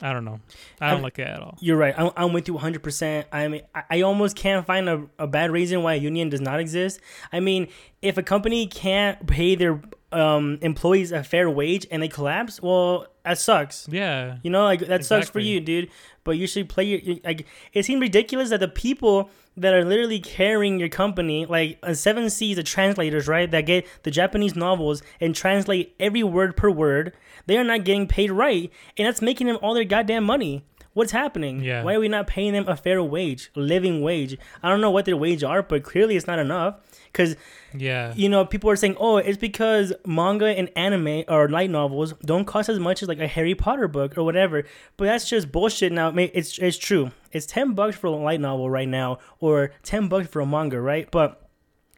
I 0.00 0.12
don't 0.12 0.24
know, 0.24 0.40
I 0.80 0.86
don't 0.86 0.94
I'm- 0.96 1.02
like 1.02 1.18
it 1.18 1.28
at 1.28 1.40
all. 1.40 1.56
You're 1.60 1.76
right. 1.76 1.94
I'm, 1.96 2.10
I'm 2.16 2.32
with 2.32 2.48
you 2.48 2.54
100%. 2.54 3.24
I 3.32 3.48
mean, 3.48 3.62
I, 3.74 3.82
I 3.90 4.00
almost 4.02 4.36
can't 4.36 4.66
find 4.66 4.88
a, 4.88 5.04
a 5.18 5.26
bad 5.26 5.50
reason 5.50 5.82
why 5.82 5.94
a 5.94 5.98
union 5.98 6.28
does 6.28 6.40
not 6.40 6.58
exist. 6.60 7.00
I 7.32 7.40
mean, 7.40 7.68
if 8.00 8.18
a 8.18 8.22
company 8.22 8.66
can't 8.66 9.24
pay 9.26 9.54
their 9.54 9.80
um, 10.10 10.58
employees 10.60 11.12
a 11.12 11.22
fair 11.22 11.48
wage 11.48 11.86
and 11.90 12.02
they 12.02 12.08
collapse, 12.08 12.60
well, 12.60 13.06
that 13.24 13.38
sucks. 13.38 13.86
Yeah, 13.90 14.38
You 14.42 14.50
know, 14.50 14.64
like 14.64 14.80
that 14.80 15.04
sucks 15.04 15.28
for 15.28 15.38
you, 15.40 15.60
dude. 15.60 15.88
But 16.24 16.32
you 16.32 16.46
should 16.46 16.68
play 16.68 16.84
your, 16.84 17.16
like. 17.24 17.46
It 17.72 17.84
seems 17.84 18.00
ridiculous 18.00 18.50
that 18.50 18.60
the 18.60 18.68
people 18.68 19.30
that 19.56 19.74
are 19.74 19.84
literally 19.84 20.20
carrying 20.20 20.78
your 20.78 20.88
company, 20.88 21.44
like 21.46 21.78
uh, 21.82 21.94
Seven 21.94 22.30
Seas, 22.30 22.56
the 22.56 22.62
translators, 22.62 23.28
right, 23.28 23.50
that 23.50 23.66
get 23.66 23.86
the 24.02 24.10
Japanese 24.10 24.56
novels 24.56 25.02
and 25.20 25.34
translate 25.34 25.94
every 26.00 26.22
word 26.22 26.56
per 26.56 26.70
word, 26.70 27.12
they 27.46 27.58
are 27.58 27.64
not 27.64 27.84
getting 27.84 28.06
paid 28.06 28.30
right, 28.30 28.70
and 28.96 29.06
that's 29.06 29.20
making 29.20 29.46
them 29.46 29.58
all 29.60 29.74
their 29.74 29.84
goddamn 29.84 30.24
money. 30.24 30.64
What's 30.94 31.12
happening? 31.12 31.62
Yeah. 31.62 31.82
Why 31.82 31.94
are 31.94 32.00
we 32.00 32.08
not 32.08 32.26
paying 32.26 32.52
them 32.52 32.68
a 32.68 32.76
fair 32.76 33.02
wage, 33.02 33.50
a 33.56 33.60
living 33.60 34.02
wage? 34.02 34.36
I 34.62 34.68
don't 34.68 34.80
know 34.80 34.90
what 34.90 35.06
their 35.06 35.16
wage 35.16 35.42
are, 35.42 35.62
but 35.62 35.82
clearly 35.82 36.16
it's 36.16 36.26
not 36.26 36.38
enough. 36.38 36.80
Because 37.10 37.36
yeah, 37.76 38.12
you 38.16 38.28
know, 38.28 38.44
people 38.44 38.68
are 38.70 38.76
saying, 38.76 38.96
"Oh, 38.98 39.16
it's 39.18 39.38
because 39.38 39.92
manga 40.06 40.46
and 40.46 40.70
anime 40.76 41.24
or 41.28 41.48
light 41.48 41.70
novels 41.70 42.14
don't 42.24 42.44
cost 42.46 42.68
as 42.68 42.78
much 42.78 43.02
as 43.02 43.08
like 43.08 43.20
a 43.20 43.26
Harry 43.26 43.54
Potter 43.54 43.88
book 43.88 44.16
or 44.16 44.22
whatever." 44.22 44.64
But 44.96 45.04
that's 45.06 45.28
just 45.28 45.50
bullshit. 45.52 45.92
Now, 45.92 46.12
it's 46.16 46.58
it's 46.58 46.78
true. 46.78 47.10
It's 47.30 47.46
ten 47.46 47.72
bucks 47.74 47.96
for 47.96 48.06
a 48.06 48.10
light 48.10 48.40
novel 48.40 48.68
right 48.70 48.88
now, 48.88 49.18
or 49.40 49.72
ten 49.82 50.08
bucks 50.08 50.28
for 50.28 50.40
a 50.40 50.46
manga, 50.46 50.80
right? 50.80 51.10
But 51.10 51.38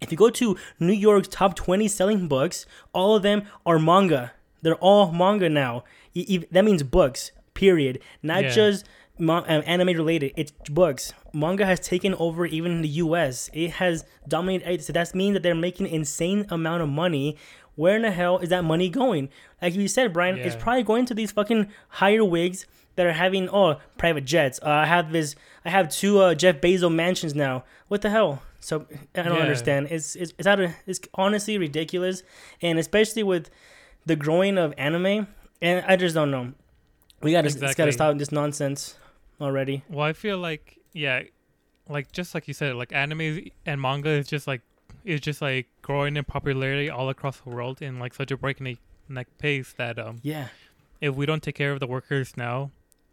If 0.01 0.11
you 0.13 0.19
go 0.19 0.29
to 0.31 0.57
New 0.79 0.93
York's 0.93 1.29
top 1.29 1.55
20 1.57 1.89
selling 1.89 2.29
books, 2.29 2.67
all 2.93 3.17
of 3.17 3.23
them 3.23 3.45
are 3.65 3.79
manga. 3.79 4.33
They're 4.63 4.75
all 4.77 5.11
manga 5.13 5.49
now. 5.49 5.85
That 6.51 6.65
means 6.65 6.83
books, 6.83 7.33
period. 7.55 8.01
Not 8.23 8.43
Yeah. 8.45 8.51
just 8.51 8.87
um, 9.19 9.31
anime 9.47 9.89
related. 9.97 10.33
It's 10.37 10.53
books. 10.71 11.13
Manga 11.33 11.65
has 11.67 11.79
taken 11.81 12.15
over 12.15 12.47
even 12.47 12.73
in 12.73 12.83
the 12.83 12.89
U.S. 12.89 13.49
It 13.53 13.73
has 13.73 14.05
dominated. 14.27 14.83
So 14.85 14.93
that 14.93 15.15
means 15.15 15.35
that 15.35 15.43
they're 15.43 15.55
making 15.55 15.87
insane 15.87 16.47
amount 16.51 16.83
of 16.83 16.89
money. 16.89 17.37
Where 17.77 17.97
in 17.97 18.03
the 18.03 18.11
hell 18.11 18.39
is 18.39 18.49
that 18.51 18.63
money 18.65 18.89
going? 18.89 19.29
Like 19.63 19.75
you 19.75 19.89
said, 19.89 20.13
Brian, 20.13 20.39
it's 20.39 20.55
probably 20.57 20.83
going 20.85 21.07
to 21.07 21.15
these 21.15 21.33
fucking 21.33 21.69
higher 21.89 22.25
wigs 22.25 22.67
that 22.97 23.05
are 23.07 23.13
having 23.13 23.49
oh 23.51 23.81
private 23.99 24.25
jets. 24.25 24.61
Uh, 24.63 24.69
I 24.69 24.87
have 24.87 25.11
this. 25.11 25.35
I 25.65 25.71
have 25.71 25.89
two 25.91 26.21
uh, 26.21 26.35
Jeff 26.35 26.61
Bezos 26.61 26.93
mansions 26.95 27.35
now. 27.35 27.65
What 27.89 28.03
the 28.03 28.11
hell? 28.11 28.43
So 28.61 28.87
I 29.17 29.23
don't 29.23 29.35
Yeah. 29.35 29.43
understand. 29.43 29.89
It's 29.91 30.15
it's 30.15 30.33
it's 30.39 30.47
out 30.47 30.61
of 30.61 30.71
it's 30.87 31.01
honestly 31.15 31.59
ridiculous, 31.59 32.23
and 32.63 32.79
especially 32.79 33.23
with 33.25 33.51
the 34.07 34.15
growing 34.17 34.57
of 34.59 34.73
anime, 34.79 35.27
and 35.61 35.85
I 35.89 35.97
just 35.97 36.15
don't 36.15 36.31
know. 36.31 36.53
We 37.25 37.33
gotta 37.33 37.49
it's 37.49 37.75
gotta 37.75 37.91
stop 37.93 38.19
this 38.19 38.31
nonsense 38.31 38.97
already. 39.41 39.83
Well, 39.89 40.05
I 40.05 40.13
feel 40.13 40.37
like 40.37 40.79
yeah, 40.93 41.23
like 41.89 42.13
just 42.13 42.35
like 42.35 42.47
you 42.47 42.53
said, 42.53 42.75
like 42.75 42.93
anime 42.93 43.49
and 43.65 43.81
manga 43.81 44.11
is 44.11 44.29
just 44.29 44.47
like 44.47 44.61
is 45.07 45.23
just 45.23 45.41
like 45.41 45.67
growing 45.81 46.19
in 46.19 46.25
popularity 46.25 46.91
all 46.91 47.09
across 47.09 47.41
the 47.41 47.49
world 47.49 47.81
in 47.81 47.99
like 47.99 48.13
such 48.13 48.31
a 48.31 48.37
breakneck 48.37 48.77
neck 49.09 49.27
pace 49.39 49.73
that 49.79 49.99
um 49.99 50.21
Yeah, 50.23 50.49
if 51.01 51.15
we 51.15 51.25
don't 51.25 51.43
take 51.43 51.55
care 51.55 51.73
of 51.73 51.81
the 51.81 51.87
workers 51.87 52.37
now, 52.37 52.71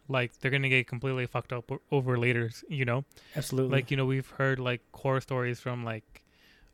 like 0.09 0.37
they're 0.39 0.51
gonna 0.51 0.67
get 0.67 0.87
completely 0.87 1.25
fucked 1.25 1.53
up 1.53 1.71
over 1.89 2.17
later. 2.17 2.51
You 2.67 2.83
know, 2.83 3.05
absolutely. 3.37 3.71
like 3.71 3.91
you 3.91 3.97
know 3.97 4.05
we've 4.05 4.29
heard 4.31 4.59
like 4.59 4.81
horror 4.93 5.21
stories 5.21 5.61
from 5.61 5.85
like 5.85 6.21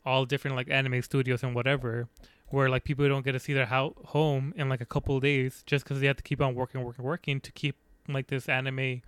all 0.04 0.26
different 0.26 0.56
like 0.58 0.72
anime 0.72 1.04
studios 1.04 1.44
and 1.44 1.54
whatever 1.54 2.08
where 2.50 2.70
like 2.70 2.84
people 2.84 3.08
don't 3.08 3.26
get 3.26 3.34
to 3.34 3.40
see 3.40 3.54
their 3.54 3.66
ho- 3.66 3.96
home 4.06 4.54
in 4.56 4.70
like 4.70 4.82
a 4.82 4.86
couple 4.86 5.16
of 5.18 5.22
days 5.24 5.64
just 5.66 5.84
because 5.84 6.00
they 6.00 6.08
have 6.08 6.16
to 6.18 6.24
keep 6.24 6.42
on 6.42 6.56
working 6.56 6.84
working 6.84 7.04
working 7.04 7.40
to 7.42 7.52
keep 7.52 7.76
like 8.08 8.28
this 8.28 8.48
anime 8.48 9.02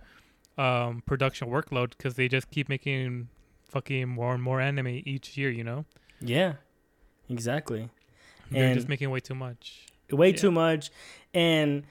um 0.58 1.02
production 1.06 1.48
workload 1.48 1.90
because 1.90 2.14
they 2.14 2.28
just 2.28 2.50
keep 2.50 2.68
making 2.68 3.28
fucking 3.68 4.08
more 4.08 4.34
and 4.34 4.42
more 4.42 4.60
anime 4.60 4.88
each 5.06 5.36
year 5.38 5.50
you 5.50 5.64
know? 5.64 5.84
Yeah, 6.20 6.54
exactly. 7.28 7.88
they're 8.50 8.64
And- 8.66 8.74
just 8.74 8.88
making 8.88 9.10
way 9.10 9.20
too 9.20 9.34
much. 9.34 9.86
Way 10.10 10.30
Yeah. 10.30 10.36
too 10.36 10.50
much. 10.50 10.90
And 11.32 11.84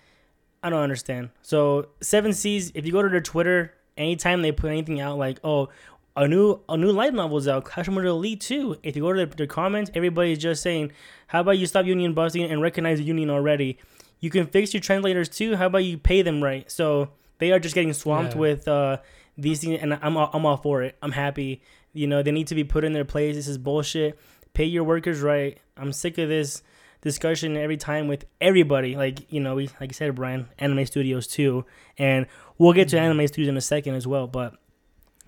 i 0.62 0.70
don't 0.70 0.82
understand. 0.84 1.30
So 1.42 1.88
seven 2.02 2.34
seas 2.34 2.72
if 2.76 2.86
you 2.86 2.92
go 2.92 3.02
to 3.02 3.08
their 3.10 3.22
twitter 3.22 3.74
anytime 3.98 4.42
they 4.42 4.52
put 4.52 4.70
anything 4.70 5.00
out 5.00 5.18
like 5.18 5.40
oh 5.44 5.70
a 6.24 6.28
new 6.28 6.60
a 6.68 6.76
new 6.78 6.92
light 6.92 7.14
novel's 7.14 7.48
out. 7.48 7.64
Classroom 7.64 7.98
of 7.98 8.04
the 8.04 8.10
Elite 8.10 8.42
2 8.42 8.78
if 8.84 8.96
you 8.96 9.02
go 9.04 9.14
to 9.14 9.18
their, 9.18 9.26
their 9.26 9.48
comments 9.48 9.90
everybody's 9.96 10.38
just 10.38 10.62
saying 10.62 10.92
how 11.28 11.40
about 11.42 11.58
you 11.58 11.66
stop 11.66 11.86
union 11.86 12.14
busting 12.14 12.44
and 12.52 12.62
recognize 12.62 12.98
the 13.00 13.06
union 13.06 13.30
already? 13.30 13.78
You 14.20 14.30
can 14.30 14.46
fix 14.48 14.74
your 14.74 14.82
translators 14.82 15.30
too. 15.30 15.56
How 15.56 15.68
about 15.68 15.86
you 15.86 15.98
pay 15.98 16.22
them 16.22 16.44
right? 16.44 16.70
So 16.70 17.12
they 17.38 17.52
are 17.54 17.60
just 17.60 17.74
getting 17.76 17.94
swamped 17.94 18.34
Yeah. 18.34 18.40
with 18.40 18.68
uh 18.68 18.98
these 19.38 19.62
things 19.62 19.80
and 19.82 19.94
I'm 20.02 20.18
all, 20.18 20.30
I'm 20.34 20.46
all 20.46 20.58
for 20.58 20.84
it. 20.84 20.98
I'm 21.02 21.14
happy. 21.14 21.62
You 21.94 22.08
know 22.08 22.22
they 22.22 22.32
need 22.32 22.48
to 22.48 22.56
be 22.56 22.64
put 22.66 22.84
in 22.84 22.94
their 22.94 23.06
place. 23.06 23.36
This 23.36 23.48
is 23.48 23.58
bullshit. 23.58 24.20
Pay 24.54 24.66
your 24.66 24.84
workers 24.84 25.22
right. 25.22 25.58
I'm 25.78 25.94
sick 25.94 26.18
of 26.18 26.28
this 26.28 26.62
discussion 27.02 27.56
every 27.56 27.78
time 27.78 28.08
with 28.10 28.26
everybody. 28.42 28.96
Like 28.98 29.32
you 29.32 29.40
know, 29.40 29.56
we 29.56 29.70
like 29.80 29.92
I 29.92 29.94
said, 29.94 30.16
Brian, 30.16 30.50
anime 30.60 30.86
studios 30.86 31.28
too, 31.28 31.66
and 31.98 32.26
we'll 32.58 32.74
get 32.74 32.90
to 32.90 32.98
Mhm. 32.98 33.02
anime 33.02 33.28
studios 33.28 33.48
in 33.48 33.56
a 33.58 33.62
second 33.62 33.96
as 33.96 34.06
well. 34.06 34.28
But 34.28 34.56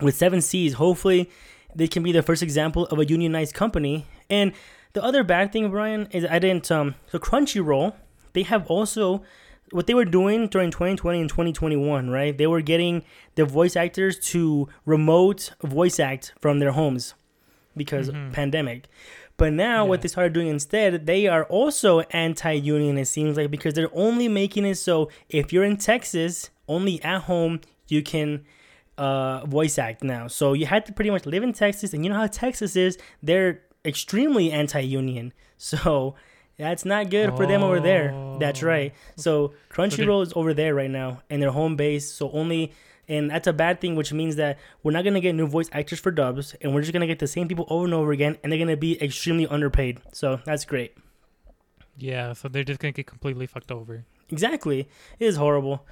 with 0.00 0.16
Seven 0.16 0.40
Seas, 0.40 0.74
hopefully 0.74 1.30
they 1.74 1.88
can 1.88 2.02
be 2.02 2.12
the 2.12 2.22
first 2.22 2.42
example 2.42 2.86
of 2.86 2.98
a 2.98 3.04
unionized 3.06 3.54
company. 3.54 4.06
And 4.28 4.52
the 4.92 5.02
other 5.02 5.24
bad 5.24 5.52
thing, 5.52 5.70
Brian, 5.70 6.06
is 6.10 6.24
I 6.24 6.38
didn't. 6.38 6.70
Um, 6.70 6.94
so 7.10 7.18
Crunchyroll, 7.18 7.94
they 8.32 8.42
have 8.42 8.66
also 8.66 9.22
what 9.70 9.86
they 9.86 9.94
were 9.94 10.04
doing 10.04 10.48
during 10.48 10.70
2020 10.70 11.20
and 11.20 11.30
2021, 11.30 12.10
right? 12.10 12.36
They 12.36 12.46
were 12.46 12.60
getting 12.60 13.04
the 13.36 13.46
voice 13.46 13.74
actors 13.74 14.18
to 14.30 14.68
remote 14.84 15.52
voice 15.62 15.98
act 15.98 16.34
from 16.40 16.58
their 16.58 16.72
homes 16.72 17.14
because 17.74 18.10
Mhm. 18.10 18.32
pandemic. 18.34 18.88
But 19.38 19.54
now 19.54 19.86
what 19.86 20.02
they 20.02 20.08
started 20.08 20.34
doing 20.34 20.48
instead, 20.48 21.06
they 21.06 21.26
are 21.26 21.44
also 21.44 22.00
anti-union. 22.10 22.98
It 22.98 23.06
seems 23.06 23.36
like 23.38 23.50
because 23.50 23.72
they're 23.72 23.88
only 23.94 24.28
making 24.28 24.66
it 24.66 24.74
so 24.74 25.08
if 25.30 25.52
you're 25.54 25.64
in 25.64 25.78
Texas, 25.78 26.50
only 26.68 27.02
at 27.02 27.22
home 27.22 27.60
you 27.88 28.02
can 28.02 28.44
uh, 28.98 29.44
voice 29.46 29.78
act 29.78 30.02
now. 30.04 30.26
So 30.28 30.52
you 30.52 30.66
had 30.66 30.84
to 30.86 30.92
pretty 30.92 31.10
much 31.10 31.26
live 31.26 31.42
in 31.42 31.52
Texas, 31.52 31.92
and 31.94 32.04
you 32.04 32.10
know 32.10 32.16
how 32.16 32.26
Texas 32.26 32.76
is. 32.76 32.98
They're 33.22 33.62
extremely 33.84 34.50
anti-union. 34.52 35.32
So 35.56 36.16
that's 36.58 36.84
not 36.84 37.08
good 37.08 37.36
for 37.36 37.46
them 37.46 37.62
over 37.62 37.78
there. 37.78 38.12
That's 38.40 38.62
Oh. 38.64 38.66
right. 38.66 38.92
So 39.16 39.54
Crunchyroll 39.70 40.22
is 40.24 40.32
over 40.34 40.52
there 40.52 40.74
right 40.74 40.90
now, 40.90 41.22
and 41.30 41.40
they're 41.40 41.52
home 41.52 41.76
base. 41.76 42.10
So 42.10 42.30
only, 42.32 42.72
and 43.08 43.30
that's 43.30 43.46
a 43.46 43.52
bad 43.52 43.80
thing, 43.80 43.94
which 43.94 44.12
means 44.12 44.34
that 44.36 44.58
we're 44.82 44.90
not 44.90 45.04
gonna 45.04 45.20
get 45.20 45.34
new 45.36 45.46
voice 45.46 45.68
actors 45.72 46.00
for 46.00 46.10
dubs, 46.10 46.54
and 46.60 46.74
we're 46.74 46.80
just 46.80 46.92
gonna 46.92 47.06
get 47.06 47.20
the 47.20 47.28
same 47.28 47.46
people 47.46 47.66
over 47.70 47.84
and 47.84 47.94
over 47.94 48.10
again, 48.10 48.38
and 48.42 48.50
they're 48.50 48.58
gonna 48.58 48.76
be 48.76 49.00
extremely 49.00 49.46
underpaid. 49.46 50.00
So 50.12 50.40
that's 50.44 50.64
great. 50.64 50.94
yeah 51.96 52.32
so 52.32 52.48
they're 52.48 52.64
just 52.64 52.80
gonna 52.80 52.90
get 52.92 53.06
completely 53.06 53.46
fucked 53.46 53.70
over 53.70 54.04
Exactly, 54.30 54.88
it 55.20 55.24
is 55.26 55.36
horrible. 55.36 55.86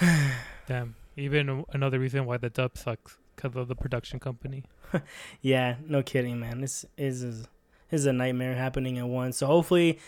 damn 0.66 0.94
even 1.20 1.64
another 1.72 1.98
reason 1.98 2.26
why 2.26 2.36
the 2.36 2.50
dub 2.50 2.76
sucks 2.76 3.18
because 3.36 3.56
of 3.56 3.68
the 3.68 3.76
production 3.76 4.18
company 4.18 4.64
Yeah, 5.40 5.76
no 5.86 6.02
kidding, 6.02 6.40
man. 6.40 6.60
This 6.60 6.84
is 6.96 7.22
is, 7.22 7.42
this 7.90 8.00
is 8.00 8.06
a 8.06 8.12
nightmare 8.12 8.54
happening 8.54 8.98
at 8.98 9.06
once. 9.06 9.38
So 9.38 9.46
hopefully, 9.46 9.98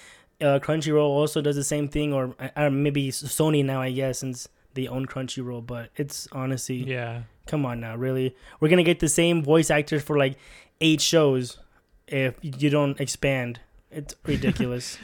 uh, 0.41 0.59
Crunchyroll 0.61 1.09
also 1.09 1.41
does 1.41 1.57
the 1.57 1.65
same 1.65 1.89
thing, 1.89 2.13
or, 2.13 2.35
or 2.57 2.71
maybe 2.71 3.11
Sony 3.11 3.65
now, 3.65 3.81
I 3.81 3.93
guess, 3.93 4.19
since 4.19 4.49
they 4.75 4.89
own 4.89 5.07
Crunchyroll. 5.07 5.65
But 5.65 5.91
it's 5.97 6.29
honestly, 6.33 6.77
yeah 6.77 7.23
come 7.47 7.67
on 7.67 7.81
now, 7.81 7.97
really, 7.97 8.37
we're 8.61 8.69
gonna 8.69 8.83
get 8.83 9.01
the 9.01 9.09
same 9.09 9.43
voice 9.43 9.71
actors 9.71 10.03
for 10.03 10.17
like 10.17 10.37
eight 10.81 11.01
shows 11.01 11.59
if 12.09 12.37
you 12.43 12.71
don't 12.71 13.01
expand. 13.01 13.61
It's 13.91 14.15
ridiculous. 14.25 14.99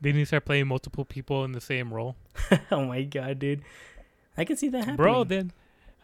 they 0.00 0.12
need 0.12 0.20
to 0.20 0.26
start 0.26 0.44
playing 0.44 0.68
multiple 0.68 1.04
people 1.04 1.44
in 1.44 1.52
the 1.52 1.60
same 1.60 1.92
role 1.92 2.16
oh 2.70 2.84
my 2.84 3.02
god, 3.02 3.38
dude, 3.38 3.62
I 4.40 4.44
can 4.44 4.56
see 4.56 4.68
that 4.70 4.78
happening. 4.78 4.96
Bro, 4.96 5.24
then 5.24 5.52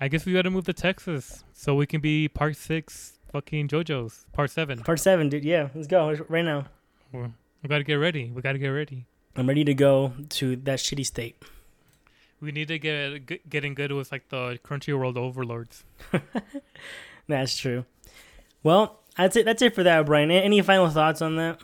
I 0.00 0.08
guess 0.08 0.26
we 0.26 0.32
gotta 0.34 0.50
move 0.50 0.64
to 0.66 0.72
Texas 0.74 1.42
so 1.54 1.74
we 1.74 1.86
can 1.86 2.00
be 2.00 2.28
part 2.28 2.54
six 2.56 3.18
fucking 3.32 3.68
JoJo's. 3.68 4.26
Part 4.32 4.50
seven. 4.50 4.80
Part 4.80 5.00
seven, 5.00 5.28
dude. 5.28 5.44
Yeah, 5.44 5.68
let's 5.74 5.86
go 5.86 6.12
right 6.28 6.44
now. 6.44 6.66
We're- 7.12 7.32
We 7.62 7.68
gotta 7.68 7.84
get 7.84 7.94
ready. 7.94 8.30
We 8.30 8.42
gotta 8.42 8.58
get 8.58 8.68
ready. 8.68 9.06
I'm 9.36 9.46
ready 9.48 9.64
to 9.64 9.74
go 9.74 10.12
to 10.38 10.56
that 10.56 10.78
shitty 10.78 11.04
state. 11.06 11.42
We 12.40 12.52
need 12.52 12.68
to 12.68 12.78
get 12.78 13.24
get- 13.26 13.48
getting 13.48 13.74
good 13.74 13.90
with 13.92 14.12
like 14.12 14.28
the 14.28 14.58
Crunchyroll 14.62 15.16
overlords. 15.16 15.84
That's 17.28 17.56
true. 17.56 17.84
Well, 18.62 19.00
that's 19.16 19.36
it. 19.36 19.44
That's 19.46 19.62
it 19.62 19.74
for 19.74 19.82
that, 19.82 20.04
Brian. 20.06 20.30
Any 20.30 20.60
final 20.62 20.88
thoughts 20.90 21.22
on 21.22 21.36
that? 21.36 21.60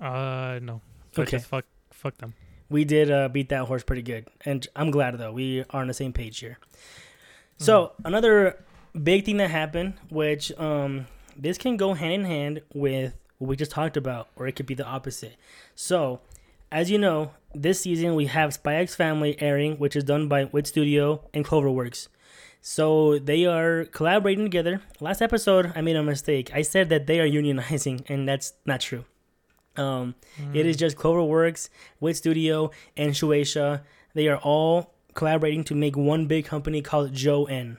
Uh, 0.00 0.58
no. 0.60 0.80
So 1.12 1.22
Okay. 1.22 1.32
Just 1.38 1.46
fuck, 1.46 1.64
fuck 1.92 2.16
them. 2.18 2.34
We 2.74 2.84
did 2.84 3.08
uh, 3.08 3.28
beat 3.28 3.50
that 3.50 3.66
horse 3.66 3.84
pretty 3.84 4.02
good, 4.02 4.26
and 4.44 4.66
I'm 4.74 4.90
glad 4.90 5.16
though 5.16 5.30
we 5.30 5.60
are 5.60 5.80
on 5.82 5.86
the 5.86 5.94
same 5.94 6.12
page 6.12 6.40
here. 6.40 6.58
So 7.56 7.92
another 8.04 8.64
big 9.00 9.24
thing 9.24 9.36
that 9.36 9.50
happened, 9.50 9.94
which 10.10 10.50
um, 10.58 11.06
this 11.36 11.56
can 11.56 11.76
go 11.76 11.94
hand 11.94 12.12
in 12.12 12.24
hand 12.24 12.62
with 12.74 13.14
what 13.38 13.50
we 13.50 13.54
just 13.54 13.70
talked 13.70 13.96
about, 13.96 14.26
or 14.34 14.48
it 14.48 14.56
could 14.56 14.66
be 14.66 14.74
the 14.74 14.84
opposite. 14.84 15.36
So, 15.76 16.18
as 16.72 16.90
you 16.90 16.98
know, 16.98 17.30
this 17.54 17.78
season 17.82 18.16
we 18.16 18.26
have 18.26 18.54
Spy 18.54 18.74
X 18.74 18.96
Family 18.96 19.40
airing, 19.40 19.76
which 19.76 19.94
is 19.94 20.02
done 20.02 20.26
by 20.26 20.46
Wit 20.46 20.66
Studio 20.66 21.20
and 21.32 21.44
CloverWorks. 21.44 22.08
So 22.60 23.20
they 23.20 23.46
are 23.46 23.84
collaborating 23.84 24.46
together. 24.46 24.80
Last 24.98 25.22
episode, 25.22 25.72
I 25.76 25.80
made 25.80 25.94
a 25.94 26.02
mistake. 26.02 26.50
I 26.52 26.62
said 26.62 26.88
that 26.88 27.06
they 27.06 27.20
are 27.20 27.28
unionizing, 27.28 28.02
and 28.10 28.28
that's 28.28 28.54
not 28.66 28.80
true. 28.80 29.04
Um, 29.76 30.14
It 30.52 30.66
is 30.66 30.76
just 30.76 30.96
CloverWorks, 30.96 31.68
Wit 32.00 32.16
Studio, 32.16 32.70
and 32.96 33.12
Shueisha. 33.12 33.82
They 34.14 34.28
are 34.28 34.38
all 34.38 34.94
collaborating 35.14 35.64
to 35.64 35.74
make 35.74 35.96
one 35.96 36.26
big 36.26 36.44
company 36.44 36.82
called 36.82 37.12
JOEN. 37.12 37.78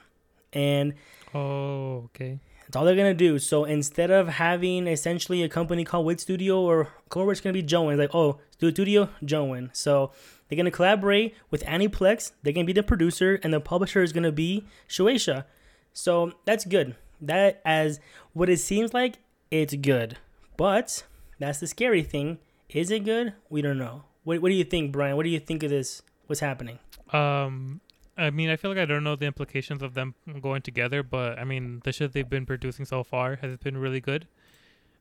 And 0.52 0.94
Oh, 1.34 2.04
okay. 2.14 2.38
that's 2.64 2.76
all 2.76 2.84
they're 2.84 2.96
gonna 2.96 3.14
do. 3.14 3.38
So 3.38 3.64
instead 3.64 4.10
of 4.10 4.28
having 4.28 4.86
essentially 4.86 5.42
a 5.42 5.48
company 5.48 5.84
called 5.84 6.06
Wit 6.06 6.20
Studio 6.20 6.60
or 6.60 6.88
CloverWorks 7.10 7.42
gonna 7.42 7.52
be 7.54 7.62
JOEN, 7.62 7.98
like 7.98 8.14
oh 8.14 8.40
Studio 8.50 9.08
JOEN. 9.24 9.70
So 9.72 10.12
they're 10.48 10.56
gonna 10.56 10.70
collaborate 10.70 11.34
with 11.50 11.62
Aniplex. 11.64 12.32
They're 12.42 12.52
gonna 12.52 12.64
be 12.66 12.72
the 12.72 12.82
producer, 12.82 13.38
and 13.42 13.52
the 13.52 13.60
publisher 13.60 14.02
is 14.02 14.12
gonna 14.12 14.32
be 14.32 14.64
Shueisha. 14.88 15.44
So 15.92 16.32
that's 16.44 16.64
good. 16.64 16.94
That 17.20 17.60
as 17.64 18.00
what 18.32 18.48
it 18.48 18.58
seems 18.60 18.92
like, 18.94 19.16
it's 19.50 19.74
good. 19.74 20.18
But 20.56 21.04
that's 21.38 21.60
the 21.60 21.66
scary 21.66 22.02
thing. 22.02 22.38
Is 22.70 22.90
it 22.90 23.04
good? 23.04 23.34
We 23.48 23.62
don't 23.62 23.78
know. 23.78 24.04
What 24.24 24.40
What 24.42 24.48
do 24.48 24.54
you 24.54 24.64
think, 24.64 24.92
Brian? 24.92 25.16
What 25.16 25.24
do 25.24 25.30
you 25.30 25.40
think 25.40 25.62
of 25.62 25.70
this? 25.70 26.02
What's 26.26 26.40
happening? 26.40 26.78
Um, 27.12 27.80
I 28.16 28.30
mean, 28.30 28.50
I 28.50 28.56
feel 28.56 28.70
like 28.70 28.78
I 28.80 28.84
don't 28.84 29.04
know 29.04 29.14
the 29.14 29.26
implications 29.26 29.82
of 29.82 29.94
them 29.94 30.14
going 30.40 30.62
together, 30.62 31.02
but 31.02 31.38
I 31.38 31.44
mean, 31.44 31.80
the 31.84 31.92
shit 31.92 32.12
they've 32.12 32.28
been 32.28 32.46
producing 32.46 32.84
so 32.84 33.04
far 33.04 33.36
has 33.36 33.56
been 33.58 33.76
really 33.76 34.00
good. 34.00 34.26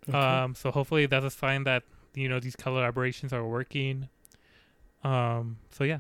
Okay. 0.08 0.18
Um, 0.18 0.54
so 0.54 0.70
hopefully 0.70 1.08
that's 1.08 1.26
a 1.26 1.32
sign 1.32 1.64
that 1.64 1.84
you 2.14 2.30
know 2.30 2.40
these 2.40 2.56
collaborations 2.56 3.34
are 3.34 3.46
working. 3.46 4.10
Um, 5.04 5.58
so 5.72 5.84
yeah, 5.84 6.00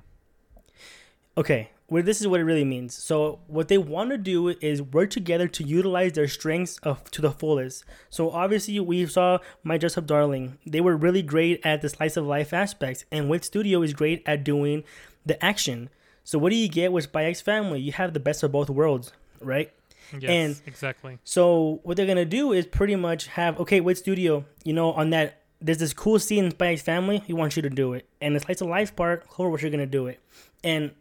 Okay, 1.37 1.69
well, 1.89 2.01
this 2.03 2.19
is 2.19 2.27
what 2.27 2.39
it 2.39 2.43
really 2.43 2.63
means. 2.65 2.95
So, 2.95 3.39
what 3.47 3.67
they 3.67 3.77
want 3.77 4.09
to 4.09 4.17
do 4.17 4.49
is 4.49 4.81
work 4.81 5.09
together 5.11 5.47
to 5.49 5.63
utilize 5.63 6.13
their 6.13 6.27
strengths 6.27 6.79
of, 6.79 7.09
to 7.11 7.21
the 7.21 7.31
fullest. 7.31 7.85
So, 8.09 8.31
obviously, 8.31 8.79
we 8.79 9.05
saw 9.05 9.37
My 9.63 9.77
Dress 9.77 9.97
Up 9.97 10.07
Darling. 10.07 10.57
They 10.65 10.81
were 10.81 10.97
really 10.97 11.21
great 11.21 11.63
at 11.63 11.81
the 11.81 11.89
slice 11.89 12.17
of 12.17 12.25
life 12.25 12.53
aspects, 12.53 13.05
and 13.11 13.29
Wit 13.29 13.45
Studio 13.45 13.81
is 13.83 13.93
great 13.93 14.23
at 14.25 14.43
doing 14.43 14.83
the 15.25 15.43
action. 15.45 15.89
So, 16.23 16.39
what 16.39 16.49
do 16.49 16.55
you 16.55 16.67
get 16.67 16.91
with 16.91 17.03
Spy 17.05 17.25
X 17.25 17.39
Family? 17.41 17.79
You 17.79 17.91
have 17.91 18.13
the 18.13 18.19
best 18.19 18.41
of 18.41 18.51
both 18.51 18.69
worlds, 18.69 19.11
right? 19.39 19.71
yes, 20.19 20.29
And- 20.29 20.61
exactly. 20.67 21.19
So 21.23 21.79
what 21.83 21.97
they're 21.97 22.05
gonna 22.07 22.25
do 22.25 22.51
is 22.51 22.65
pretty 22.65 22.95
much 22.95 23.27
have 23.27 23.59
okay, 23.59 23.79
Wit 23.81 23.97
Studio, 23.97 24.45
you 24.63 24.73
know, 24.73 24.91
on 24.93 25.09
that 25.11 25.41
there's 25.61 25.77
this 25.79 25.93
cool 25.93 26.19
scene 26.19 26.45
in 26.45 26.51
Spy 26.51 26.73
X 26.73 26.81
Family, 26.81 27.23
we 27.27 27.33
want 27.33 27.55
you 27.55 27.61
to 27.63 27.69
do 27.69 27.93
it. 27.93 28.07
And 28.21 28.35
the 28.35 28.39
slice 28.39 28.61
of 28.61 28.67
life 28.67 28.95
part, 28.95 29.27
Cloverworks 29.29 29.61
you're 29.61 29.71
gonna 29.71 29.85
do 29.85 30.07
it. 30.07 30.19
And 30.63 30.91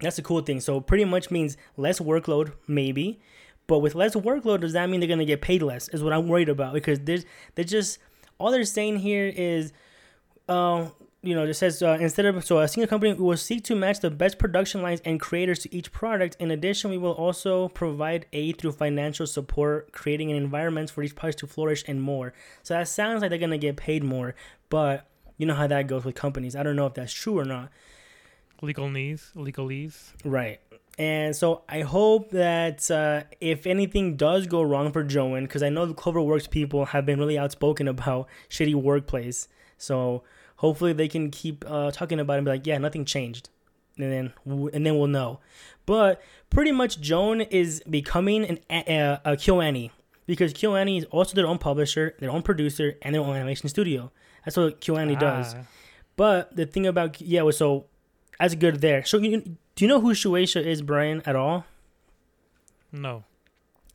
that's 0.00 0.16
the 0.16 0.22
cool 0.22 0.40
thing. 0.40 0.60
So 0.60 0.80
pretty 0.80 1.04
much 1.04 1.30
means 1.30 1.56
less 1.76 2.00
workload, 2.00 2.52
maybe. 2.66 3.20
But 3.66 3.78
with 3.78 3.94
less 3.94 4.14
workload, 4.14 4.60
does 4.60 4.74
that 4.74 4.88
mean 4.90 5.00
they're 5.00 5.08
gonna 5.08 5.24
get 5.24 5.40
paid 5.40 5.62
less? 5.62 5.88
Is 5.88 6.02
what 6.02 6.12
I'm 6.12 6.28
worried 6.28 6.48
about 6.48 6.74
because 6.74 7.00
there's 7.00 7.24
they're 7.54 7.64
just 7.64 7.98
all 8.38 8.50
they're 8.50 8.64
saying 8.64 8.98
here 8.98 9.32
is 9.34 9.72
uh, 10.48 10.88
you 11.24 11.34
know, 11.34 11.44
it 11.44 11.54
says 11.54 11.82
uh, 11.82 11.96
instead 11.98 12.26
of 12.26 12.44
so 12.44 12.58
a 12.58 12.68
single 12.68 12.86
company 12.86 13.14
will 13.14 13.36
seek 13.36 13.64
to 13.64 13.74
match 13.74 14.00
the 14.00 14.10
best 14.10 14.38
production 14.38 14.82
lines 14.82 15.00
and 15.06 15.18
creators 15.18 15.60
to 15.60 15.74
each 15.74 15.90
product. 15.90 16.36
In 16.38 16.50
addition, 16.50 16.90
we 16.90 16.98
will 16.98 17.12
also 17.12 17.68
provide 17.68 18.26
aid 18.34 18.58
through 18.58 18.72
financial 18.72 19.26
support, 19.26 19.92
creating 19.92 20.30
an 20.30 20.36
environment 20.36 20.90
for 20.90 21.02
each 21.02 21.16
product 21.16 21.38
to 21.38 21.46
flourish 21.46 21.82
and 21.88 22.02
more. 22.02 22.34
So 22.62 22.74
that 22.74 22.88
sounds 22.88 23.22
like 23.22 23.30
they're 23.30 23.38
gonna 23.38 23.56
get 23.56 23.76
paid 23.76 24.04
more, 24.04 24.34
but 24.68 25.06
you 25.38 25.46
know 25.46 25.54
how 25.54 25.66
that 25.66 25.86
goes 25.86 26.04
with 26.04 26.14
companies. 26.14 26.54
I 26.54 26.62
don't 26.62 26.76
know 26.76 26.86
if 26.86 26.94
that's 26.94 27.12
true 27.12 27.38
or 27.38 27.44
not. 27.46 27.70
Legal 28.62 28.88
knees, 28.88 29.30
legalese. 29.36 30.12
Right. 30.24 30.60
And 30.98 31.34
so 31.34 31.62
I 31.68 31.80
hope 31.80 32.30
that 32.30 32.88
uh, 32.90 33.24
if 33.40 33.66
anything 33.66 34.16
does 34.16 34.46
go 34.46 34.62
wrong 34.62 34.92
for 34.92 35.02
JOEN, 35.02 35.42
because 35.42 35.62
I 35.62 35.68
know 35.68 35.86
the 35.86 35.94
CloverWorks 35.94 36.50
people 36.50 36.86
have 36.86 37.04
been 37.04 37.18
really 37.18 37.36
outspoken 37.36 37.88
about 37.88 38.28
shitty 38.48 38.74
workplace. 38.74 39.48
So 39.76 40.22
hopefully 40.56 40.92
they 40.92 41.08
can 41.08 41.30
keep 41.30 41.64
uh, 41.66 41.90
talking 41.90 42.20
about 42.20 42.34
it 42.34 42.38
and 42.38 42.44
be 42.44 42.50
like, 42.52 42.66
yeah, 42.66 42.78
nothing 42.78 43.04
changed, 43.04 43.50
and 43.98 44.12
then 44.12 44.32
and 44.46 44.86
then 44.86 44.96
we'll 44.98 45.08
know. 45.08 45.40
But 45.86 46.22
pretty 46.48 46.72
much 46.72 47.00
JOEN 47.00 47.42
is 47.50 47.82
becoming 47.90 48.44
an 48.44 48.58
a, 48.70 49.20
a, 49.24 49.36
KyoAni 49.36 49.90
because 50.26 50.54
KyoAni 50.54 50.98
is 50.98 51.04
also 51.06 51.34
their 51.34 51.46
own 51.46 51.58
publisher, 51.58 52.14
their 52.20 52.30
own 52.30 52.42
producer, 52.42 52.94
and 53.02 53.14
their 53.14 53.22
own 53.22 53.34
animation 53.34 53.68
studio. 53.68 54.12
That's 54.44 54.56
what 54.56 54.80
KyoAni 54.80 55.18
does. 55.18 55.54
Ah, 55.54 55.64
But 56.16 56.54
the 56.54 56.66
thing 56.66 56.86
about 56.86 57.20
yeah, 57.20 57.42
well, 57.42 57.52
so 57.52 57.86
that's 58.38 58.54
good 58.54 58.80
there. 58.80 59.04
So 59.04 59.18
you, 59.18 59.40
do 59.40 59.84
you 59.84 59.88
know 59.88 60.00
who 60.00 60.12
Shueisha 60.12 60.64
is, 60.64 60.82
Brian, 60.82 61.22
at 61.26 61.36
all? 61.36 61.64
No. 62.92 63.24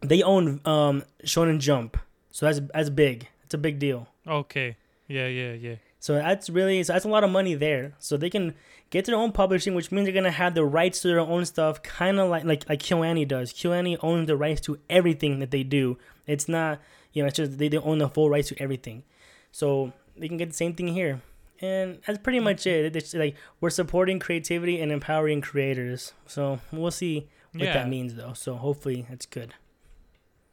They 0.02 0.24
own 0.24 0.62
um 0.66 1.04
Shonen 1.26 1.60
Jump, 1.60 1.98
so 2.32 2.46
that's 2.46 2.62
that's 2.74 2.90
big. 2.90 3.28
It's 3.44 3.54
a 3.54 3.58
big 3.58 3.80
deal. 3.80 4.08
Okay. 4.28 4.78
Yeah, 5.08 5.28
yeah, 5.28 5.54
yeah. 5.54 5.76
So 6.00 6.14
that's 6.16 6.50
really 6.50 6.82
so 6.84 6.94
that's 6.94 7.06
a 7.06 7.10
lot 7.10 7.24
of 7.24 7.30
money 7.30 7.56
there. 7.56 7.94
So 8.00 8.16
they 8.16 8.30
can 8.30 8.54
get 8.90 9.06
their 9.06 9.16
own 9.16 9.32
publishing, 9.32 9.76
which 9.76 9.92
means 9.92 10.06
they're 10.06 10.14
gonna 10.14 10.32
have 10.32 10.56
the 10.56 10.64
rights 10.64 11.02
to 11.02 11.10
their 11.10 11.20
own 11.20 11.46
stuff, 11.46 11.84
kind 11.84 12.20
of 12.20 12.30
like 12.30 12.46
like 12.46 12.70
like 12.70 12.80
KyoAni 12.82 13.28
does. 13.28 13.52
KyoAni 13.52 13.98
owns 14.02 14.28
the 14.28 14.38
rights 14.38 14.62
to 14.62 14.80
everything 14.90 15.40
that 15.40 15.52
they 15.52 15.64
do. 15.64 15.98
It's 16.26 16.48
not 16.48 16.80
you 17.12 17.24
know 17.24 17.28
it's 17.28 17.38
just 17.38 17.58
they, 17.58 17.68
they 17.68 17.78
own 17.78 17.98
the 17.98 18.08
full 18.08 18.30
rights 18.30 18.48
to 18.50 18.62
everything. 18.62 19.04
So 19.52 19.92
they 20.16 20.28
can 20.28 20.38
get 20.38 20.50
the 20.50 20.56
same 20.56 20.76
thing 20.76 20.88
here, 20.90 21.22
and 21.62 22.00
that's 22.06 22.20
pretty 22.20 22.40
much 22.40 22.62
mm-hmm. 22.64 22.86
it. 22.86 22.96
It's 22.96 23.14
like 23.14 23.36
we're 23.62 23.70
supporting 23.70 24.20
creativity 24.20 24.80
and 24.82 24.92
empowering 24.92 25.42
creators. 25.42 26.14
So 26.26 26.60
we'll 26.72 26.92
see 26.92 27.28
what 27.54 27.64
yeah. 27.64 27.74
that 27.74 27.90
means 27.90 28.16
though. 28.16 28.34
So 28.34 28.56
hopefully 28.56 29.06
that's 29.10 29.26
good. 29.26 29.54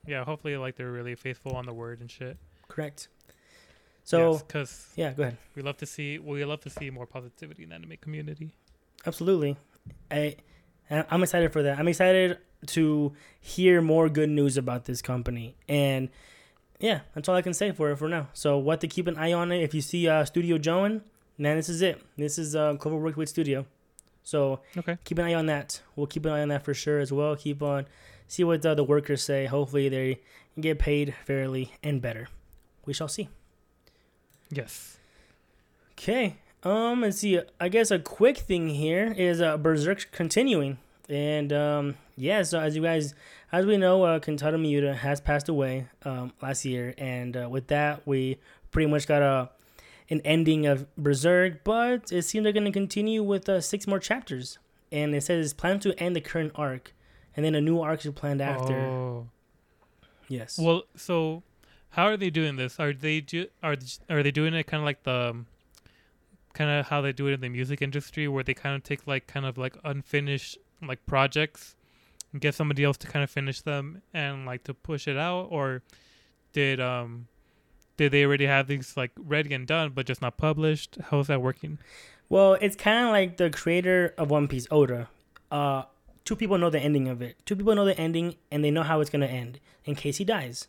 Yeah, 0.07 0.25
hopefully 0.25 0.57
like 0.57 0.77
they're 0.77 0.91
really 0.91 1.15
faithful 1.15 1.57
on 1.57 1.67
the 1.67 1.73
word 1.73 2.01
and 2.01 2.11
shit. 2.11 2.37
Correct. 2.69 3.09
So 4.05 4.39
because 4.39 4.89
yeah, 4.97 5.13
go 5.13 5.25
ahead. 5.25 5.37
we 5.55 5.63
love 5.63 5.77
to 5.79 5.87
see 5.87 6.19
we 6.19 6.45
love 6.45 6.61
to 6.61 6.71
see 6.71 6.91
more 6.91 7.07
positivity 7.07 7.65
in 7.65 7.71
the 7.71 7.75
anime 7.75 7.97
community. 8.01 8.55
Absolutely. 9.05 9.57
I- 10.11 10.37
I'm 10.89 11.23
excited 11.23 11.53
for 11.53 11.63
that. 11.65 11.79
I'm 11.79 11.89
excited 11.89 12.39
to 12.67 13.13
hear 13.41 13.83
more 13.83 14.09
good 14.09 14.31
news 14.31 14.57
about 14.57 14.85
this 14.85 15.03
company. 15.03 15.57
And 15.69 16.11
yeah, 16.81 17.01
that's 17.15 17.29
all 17.29 17.35
I 17.37 17.43
can 17.43 17.55
say 17.55 17.73
for 17.73 17.91
it 17.91 17.97
for 17.97 18.09
now. 18.09 18.29
So 18.33 18.59
what 18.59 18.81
to 18.83 18.89
keep 18.89 19.07
an 19.07 19.17
eye 19.17 19.33
on 19.33 19.51
it. 19.53 19.63
If 19.63 19.75
you 19.75 19.81
see 19.81 20.09
uh, 20.09 20.25
Studio 20.25 20.59
JOEN, 20.59 21.03
man, 21.39 21.57
this 21.57 21.69
is 21.69 21.83
it. 21.83 22.03
This 22.17 22.39
is 22.39 22.55
uh, 22.57 22.75
Cloverworks 22.75 23.17
Wit 23.17 23.29
Studio. 23.29 23.67
So 24.23 24.61
Okay. 24.77 24.99
keep 25.05 25.19
an 25.19 25.25
eye 25.25 25.35
on 25.35 25.47
that. 25.47 25.81
We'll 25.95 26.07
keep 26.09 26.25
an 26.27 26.33
eye 26.33 26.43
on 26.43 26.49
that 26.49 26.65
for 26.65 26.75
sure 26.75 26.99
as 26.99 27.13
well. 27.13 27.37
Keep 27.37 27.63
on 27.63 27.87
see 28.29 28.43
what 28.45 28.65
uh, 28.67 28.75
the 28.75 28.83
workers 28.85 29.23
say. 29.23 29.47
Hopefully 29.47 29.89
they 29.89 30.21
get 30.61 30.79
paid 30.79 31.15
fairly 31.25 31.73
and 31.83 32.03
better. 32.03 32.29
We 32.85 32.93
shall 32.93 33.09
see. 33.09 33.29
Yes. 34.51 34.99
Okay. 35.93 36.37
Um, 36.63 37.03
let's 37.03 37.19
see. 37.19 37.41
I 37.61 37.69
guess 37.69 37.91
a 37.91 37.99
quick 37.99 38.39
thing 38.39 38.69
here 38.71 39.13
is 39.17 39.41
uh, 39.41 39.57
Berserk 39.57 40.11
continuing, 40.11 40.79
and 41.09 41.53
um, 41.53 41.95
yeah. 42.17 42.43
So 42.43 42.59
as 42.59 42.75
you 42.75 42.83
guys, 42.83 43.15
as 43.53 43.67
we 43.67 43.77
know, 43.77 44.03
uh, 44.03 44.19
Kentaro 44.19 44.61
Miura 44.61 44.95
has 44.95 45.21
passed 45.21 45.49
away 45.49 45.89
um 46.05 46.33
last 46.43 46.65
year, 46.65 46.95
and 46.99 47.37
uh, 47.37 47.49
with 47.49 47.69
that, 47.69 48.07
we 48.07 48.39
pretty 48.71 48.91
much 48.91 49.07
got 49.07 49.23
a 49.23 49.51
an 50.09 50.21
ending 50.25 50.67
of 50.67 50.87
Berserk. 50.97 51.63
But 51.65 52.11
it 52.11 52.23
seems 52.23 52.45
they're 52.45 52.53
gonna 52.53 52.73
continue 52.73 53.23
with 53.23 53.49
uh, 53.49 53.61
six 53.61 53.87
more 53.87 53.99
chapters, 53.99 54.59
and 54.91 55.15
it 55.15 55.23
says 55.23 55.45
it's 55.45 55.55
planned 55.55 55.83
to 55.83 55.99
end 56.01 56.17
the 56.17 56.21
current 56.21 56.53
arc, 56.55 56.95
and 57.37 57.45
then 57.45 57.55
a 57.55 57.61
new 57.61 57.81
arc 57.81 58.05
is 58.05 58.13
planned 58.13 58.41
after. 58.41 58.75
Oh. 58.75 59.29
Yes. 60.29 60.59
Well, 60.59 60.83
so 60.97 61.45
how 61.91 62.07
are 62.07 62.17
they 62.17 62.31
doing 62.31 62.57
this? 62.57 62.81
Are 62.81 62.93
they 62.93 63.21
ju- 63.21 63.49
are 63.63 63.77
are 64.11 64.23
they 64.23 64.31
doing 64.31 64.55
it 64.55 64.67
kind 64.67 64.81
of 64.81 64.85
like 64.85 65.05
the 65.05 65.45
kind 66.53 66.71
of 66.71 66.89
how 66.89 67.01
they 67.01 67.13
do 67.13 67.27
it 67.29 67.33
in 67.33 67.41
the 67.41 67.49
music 67.49 67.81
industry, 67.83 68.27
where 68.27 68.43
they 68.43 68.55
kind 68.55 68.75
of 68.75 68.83
take 68.83 69.07
like 69.07 69.27
kind 69.27 69.47
of 69.47 69.57
like 69.57 69.77
unfinished 69.85 70.59
like 70.83 71.05
projects 71.07 71.76
get 72.39 72.55
somebody 72.55 72.85
else 72.85 72.97
to 72.99 73.07
kind 73.07 73.23
of 73.23 73.31
finish 73.31 73.61
them 73.61 74.03
and 74.13 74.47
like 74.47 74.65
to 74.65 74.75
push 74.75 75.09
it 75.09 75.17
out, 75.17 75.49
or 75.51 75.83
did 76.53 76.81
um 76.81 77.29
did 77.97 78.13
they 78.13 78.25
already 78.25 78.47
have 78.47 78.67
these 78.67 78.97
like 78.97 79.11
ready 79.17 79.55
and 79.55 79.67
done 79.67 79.93
but 79.95 80.07
just 80.07 80.23
not 80.23 80.37
published? 80.37 80.99
How 81.11 81.21
is 81.21 81.27
that 81.29 81.43
working? 81.43 81.79
Well, 82.29 82.55
it's 82.55 82.77
kind 82.77 83.07
of 83.07 83.13
like 83.13 83.37
the 83.37 83.51
creator 83.51 84.15
of 84.19 84.31
One 84.31 84.49
Piece, 84.49 84.67
Oda. 84.71 85.09
Uh, 85.51 85.85
two 86.25 86.35
people 86.35 86.59
know 86.59 86.71
the 86.71 86.81
ending 86.81 87.09
of 87.09 87.23
it. 87.23 87.37
Two 87.47 87.55
people 87.55 87.75
know 87.75 87.85
the 87.85 87.99
ending, 87.99 88.35
and 88.51 88.65
they 88.65 88.71
know 88.71 88.83
how 88.83 89.01
it's 89.01 89.11
gonna 89.11 89.27
end 89.27 89.61
in 89.85 89.95
case 89.95 90.17
he 90.17 90.25
dies. 90.25 90.67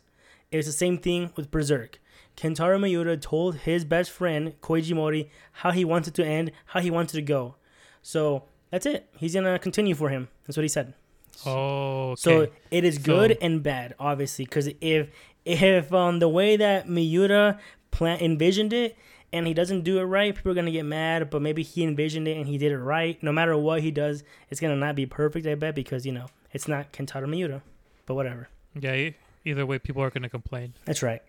It's 0.50 0.66
the 0.66 0.72
same 0.72 0.98
thing 0.98 1.32
with 1.36 1.50
Berserk. 1.50 2.00
Kentaro 2.36 2.80
Miura 2.80 3.16
told 3.16 3.56
his 3.56 3.84
best 3.84 4.10
friend 4.10 4.54
Koichi 4.62 4.94
Mori 4.94 5.28
how 5.52 5.72
he 5.72 5.84
wanted 5.84 6.14
to 6.14 6.24
end, 6.24 6.52
how 6.66 6.80
he 6.80 6.90
wanted 6.90 7.16
to 7.16 7.22
go. 7.22 7.56
So 8.00 8.44
that's 8.70 8.86
it. 8.86 9.08
He's 9.16 9.34
gonna 9.34 9.58
continue 9.58 9.94
for 9.94 10.08
him. 10.08 10.28
That's 10.46 10.56
what 10.56 10.62
he 10.62 10.68
said. 10.68 10.94
Oh, 11.46 12.10
okay. 12.12 12.20
So 12.20 12.46
it 12.70 12.84
is 12.84 12.98
good 12.98 13.32
So- 13.32 13.38
and 13.40 13.62
bad, 13.62 13.94
obviously, 13.98 14.44
because 14.44 14.68
if 14.80 15.08
if 15.44 15.92
um 15.92 16.18
the 16.18 16.28
way 16.28 16.56
that 16.56 16.88
Miura 16.88 17.58
plan 17.90 18.20
envisioned 18.20 18.72
it 18.72 18.96
and 19.32 19.46
he 19.46 19.54
doesn't 19.54 19.82
do 19.82 19.98
it 19.98 20.04
right, 20.04 20.34
people 20.34 20.52
are 20.52 20.54
gonna 20.54 20.70
get 20.70 20.84
mad. 20.84 21.30
But 21.30 21.42
maybe 21.42 21.62
he 21.62 21.84
envisioned 21.84 22.26
it 22.28 22.36
and 22.36 22.46
he 22.46 22.58
did 22.58 22.72
it 22.72 22.78
right. 22.78 23.22
No 23.22 23.32
matter 23.32 23.56
what 23.56 23.82
he 23.82 23.90
does, 23.90 24.24
it's 24.50 24.60
gonna 24.60 24.76
not 24.76 24.94
be 24.96 25.06
perfect. 25.06 25.46
I 25.46 25.54
bet 25.54 25.74
because 25.74 26.04
you 26.06 26.12
know 26.12 26.26
it's 26.52 26.66
not 26.68 26.92
Kentaro 26.92 27.28
Miura. 27.28 27.62
But 28.06 28.14
whatever. 28.14 28.48
yeah. 28.78 29.10
Either 29.44 29.64
way, 29.64 29.78
people 29.78 30.02
are 30.02 30.10
gonna 30.10 30.28
complain. 30.28 30.74
That's 30.84 31.02
right. 31.02 31.22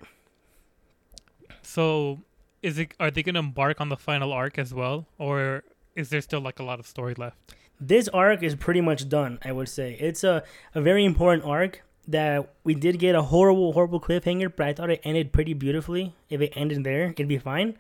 So, 1.62 2.20
is 2.62 2.78
it 2.80 2.94
are 3.00 3.12
they 3.12 3.24
gonna 3.24 3.40
embark 3.40 3.80
on 3.80 3.90
the 3.90 3.98
final 3.98 4.32
arc 4.34 4.58
as 4.58 4.74
well, 4.74 5.06
or 5.18 5.64
is 5.96 6.10
there 6.10 6.22
still 6.22 6.42
like 6.42 6.60
a 6.60 6.64
lot 6.64 6.80
of 6.80 6.88
story 6.88 7.14
left? 7.16 7.38
This 7.80 8.08
arc 8.10 8.44
is 8.44 8.56
pretty 8.56 8.82
much 8.82 9.08
done. 9.08 9.40
I 9.44 9.52
would 9.52 9.70
say 9.70 9.96
it's 10.00 10.24
a 10.24 10.44
a 10.76 10.82
very 10.82 11.06
important 11.06 11.46
arc. 11.46 11.84
That 12.08 12.56
we 12.64 12.74
did 12.74 12.98
get 12.98 13.14
a 13.14 13.22
horrible, 13.22 13.72
horrible 13.74 14.02
cliffhanger, 14.02 14.52
but 14.56 14.66
I 14.66 14.74
thought 14.74 14.90
it 14.90 15.00
ended 15.04 15.32
pretty 15.32 15.54
beautifully. 15.54 16.16
If 16.28 16.42
it 16.42 16.52
ended 16.56 16.84
there, 16.84 17.12
it'd 17.12 17.28
be 17.28 17.38
fine. 17.38 17.78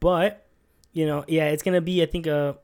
But 0.00 0.44
you 0.92 1.06
know, 1.06 1.24
yeah, 1.28 1.50
it's 1.50 1.62
gonna 1.62 1.80
be 1.80 2.02
I 2.02 2.06
think 2.06 2.26
a 2.26 2.58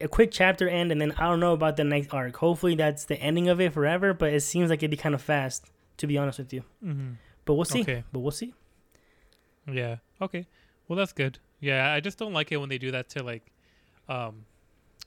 a 0.00 0.06
quick 0.06 0.30
chapter 0.30 0.68
end, 0.68 0.92
and 0.92 1.00
then 1.00 1.12
I 1.18 1.24
don't 1.24 1.40
know 1.40 1.54
about 1.54 1.76
the 1.76 1.82
next 1.82 2.14
arc. 2.14 2.36
Hopefully, 2.36 2.76
that's 2.76 3.04
the 3.04 3.16
ending 3.16 3.48
of 3.48 3.60
it 3.60 3.72
forever. 3.72 4.14
But 4.14 4.32
it 4.32 4.42
seems 4.42 4.70
like 4.70 4.78
it'd 4.78 4.92
be 4.92 4.96
kind 4.96 5.14
of 5.14 5.22
fast, 5.22 5.72
to 5.96 6.06
be 6.06 6.16
honest 6.18 6.38
with 6.38 6.52
you. 6.52 6.62
Mm-hmm. 6.84 7.12
But 7.44 7.54
we'll 7.54 7.64
see. 7.64 7.82
Okay. 7.82 8.04
But 8.12 8.20
we'll 8.20 8.30
see. 8.30 8.54
Yeah. 9.70 9.96
Okay. 10.22 10.46
Well, 10.86 10.96
that's 10.96 11.12
good. 11.12 11.38
Yeah, 11.60 11.92
I 11.92 12.00
just 12.00 12.18
don't 12.18 12.32
like 12.32 12.52
it 12.52 12.58
when 12.58 12.68
they 12.68 12.78
do 12.78 12.90
that 12.90 13.08
to 13.10 13.22
like, 13.22 13.42
um, 14.08 14.44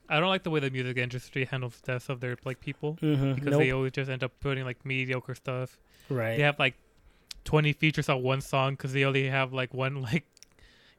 I 0.10 0.20
don't 0.20 0.30
like 0.30 0.44
the 0.44 0.50
way 0.50 0.60
the 0.60 0.70
music 0.70 0.98
industry 0.98 1.46
handles 1.46 1.80
deaths 1.82 2.08
of 2.10 2.20
their 2.22 2.38
like 2.46 2.60
people 2.62 2.98
Mm-hmm. 3.02 3.34
because 3.34 3.52
Nope. 3.52 3.60
they 3.62 3.72
always 3.72 3.92
just 3.92 4.10
end 4.10 4.24
up 4.24 4.32
putting 4.40 4.64
like 4.66 4.86
mediocre 4.86 5.36
stuff. 5.36 5.78
right. 6.10 6.38
They 6.38 6.44
have 6.44 6.58
like 6.60 6.76
20 7.46 7.74
features 7.74 8.10
on 8.10 8.22
one 8.24 8.42
song 8.42 8.74
because 8.74 8.94
they 8.94 9.04
only 9.06 9.28
have 9.30 9.54
like 9.54 9.74
one 9.74 10.02
like 10.10 10.26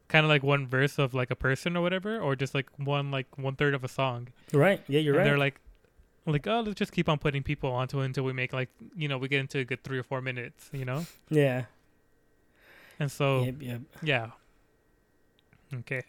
kind 0.09 0.25
of 0.25 0.31
like 0.31 0.43
one 0.43 0.67
verse 0.67 0.99
of 0.99 1.13
like 1.15 1.31
a 1.31 1.37
person 1.37 1.77
or 1.77 1.83
whatever, 1.83 2.19
or 2.19 2.35
just 2.37 2.55
like 2.55 2.67
one 2.77 3.11
like 3.11 3.27
one 3.39 3.55
third 3.57 3.75
of 3.75 3.85
a 3.85 3.89
song. 3.89 4.29
Right. 4.53 4.81
Yeah, 4.89 5.01
you're 5.01 5.15
and 5.15 5.19
right. 5.19 5.25
They're 5.25 5.39
like, 5.39 5.61
like 6.27 6.47
oh, 6.47 6.61
let's 6.61 6.79
just 6.79 6.93
keep 6.93 7.09
on 7.09 7.19
putting 7.19 7.43
people 7.43 7.71
onto 7.73 8.01
it 8.01 8.05
until 8.07 8.25
we 8.25 8.33
make 8.35 8.53
like 8.53 8.69
you 8.97 9.09
know 9.09 9.17
we 9.19 9.29
get 9.29 9.41
into 9.41 9.59
a 9.59 9.65
good 9.65 9.83
three 9.85 9.99
or 9.99 10.03
four 10.03 10.21
minutes, 10.21 10.69
you 10.73 10.85
know. 10.85 11.07
yeah. 11.31 11.65
And 13.01 13.11
so 13.11 13.45
Yep. 13.45 13.55
Yep. 13.61 13.81
yeah. 14.03 14.31
Okay. 15.75 16.03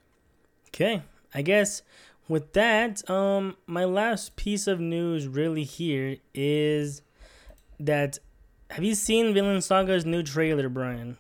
Okay. 0.69 1.01
I 1.33 1.41
guess 1.41 1.83
with 2.29 2.53
that, 2.53 3.09
um, 3.09 3.57
my 3.65 3.83
last 3.83 4.35
piece 4.37 4.67
of 4.67 4.79
news 4.79 5.27
really 5.27 5.63
here 5.63 6.17
is 6.33 7.01
that 7.79 8.19
have 8.69 8.83
you 8.83 8.93
seen 8.93 9.33
Vinland 9.33 9.63
Saga's 9.63 10.05
new 10.05 10.21
trailer, 10.21 10.69
Brian? 10.69 11.17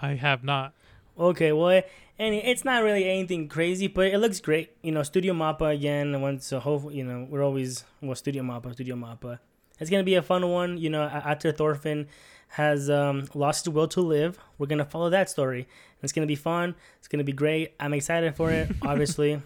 I 0.00 0.14
have 0.14 0.44
not. 0.44 0.72
Okay, 1.18 1.50
well, 1.52 1.82
and 2.18 2.34
it's 2.34 2.64
not 2.64 2.84
really 2.84 3.08
anything 3.08 3.48
crazy, 3.48 3.88
but 3.88 4.06
it 4.06 4.18
looks 4.18 4.40
great. 4.40 4.70
You 4.82 4.92
know, 4.92 5.02
Studio 5.02 5.34
Mappa 5.34 5.74
again. 5.74 6.20
Once 6.20 6.46
so 6.46 6.60
hopefully, 6.60 6.96
you 6.96 7.04
know, 7.04 7.26
we're 7.28 7.42
always 7.42 7.84
well, 8.00 8.14
Studio 8.14 8.44
Mappa, 8.44 8.72
Studio 8.72 8.94
Mappa. 8.94 9.40
It's 9.80 9.90
gonna 9.90 10.04
be 10.04 10.14
a 10.14 10.22
fun 10.22 10.48
one. 10.48 10.78
You 10.78 10.90
know, 10.90 11.02
after 11.02 11.50
Thorfinn 11.50 12.06
has 12.50 12.88
um, 12.88 13.24
lost 13.34 13.64
his 13.64 13.74
will 13.74 13.88
to 13.88 14.00
live, 14.00 14.38
we're 14.58 14.68
gonna 14.68 14.84
follow 14.84 15.10
that 15.10 15.28
story. 15.28 15.66
It's 16.02 16.12
gonna 16.12 16.28
be 16.28 16.36
fun. 16.36 16.76
It's 16.98 17.08
gonna 17.08 17.24
be 17.24 17.32
great. 17.32 17.74
I'm 17.80 17.94
excited 17.94 18.36
for 18.36 18.50
it, 18.52 18.70
obviously. 18.82 19.42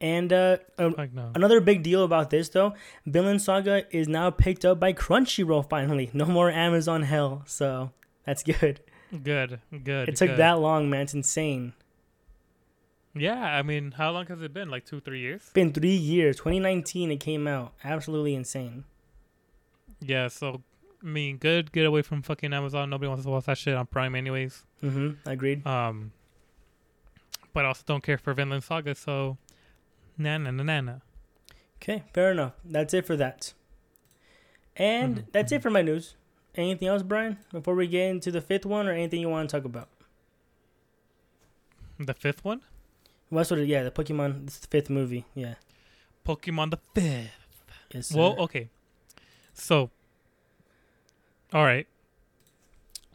And 0.00 0.32
uh, 0.32 0.58
um, 0.78 0.94
no. 1.14 1.32
Another 1.34 1.60
big 1.60 1.82
deal 1.82 2.04
about 2.04 2.30
this 2.30 2.50
though, 2.50 2.74
Vinland 3.06 3.40
Saga 3.40 3.84
is 3.96 4.08
now 4.08 4.30
picked 4.30 4.64
up 4.64 4.78
by 4.78 4.92
Crunchyroll 4.92 5.68
finally. 5.68 6.10
No 6.12 6.26
more 6.26 6.50
Amazon 6.50 7.02
hell, 7.02 7.42
so 7.46 7.92
that's 8.24 8.42
good. 8.42 8.80
Good. 9.22 9.60
Good. 9.84 10.08
It 10.10 10.16
took 10.16 10.30
good. 10.30 10.38
that 10.38 10.58
long, 10.58 10.90
man. 10.90 11.02
It's 11.02 11.14
insane. 11.14 11.72
Yeah, 13.14 13.40
I 13.40 13.62
mean, 13.62 13.92
how 13.92 14.10
long 14.10 14.26
has 14.26 14.42
it 14.42 14.52
been? 14.52 14.68
Like 14.68 14.84
two, 14.84 15.00
three 15.00 15.20
years? 15.20 15.40
It's 15.42 15.52
been 15.52 15.72
three 15.72 15.94
years. 15.94 16.36
2019 16.36 17.12
it 17.12 17.20
came 17.20 17.46
out. 17.46 17.72
Absolutely 17.82 18.34
insane. 18.34 18.84
Yeah. 20.00 20.28
So, 20.28 20.62
I 21.02 21.06
mean, 21.06 21.38
good. 21.38 21.72
Get 21.72 21.86
away 21.86 22.02
from 22.02 22.20
fucking 22.20 22.52
Amazon. 22.52 22.90
Nobody 22.90 23.08
wants 23.08 23.24
to 23.24 23.30
watch 23.30 23.46
that 23.46 23.56
shit 23.56 23.74
on 23.74 23.86
Prime, 23.86 24.14
anyways. 24.14 24.64
Mm-hmm. 24.82 25.28
Agreed. 25.28 25.66
Um, 25.66 26.12
but 27.54 27.64
I 27.64 27.68
also 27.68 27.84
don't 27.86 28.02
care 28.02 28.18
for 28.18 28.34
Vinland 28.34 28.64
Saga, 28.64 28.94
so 28.94 29.38
na 30.18 30.38
na 30.38 30.50
na 30.50 30.62
na 30.62 30.80
na. 30.80 30.94
Okay, 31.82 32.02
fair 32.14 32.32
enough. 32.32 32.52
That's 32.64 32.94
it 32.94 33.06
for 33.06 33.16
that. 33.16 33.52
And 34.76 35.16
Mhm, 35.18 35.32
that's 35.32 35.52
it 35.52 35.62
for 35.62 35.70
my 35.70 35.82
news. 35.82 36.14
Anything 36.54 36.88
else, 36.88 37.02
Brian? 37.02 37.38
Before 37.52 37.74
we 37.74 37.86
get 37.86 38.08
into 38.10 38.30
the 38.30 38.40
fifth 38.40 38.64
one, 38.66 38.88
or 38.88 38.92
anything 38.92 39.20
you 39.20 39.28
want 39.28 39.48
to 39.50 39.56
talk 39.56 39.64
about? 39.64 39.88
The 41.98 42.14
fifth 42.14 42.44
one, 42.44 42.60
What's 43.28 43.50
what? 43.50 43.66
Yeah, 43.66 43.82
the 43.82 43.90
Pokemon 43.90 44.46
the 44.46 44.66
fifth 44.68 44.88
movie. 44.90 45.24
Yeah. 45.34 45.54
Pokemon 46.24 46.70
the 46.70 46.78
fifth. 46.94 47.32
Yes. 47.92 48.08
Sir. 48.08 48.18
Well, 48.18 48.36
okay. 48.40 48.68
So, 49.54 49.90
all 51.52 51.64
right, 51.64 51.86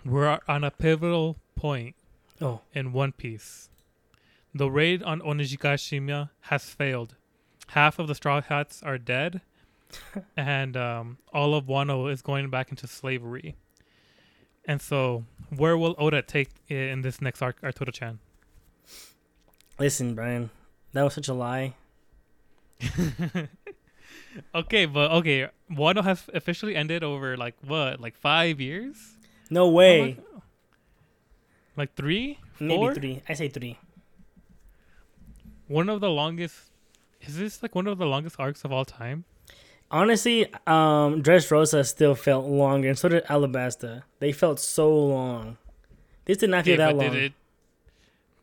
we're 0.05 0.39
on 0.47 0.63
a 0.63 0.71
pivotal 0.71 1.37
point 1.55 1.95
Oh. 2.41 2.61
in 2.73 2.91
One 2.93 3.11
Piece. 3.11 3.69
The 4.53 4.69
raid 4.69 5.01
on 5.03 5.21
Onigashima 5.21 6.29
has 6.41 6.65
failed. 6.65 7.15
Half 7.67 7.99
of 7.99 8.07
the 8.07 8.15
Straw 8.15 8.41
Hats 8.41 8.83
are 8.83 8.97
dead, 8.97 9.41
and 10.37 10.75
um, 10.75 11.17
all 11.33 11.55
of 11.55 11.65
Wano 11.65 12.11
is 12.11 12.21
going 12.21 12.49
back 12.49 12.69
into 12.69 12.85
slavery. 12.85 13.55
And 14.65 14.81
so, 14.81 15.23
where 15.55 15.77
will 15.77 15.95
Oda 15.97 16.21
take 16.21 16.49
it 16.67 16.75
in 16.75 17.01
this 17.01 17.21
next 17.21 17.41
arc, 17.41 17.57
Arturo 17.63 17.91
Chan? 17.91 18.19
Listen, 19.79 20.13
Brian. 20.15 20.49
That 20.93 21.03
was 21.03 21.13
such 21.13 21.29
a 21.29 21.33
lie. 21.33 21.73
okay, 24.55 24.85
but 24.85 25.11
okay, 25.11 25.47
Wano 25.71 26.03
has 26.03 26.29
officially 26.33 26.75
ended 26.75 27.03
over 27.03 27.37
like 27.37 27.55
what, 27.65 28.01
like 28.01 28.17
five 28.17 28.59
years? 28.59 28.97
No 29.49 29.69
way. 29.69 30.17
Like 31.77 31.95
three, 31.95 32.37
Maybe 32.59 32.93
three. 32.93 33.23
I 33.27 33.33
say 33.33 33.47
three. 33.47 33.77
One 35.71 35.89
of 35.89 36.01
the 36.01 36.09
longest. 36.09 36.69
Is 37.21 37.37
this 37.37 37.61
like 37.63 37.75
one 37.75 37.87
of 37.87 37.97
the 37.97 38.05
longest 38.05 38.35
arcs 38.39 38.63
of 38.65 38.71
all 38.71 38.83
time? 38.85 39.23
Honestly, 39.89 40.45
um, 40.67 41.21
Dressrosa 41.21 41.85
still 41.85 42.15
felt 42.15 42.45
longer, 42.45 42.89
and 42.89 42.97
so 42.97 43.09
did 43.09 43.25
Alabasta. 43.25 44.03
They 44.19 44.31
felt 44.31 44.59
so 44.59 44.93
long. 44.93 45.57
This 46.25 46.37
did 46.37 46.49
not 46.49 46.65
feel 46.65 46.77
Yeah, 46.79 46.87
that 46.87 46.95
long. 46.95 47.11
Did 47.11 47.23
it, 47.23 47.33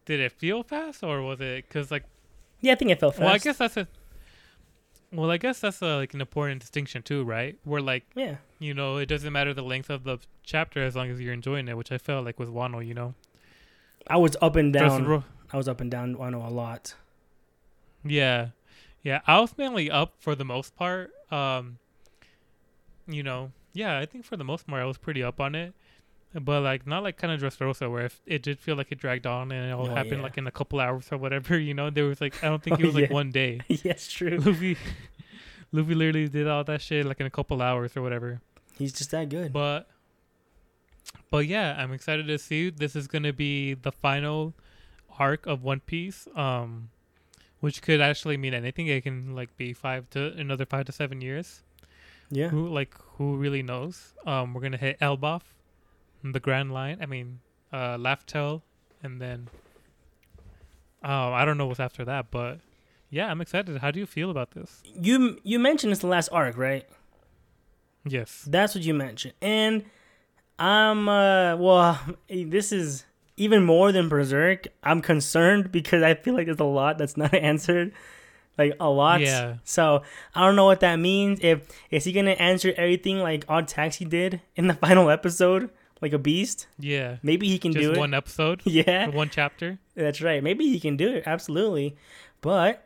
did 0.05 0.21
it 0.21 0.33
feel 0.33 0.63
fast 0.63 1.03
or 1.03 1.23
was 1.23 1.41
it 1.41 1.67
because 1.69 1.91
like? 1.91 2.05
Yeah, 2.61 2.73
I 2.73 2.75
think 2.77 2.91
it 2.91 3.01
felt 3.01 3.15
fast. 3.15 3.25
Well, 3.25 3.35
I 3.35 3.39
guess 3.39 3.57
that's 3.59 3.77
a. 3.77 3.89
Well, 5.13 5.31
I 5.31 5.39
guess 5.39 5.61
that's 5.61 5.81
a, 5.81 5.97
like 5.97 6.13
an 6.13 6.21
important 6.21 6.61
distinction 6.61 7.03
too, 7.03 7.25
right? 7.25 7.59
Where 7.65 7.81
like 7.81 8.05
Yeah. 8.15 8.37
you 8.59 8.75
know 8.75 8.99
it 8.99 9.07
doesn't 9.07 9.33
matter 9.33 9.55
the 9.55 9.63
length 9.63 9.89
of 9.91 10.05
the 10.05 10.19
chapter 10.43 10.83
as 10.83 10.95
long 10.97 11.11
as 11.11 11.19
you're 11.21 11.33
enjoying 11.33 11.69
it, 11.69 11.77
which 11.77 11.91
I 11.93 11.99
felt 11.99 12.25
like 12.27 12.39
with 12.39 12.49
Wano, 12.51 12.87
you 12.87 12.95
know. 12.95 13.15
I 14.07 14.17
was 14.19 14.37
up 14.43 14.57
and 14.57 14.73
down. 14.73 15.25
I 15.53 15.57
was 15.57 15.67
up 15.69 15.81
and 15.81 15.91
down 15.91 16.15
Wano 16.17 16.47
a 16.47 16.51
lot. 16.51 16.95
Yeah, 18.05 18.49
yeah. 19.03 19.21
I 19.27 19.41
was 19.41 19.57
mainly 19.59 19.91
up 19.91 20.15
for 20.19 20.35
the 20.35 20.45
most 20.45 20.77
part. 20.77 21.11
Um, 21.31 21.79
you 23.07 23.23
know, 23.23 23.53
yeah. 23.73 23.99
I 23.99 24.07
think 24.07 24.25
for 24.25 24.37
the 24.37 24.45
most 24.45 24.67
part, 24.67 24.81
I 24.83 24.85
was 24.85 24.99
pretty 24.99 25.23
up 25.23 25.41
on 25.41 25.55
it, 25.55 25.75
but 26.35 26.63
like 26.63 26.87
not 26.87 27.03
like 27.03 27.17
kind 27.17 27.33
of 27.33 27.41
Dressrosa 27.41 27.91
where 27.91 28.05
if 28.07 28.21
it 28.27 28.43
did 28.43 28.59
feel 28.59 28.77
like 28.77 28.93
it 28.93 28.99
dragged 28.99 29.27
on 29.27 29.51
and 29.53 29.71
it 29.71 29.73
all 29.73 29.87
Oh, 29.91 29.95
happened 29.95 30.19
yeah. 30.19 30.23
like 30.23 30.39
in 30.39 30.47
a 30.47 30.51
couple 30.51 30.81
hours 30.81 31.09
or 31.11 31.19
whatever. 31.19 31.59
You 31.69 31.75
know, 31.75 31.91
there 31.91 32.05
was 32.05 32.21
like 32.21 32.43
I 32.43 32.49
don't 32.49 32.63
think 32.65 32.79
Oh, 32.79 32.83
it 32.83 32.87
was 32.87 32.95
like 32.95 33.11
one 33.11 33.31
day. 33.31 33.61
yes, 33.69 34.09
true. 34.09 34.39
Luffy, 34.39 34.77
Luffy 35.73 35.95
literally 35.95 36.29
did 36.29 36.47
all 36.47 36.65
that 36.65 36.81
shit 36.83 37.05
like 37.07 37.21
in 37.21 37.27
a 37.27 37.31
couple 37.31 37.61
hours 37.63 37.97
or 37.97 38.03
whatever. 38.03 38.41
He's 38.79 38.93
just 38.93 39.11
that 39.11 39.29
good. 39.29 39.53
But, 39.53 39.89
but 41.31 41.47
yeah, 41.47 41.75
I'm 41.79 41.93
excited 41.93 42.27
to 42.29 42.39
see. 42.39 42.71
This 42.71 42.95
is 42.95 43.07
gonna 43.09 43.33
be 43.33 43.75
the 43.75 43.91
final 43.93 44.55
arc 45.19 45.47
of 45.47 45.63
One 45.65 45.81
Piece. 45.81 46.29
Um, 46.37 46.91
which 47.61 47.83
could 47.83 48.01
actually 48.01 48.37
mean 48.37 48.55
anything. 48.55 48.87
It 48.87 49.03
can 49.03 49.35
like 49.35 49.57
be 49.57 49.73
five 49.73 50.09
to 50.11 50.33
another 50.33 50.65
five 50.67 50.87
to 50.87 50.93
seven 50.93 51.21
years. 51.21 51.63
yeah. 52.31 52.49
Who 52.49 52.69
like 52.69 52.95
who 53.17 53.37
really 53.37 53.63
knows? 53.63 54.15
Um, 54.27 54.55
we're 54.55 54.61
gonna 54.63 54.77
hit 54.77 54.99
Elbaf, 55.01 55.43
the 56.23 56.41
Grand 56.41 56.73
Line. 56.73 56.99
I 57.01 57.07
mean, 57.07 57.41
uh, 57.73 57.97
Laftel, 57.97 58.63
and 59.03 59.21
then. 59.21 59.49
Um, 61.01 61.33
I 61.33 61.45
don't 61.45 61.57
know 61.59 61.67
what's 61.67 61.79
after 61.79 62.05
that, 62.07 62.33
but 62.33 62.59
yeah, 63.09 63.31
I'm 63.31 63.41
excited. 63.41 63.79
How 63.79 63.93
do 63.93 64.01
you 64.01 64.07
feel 64.07 64.31
about 64.31 64.51
this? 64.51 64.83
You 64.85 65.39
you 65.45 65.59
mentioned 65.59 65.93
it's 65.93 66.01
the 66.01 66.09
last 66.09 66.29
arc, 66.33 66.57
right? 66.57 66.87
Yes. 68.05 68.45
That's 68.47 68.75
what 68.75 68.85
you 68.85 68.95
mentioned. 68.95 69.35
And 69.41 69.85
I'm 70.59 71.09
uh 71.09 71.57
well, 71.57 72.01
this 72.29 72.73
is 72.73 73.05
even 73.39 73.65
more 73.65 73.93
than 73.93 74.09
Berserk. 74.09 74.67
I'm 74.83 75.01
concerned 75.01 75.73
because 75.73 76.03
I 76.03 76.15
feel 76.15 76.35
like 76.35 76.47
there's 76.47 76.61
a 76.61 76.65
lot 76.65 76.99
that's 76.99 77.17
not 77.17 77.33
answered. 77.53 77.93
Like 78.57 78.75
a 78.81 78.91
lot. 78.91 79.21
Yeah. 79.21 79.59
So 79.63 80.03
I 80.35 80.45
don't 80.45 80.57
know 80.57 80.65
what 80.65 80.81
that 80.81 80.97
means. 80.97 81.39
If 81.43 81.69
is 81.91 82.05
he 82.05 82.13
gonna 82.13 82.33
answer 82.33 82.75
everything 82.77 83.21
like 83.21 83.45
Odd 83.49 83.69
Taxi 83.69 84.05
did 84.05 84.41
in 84.57 84.67
the 84.67 84.75
final 84.87 85.11
episode, 85.11 85.71
like 86.03 86.13
a 86.13 86.19
beast? 86.19 86.67
Yeah. 86.79 87.19
Maybe 87.23 87.49
he 87.49 87.59
can 87.59 87.73
Just 87.73 87.83
do 87.83 87.93
it. 87.93 87.99
one 87.99 88.15
episode, 88.15 88.63
yeah. 88.65 89.09
one 89.09 89.31
chapter. 89.31 89.79
That's 89.95 90.21
right. 90.21 90.43
Maybe 90.43 90.69
he 90.69 90.81
can 90.81 90.97
do 90.97 91.09
it. 91.09 91.23
Absolutely. 91.25 91.97
But 92.41 92.85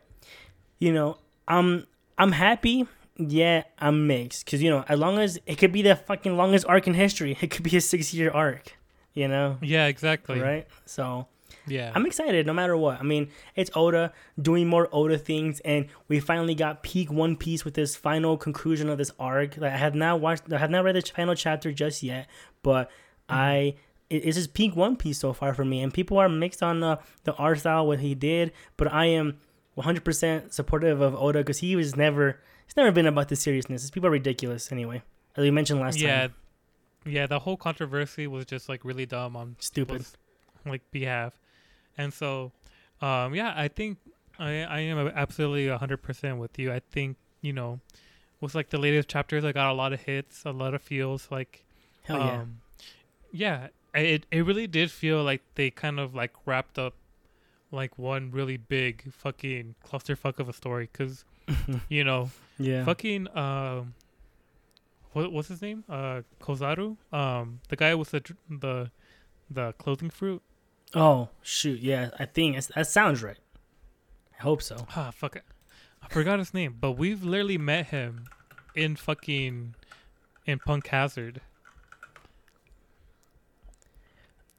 you 0.79 0.93
know, 0.93 1.17
I'm 1.47 1.87
I'm 2.19 2.33
happy. 2.33 2.87
Yeah, 3.17 3.63
I'm 3.79 4.05
mixed 4.07 4.45
because 4.45 4.61
you 4.61 4.69
know, 4.69 4.85
as 4.87 4.99
long 4.99 5.17
as 5.17 5.39
it 5.47 5.57
could 5.57 5.71
be 5.71 5.81
the 5.81 5.95
fucking 5.95 6.37
longest 6.37 6.65
arc 6.67 6.85
in 6.87 6.93
history, 6.93 7.35
it 7.41 7.49
could 7.49 7.63
be 7.63 7.75
a 7.77 7.81
six 7.81 8.13
year 8.13 8.29
arc. 8.29 8.73
You 9.13 9.27
know, 9.27 9.57
Yeah, 9.61 9.87
exactly. 9.87 10.39
right? 10.39 10.67
So 10.85 11.27
Yeah. 11.67 11.91
I'm 11.93 12.05
excited 12.05 12.45
no 12.45 12.53
matter 12.53 12.75
what. 12.75 12.99
I 12.99 13.03
mean, 13.03 13.29
it's 13.55 13.69
Oda 13.75 14.11
doing 14.41 14.67
more 14.67 14.89
Oda 14.91 15.17
things, 15.17 15.59
and 15.61 15.87
we 16.07 16.19
finally 16.19 16.55
got 16.55 16.83
peak 16.83 17.11
One 17.11 17.35
Piece 17.35 17.63
with 17.63 17.75
this 17.75 17.95
final 17.95 18.37
conclusion 18.37 18.89
of 18.89 18.97
this 18.97 19.11
arc. 19.19 19.57
Like 19.57 19.73
I 19.73 19.77
have 19.77 19.95
not 19.95 20.19
watched, 20.19 20.51
I 20.51 20.57
have 20.57 20.71
not 20.71 20.83
read 20.83 20.95
the 20.95 21.01
final 21.01 21.35
chapter 21.35 21.71
just 21.71 22.03
yet, 22.03 22.27
but 22.63 22.89
mm-hmm. 22.89 23.35
I 23.35 23.75
it, 24.09 24.25
it's 24.25 24.37
just 24.37 24.53
peak 24.53 24.75
One 24.75 24.95
Piece 24.95 25.19
so 25.19 25.31
far 25.33 25.53
for 25.53 25.63
me. 25.63 25.81
And 25.81 25.93
people 25.93 26.17
are 26.17 26.29
mixed 26.29 26.63
on 26.63 26.79
the 26.79 26.99
the 27.23 27.33
art 27.35 27.59
style 27.59 27.87
what 27.87 27.99
he 27.99 28.15
did, 28.15 28.51
but 28.77 28.91
I 28.91 29.05
am 29.05 29.37
100% 29.77 30.53
supportive 30.53 31.01
of 31.01 31.15
Oda 31.15 31.39
because 31.39 31.59
he 31.59 31.75
was 31.75 31.95
never 31.95 32.39
it's 32.65 32.77
never 32.77 32.91
been 32.91 33.07
about 33.07 33.29
the 33.29 33.35
seriousness. 33.35 33.89
People 33.89 34.07
are 34.07 34.11
ridiculous 34.11 34.71
anyway, 34.71 35.01
as 35.35 35.43
we 35.43 35.51
mentioned 35.51 35.79
last 35.79 35.99
yeah. 35.99 36.07
time. 36.09 36.29
Yeah, 36.29 36.42
the 37.05 37.39
whole 37.39 37.57
controversy 37.57 38.27
was 38.27 38.45
just 38.45 38.69
like 38.69 38.83
really 38.83 39.05
dumb 39.05 39.35
on 39.35 39.55
Stupid. 39.59 40.05
like 40.65 40.81
behalf. 40.91 41.33
And 41.97 42.13
so 42.13 42.51
um 43.01 43.35
yeah, 43.35 43.53
I 43.55 43.67
think 43.67 43.97
I 44.39 44.63
I 44.63 44.79
am 44.79 45.07
absolutely 45.13 45.67
100% 45.67 46.37
with 46.37 46.57
you. 46.57 46.71
I 46.71 46.79
think, 46.91 47.17
you 47.41 47.53
know, 47.53 47.79
with 48.41 48.55
like 48.55 48.69
the 48.69 48.77
latest 48.77 49.09
chapters 49.09 49.43
I 49.43 49.51
got 49.51 49.71
a 49.71 49.73
lot 49.73 49.93
of 49.93 50.01
hits, 50.01 50.43
a 50.45 50.51
lot 50.51 50.73
of 50.73 50.81
feels 50.81 51.29
like 51.31 51.63
Hell 52.03 52.17
yeah. 52.17 52.41
um 52.41 52.59
yeah, 53.31 53.67
it 53.93 54.25
it 54.31 54.45
really 54.45 54.67
did 54.67 54.91
feel 54.91 55.23
like 55.23 55.41
they 55.55 55.69
kind 55.69 55.99
of 55.99 56.13
like 56.13 56.33
wrapped 56.45 56.77
up 56.77 56.93
like 57.71 57.97
one 57.97 58.31
really 58.31 58.57
big 58.57 59.11
fucking 59.11 59.75
clusterfuck 59.85 60.39
of 60.39 60.47
a 60.47 60.53
story 60.53 60.87
because 60.91 61.25
you 61.89 62.03
know 62.03 62.29
yeah. 62.59 62.85
fucking 62.85 63.27
um 63.35 63.95
what 65.13 65.31
what's 65.31 65.47
his 65.47 65.61
name 65.61 65.83
uh 65.89 66.21
Kozaru 66.41 66.97
um 67.11 67.59
the 67.69 67.75
guy 67.75 67.95
with 67.95 68.11
the 68.11 68.21
the 68.49 68.91
the 69.49 69.73
clothing 69.73 70.09
fruit 70.09 70.41
Oh 70.95 71.29
shoot, 71.41 71.79
yeah. 71.79 72.11
I 72.19 72.25
think 72.25 72.63
that 72.75 72.85
sounds 72.87 73.23
right. 73.23 73.37
I 74.39 74.43
hope 74.43 74.61
so. 74.61 74.85
ah 74.95 75.11
fuck 75.13 75.35
it 75.35 75.43
I 76.03 76.07
forgot 76.07 76.37
his 76.39 76.53
name 76.53 76.77
but 76.79 76.91
we've 76.93 77.23
literally 77.23 77.57
met 77.57 77.87
him 77.87 78.25
in 78.75 78.95
fucking 78.95 79.75
in 80.45 80.59
Punk 80.59 80.87
Hazard 80.87 81.41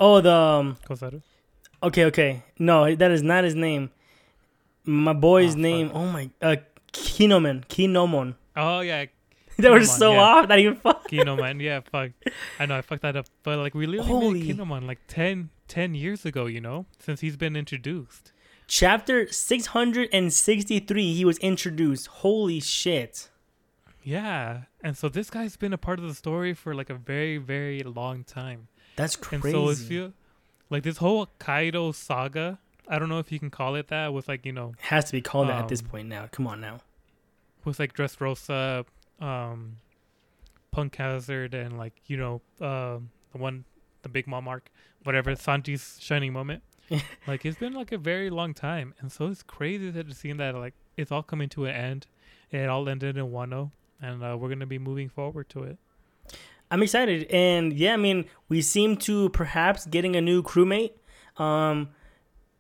Oh, 0.01 0.21
the 0.21 0.33
um, 0.33 0.77
Kozaru 0.89 1.23
okay, 1.83 2.05
okay. 2.07 2.43
No, 2.59 2.95
that 2.95 3.11
is 3.11 3.23
not 3.23 3.45
his 3.45 3.55
name. 3.55 3.91
My 4.85 5.13
boy's 5.13 5.55
Oh, 5.55 5.59
name. 5.59 5.89
fuck. 5.89 5.97
Oh 5.99 6.07
my, 6.07 6.31
uh, 6.43 6.57
Kinomon, 6.93 7.65
Kinomon. 7.69 8.35
oh 8.57 8.81
yeah 8.81 9.05
That 9.59 9.71
Kinomon, 9.73 9.87
so 9.87 10.13
yeah. 10.13 10.21
off. 10.21 10.49
Not 10.49 10.59
even 10.59 10.77
fuck. 10.77 11.09
Kino 11.09 11.37
man 11.37 11.61
yeah 11.61 11.81
fuck 11.93 12.11
I 12.59 12.67
know 12.67 12.77
I 12.77 12.83
fucked 12.83 13.03
that 13.03 13.17
up 13.17 13.27
but 13.43 13.59
like 13.59 13.75
we 13.75 13.87
literally 13.87 14.09
Holy- 14.11 14.43
met 14.43 14.57
Kinomon 14.57 14.87
like 14.87 15.01
10 15.09 15.51
10 15.69 15.95
years 15.95 16.25
ago 16.27 16.47
you 16.47 16.61
know 16.61 16.87
since 16.99 17.21
he's 17.21 17.37
been 17.37 17.57
introduced 17.57 18.33
Chapter 18.67 19.31
six 19.31 19.67
hundred 19.67 20.09
and 20.11 20.33
sixty-three. 20.33 21.13
He 21.13 21.25
was 21.27 21.37
introduced. 21.39 22.07
Holy 22.07 22.61
shit. 22.61 23.29
Yeah. 24.03 24.63
And 24.83 24.97
so 24.97 25.11
this 25.11 25.29
guy's 25.29 25.57
been 25.59 25.75
a 25.75 25.79
part 25.79 25.99
of 25.99 26.07
the 26.09 26.15
story 26.15 26.55
for 26.55 26.75
like 26.75 26.89
a 26.89 26.95
very, 26.95 27.37
very 27.37 27.83
long 27.83 28.25
time. 28.25 28.69
That's 28.97 29.17
crazy. 29.17 29.55
And 29.57 29.77
so 29.77 29.95
it 29.95 30.13
like 30.71 30.83
this 30.83 30.97
whole 30.97 31.29
Kaido 31.39 31.93
saga, 31.93 32.59
I 32.89 32.99
don't 32.99 33.11
know 33.11 33.19
if 33.19 33.31
you 33.31 33.39
can 33.39 33.51
call 33.51 33.75
it 33.75 33.89
that, 33.89 34.15
with 34.15 34.29
like, 34.29 34.47
you 34.47 34.53
know, 34.53 34.73
Has 34.79 35.05
to 35.07 35.13
be 35.13 35.21
called 35.21 35.49
that 35.49 35.63
at 35.65 35.69
this 35.69 35.81
Um, 35.83 35.87
point 35.89 36.09
now. 36.09 36.29
Come 36.33 36.47
on 36.47 36.61
now. 36.61 36.81
with 37.65 37.79
like 37.79 37.95
Dressrosa, 37.95 38.85
um, 39.21 39.77
Punk 40.71 40.97
Hazard, 40.97 41.55
and 41.55 41.79
like, 41.79 41.95
you 42.07 42.17
know, 42.17 42.41
uh, 42.61 42.99
the 43.33 43.39
one, 43.39 43.65
the 44.03 44.09
Big 44.09 44.27
Mom 44.27 44.49
arc, 44.49 44.71
whatever, 45.05 45.33
Sanji's 45.33 45.99
shining 46.01 46.33
moment. 46.33 46.63
like, 47.27 47.45
it's 47.47 47.59
been 47.59 47.73
like 47.73 47.93
a 47.93 47.99
very 47.99 48.29
long 48.31 48.53
time. 48.55 48.95
And 49.01 49.11
so 49.11 49.27
it's 49.29 49.43
crazy 49.43 49.91
that 49.91 50.09
to 50.09 50.15
seeing 50.15 50.37
that, 50.39 50.55
like, 50.55 50.75
it's 50.97 51.11
all 51.11 51.23
coming 51.23 51.49
to 51.51 51.65
an 51.67 51.75
end. 51.75 52.07
It 52.51 52.69
all 52.69 52.89
ended 52.89 53.17
in 53.17 53.27
Wano. 53.27 53.71
And 54.03 54.23
uh, 54.23 54.37
we're 54.39 54.49
going 54.49 54.61
to 54.61 54.67
be 54.67 54.79
moving 54.79 55.09
forward 55.09 55.49
to 55.51 55.63
it. 55.63 55.79
I'm 56.71 56.83
excited, 56.83 57.27
and 57.31 57.73
yeah, 57.75 57.93
I 57.93 57.97
mean, 57.99 58.25
we 58.49 58.63
seem 58.63 58.97
to 58.99 59.29
perhaps 59.29 59.85
getting 59.87 60.17
a 60.17 60.21
new 60.21 60.43
crewmate. 60.43 60.93
Um, 61.37 61.91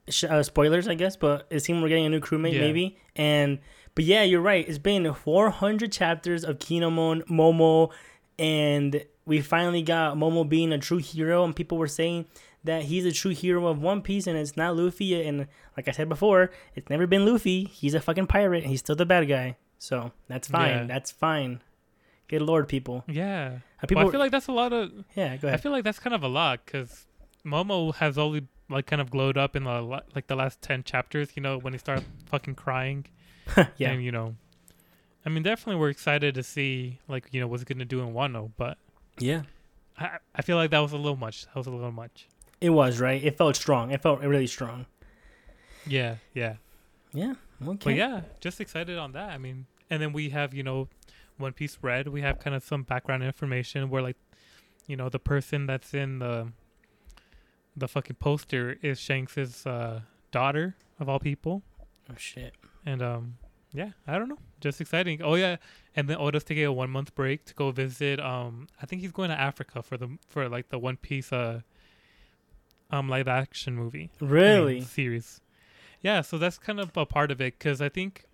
sh- 0.08 0.24
uh, 0.24 0.42
spoilers, 0.42 0.86
I 0.86 0.94
guess, 0.94 1.16
but 1.16 1.46
it 1.50 1.60
seems 1.60 1.82
we're 1.82 1.88
getting 1.88 2.04
a 2.04 2.10
new 2.10 2.20
crewmate, 2.20 2.52
Yeah. 2.52 2.60
maybe. 2.60 2.98
And 3.16 3.58
but 3.94 4.04
yeah, 4.04 4.22
you're 4.22 4.40
right. 4.40 4.66
It's 4.68 4.78
been 4.78 5.12
400 5.12 5.92
chapters 5.92 6.44
of 6.44 6.58
Kinemon, 6.58 7.24
Momo, 7.26 7.90
and 8.38 9.04
we 9.24 9.40
finally 9.40 9.82
got 9.82 10.16
Momo 10.16 10.48
being 10.48 10.72
a 10.72 10.78
true 10.78 10.98
hero. 10.98 11.44
And 11.44 11.54
people 11.54 11.78
were 11.78 11.86
saying 11.88 12.26
that 12.64 12.84
he's 12.84 13.04
a 13.04 13.12
true 13.12 13.30
hero 13.32 13.66
of 13.66 13.80
One 13.80 14.02
Piece, 14.02 14.26
and 14.26 14.36
it's 14.36 14.56
not 14.56 14.76
Luffy. 14.76 15.22
And 15.26 15.46
like 15.76 15.88
I 15.88 15.92
said 15.92 16.08
before, 16.08 16.50
it's 16.74 16.88
never 16.90 17.06
been 17.06 17.24
Luffy. 17.24 17.64
He's 17.64 17.94
a 17.94 18.00
fucking 18.00 18.26
pirate, 18.26 18.62
and 18.62 18.70
he's 18.70 18.80
still 18.80 18.96
the 18.96 19.06
bad 19.06 19.28
guy. 19.28 19.56
So 19.78 20.12
that's 20.28 20.48
fine. 20.48 20.70
Yeah. 20.70 20.84
That's 20.84 21.10
fine. 21.10 21.60
Good 22.28 22.42
lord, 22.42 22.68
people. 22.68 23.04
Yeah. 23.06 23.58
People 23.86 24.00
Well, 24.02 24.08
I 24.08 24.10
feel 24.10 24.20
like 24.20 24.32
that's 24.32 24.48
a 24.48 24.52
lot 24.52 24.72
of. 24.72 24.90
yeah, 25.14 25.36
go 25.36 25.48
ahead. 25.48 25.60
I 25.60 25.62
feel 25.62 25.72
like 25.72 25.84
that's 25.84 25.98
kind 25.98 26.14
of 26.14 26.22
a 26.22 26.28
lot 26.28 26.64
because 26.64 27.06
Momo 27.44 27.94
has 27.96 28.16
only 28.16 28.46
like 28.70 28.86
kind 28.86 29.02
of 29.02 29.10
glowed 29.10 29.36
up 29.36 29.54
in 29.54 29.64
the 29.64 29.82
like 30.14 30.26
the 30.26 30.34
last 30.34 30.62
ten 30.62 30.82
chapters. 30.82 31.30
You 31.36 31.42
know 31.42 31.58
when 31.58 31.74
he 31.74 31.78
started 31.78 32.04
fucking 32.26 32.54
crying. 32.54 33.06
yeah. 33.76 33.90
And 33.90 34.04
you 34.04 34.12
know, 34.12 34.34
I 35.24 35.28
mean, 35.28 35.42
definitely 35.42 35.80
we're 35.80 35.90
excited 35.90 36.34
to 36.34 36.42
see 36.42 36.98
like 37.08 37.28
you 37.32 37.40
know 37.40 37.46
what's 37.46 37.64
gonna 37.64 37.84
do 37.84 38.00
in 38.00 38.12
Wano, 38.14 38.50
but 38.56 38.78
Yeah. 39.18 39.42
I 39.98 40.18
I 40.34 40.42
feel 40.42 40.56
like 40.56 40.70
that 40.70 40.80
was 40.80 40.92
a 40.92 40.96
little 40.96 41.16
much. 41.16 41.46
That 41.46 41.56
was 41.56 41.66
a 41.66 41.70
little 41.70 41.92
much. 41.92 42.26
It 42.60 42.70
was, 42.70 43.00
right? 43.00 43.22
It 43.22 43.36
felt 43.36 43.56
strong. 43.56 43.90
It 43.90 44.02
felt 44.02 44.20
really 44.20 44.46
strong. 44.46 44.86
Yeah. 45.86 46.16
Yeah. 46.32 46.54
Yeah. 47.12 47.34
Okay. 47.64 47.78
But 47.84 47.94
yeah, 47.94 48.22
just 48.40 48.60
excited 48.60 48.98
on 48.98 49.12
that. 49.12 49.30
I 49.30 49.38
mean, 49.38 49.66
and 49.90 50.00
then 50.02 50.12
we 50.12 50.30
have 50.30 50.54
you 50.54 50.62
know, 50.62 50.88
One 51.38 51.52
Piece 51.52 51.78
Red. 51.82 52.08
We 52.08 52.22
have 52.22 52.38
kind 52.38 52.56
of 52.56 52.64
some 52.64 52.82
background 52.82 53.22
information 53.22 53.90
where 53.90 54.02
like, 54.02 54.16
you 54.86 54.96
know, 54.96 55.08
the 55.08 55.18
person 55.18 55.66
that's 55.66 55.94
in 55.94 56.18
the 56.18 56.48
the 57.76 57.88
fucking 57.88 58.16
poster 58.16 58.76
is 58.82 59.00
Shanks's 59.00 59.66
uh, 59.66 60.00
daughter 60.30 60.76
of 61.00 61.08
all 61.08 61.18
people, 61.18 61.62
Oh 62.10 62.14
shit. 62.16 62.54
And 62.86 63.02
um, 63.02 63.36
yeah, 63.72 63.90
I 64.06 64.18
don't 64.18 64.28
know, 64.28 64.38
just 64.60 64.80
exciting. 64.80 65.22
Oh 65.22 65.34
yeah, 65.34 65.56
and 65.96 66.08
then 66.08 66.16
Oda's 66.18 66.44
taking 66.44 66.64
a 66.64 66.72
one 66.72 66.90
month 66.90 67.14
break 67.14 67.44
to 67.46 67.54
go 67.54 67.70
visit. 67.70 68.20
Um, 68.20 68.68
I 68.80 68.86
think 68.86 69.02
he's 69.02 69.12
going 69.12 69.30
to 69.30 69.38
Africa 69.40 69.82
for 69.82 69.96
the 69.96 70.18
for 70.28 70.48
like 70.48 70.68
the 70.68 70.78
One 70.78 70.96
Piece 70.96 71.32
uh 71.32 71.60
um 72.90 73.08
live 73.08 73.28
action 73.28 73.74
movie. 73.74 74.10
I 74.20 74.24
mean, 74.24 74.32
Really? 74.32 74.80
series. 74.80 75.40
Yeah, 76.02 76.20
so 76.20 76.36
that's 76.38 76.58
kind 76.58 76.80
of 76.80 76.94
a 76.96 77.06
part 77.06 77.30
of 77.30 77.40
it 77.40 77.58
because 77.58 77.80
I 77.80 77.88
think 77.88 78.26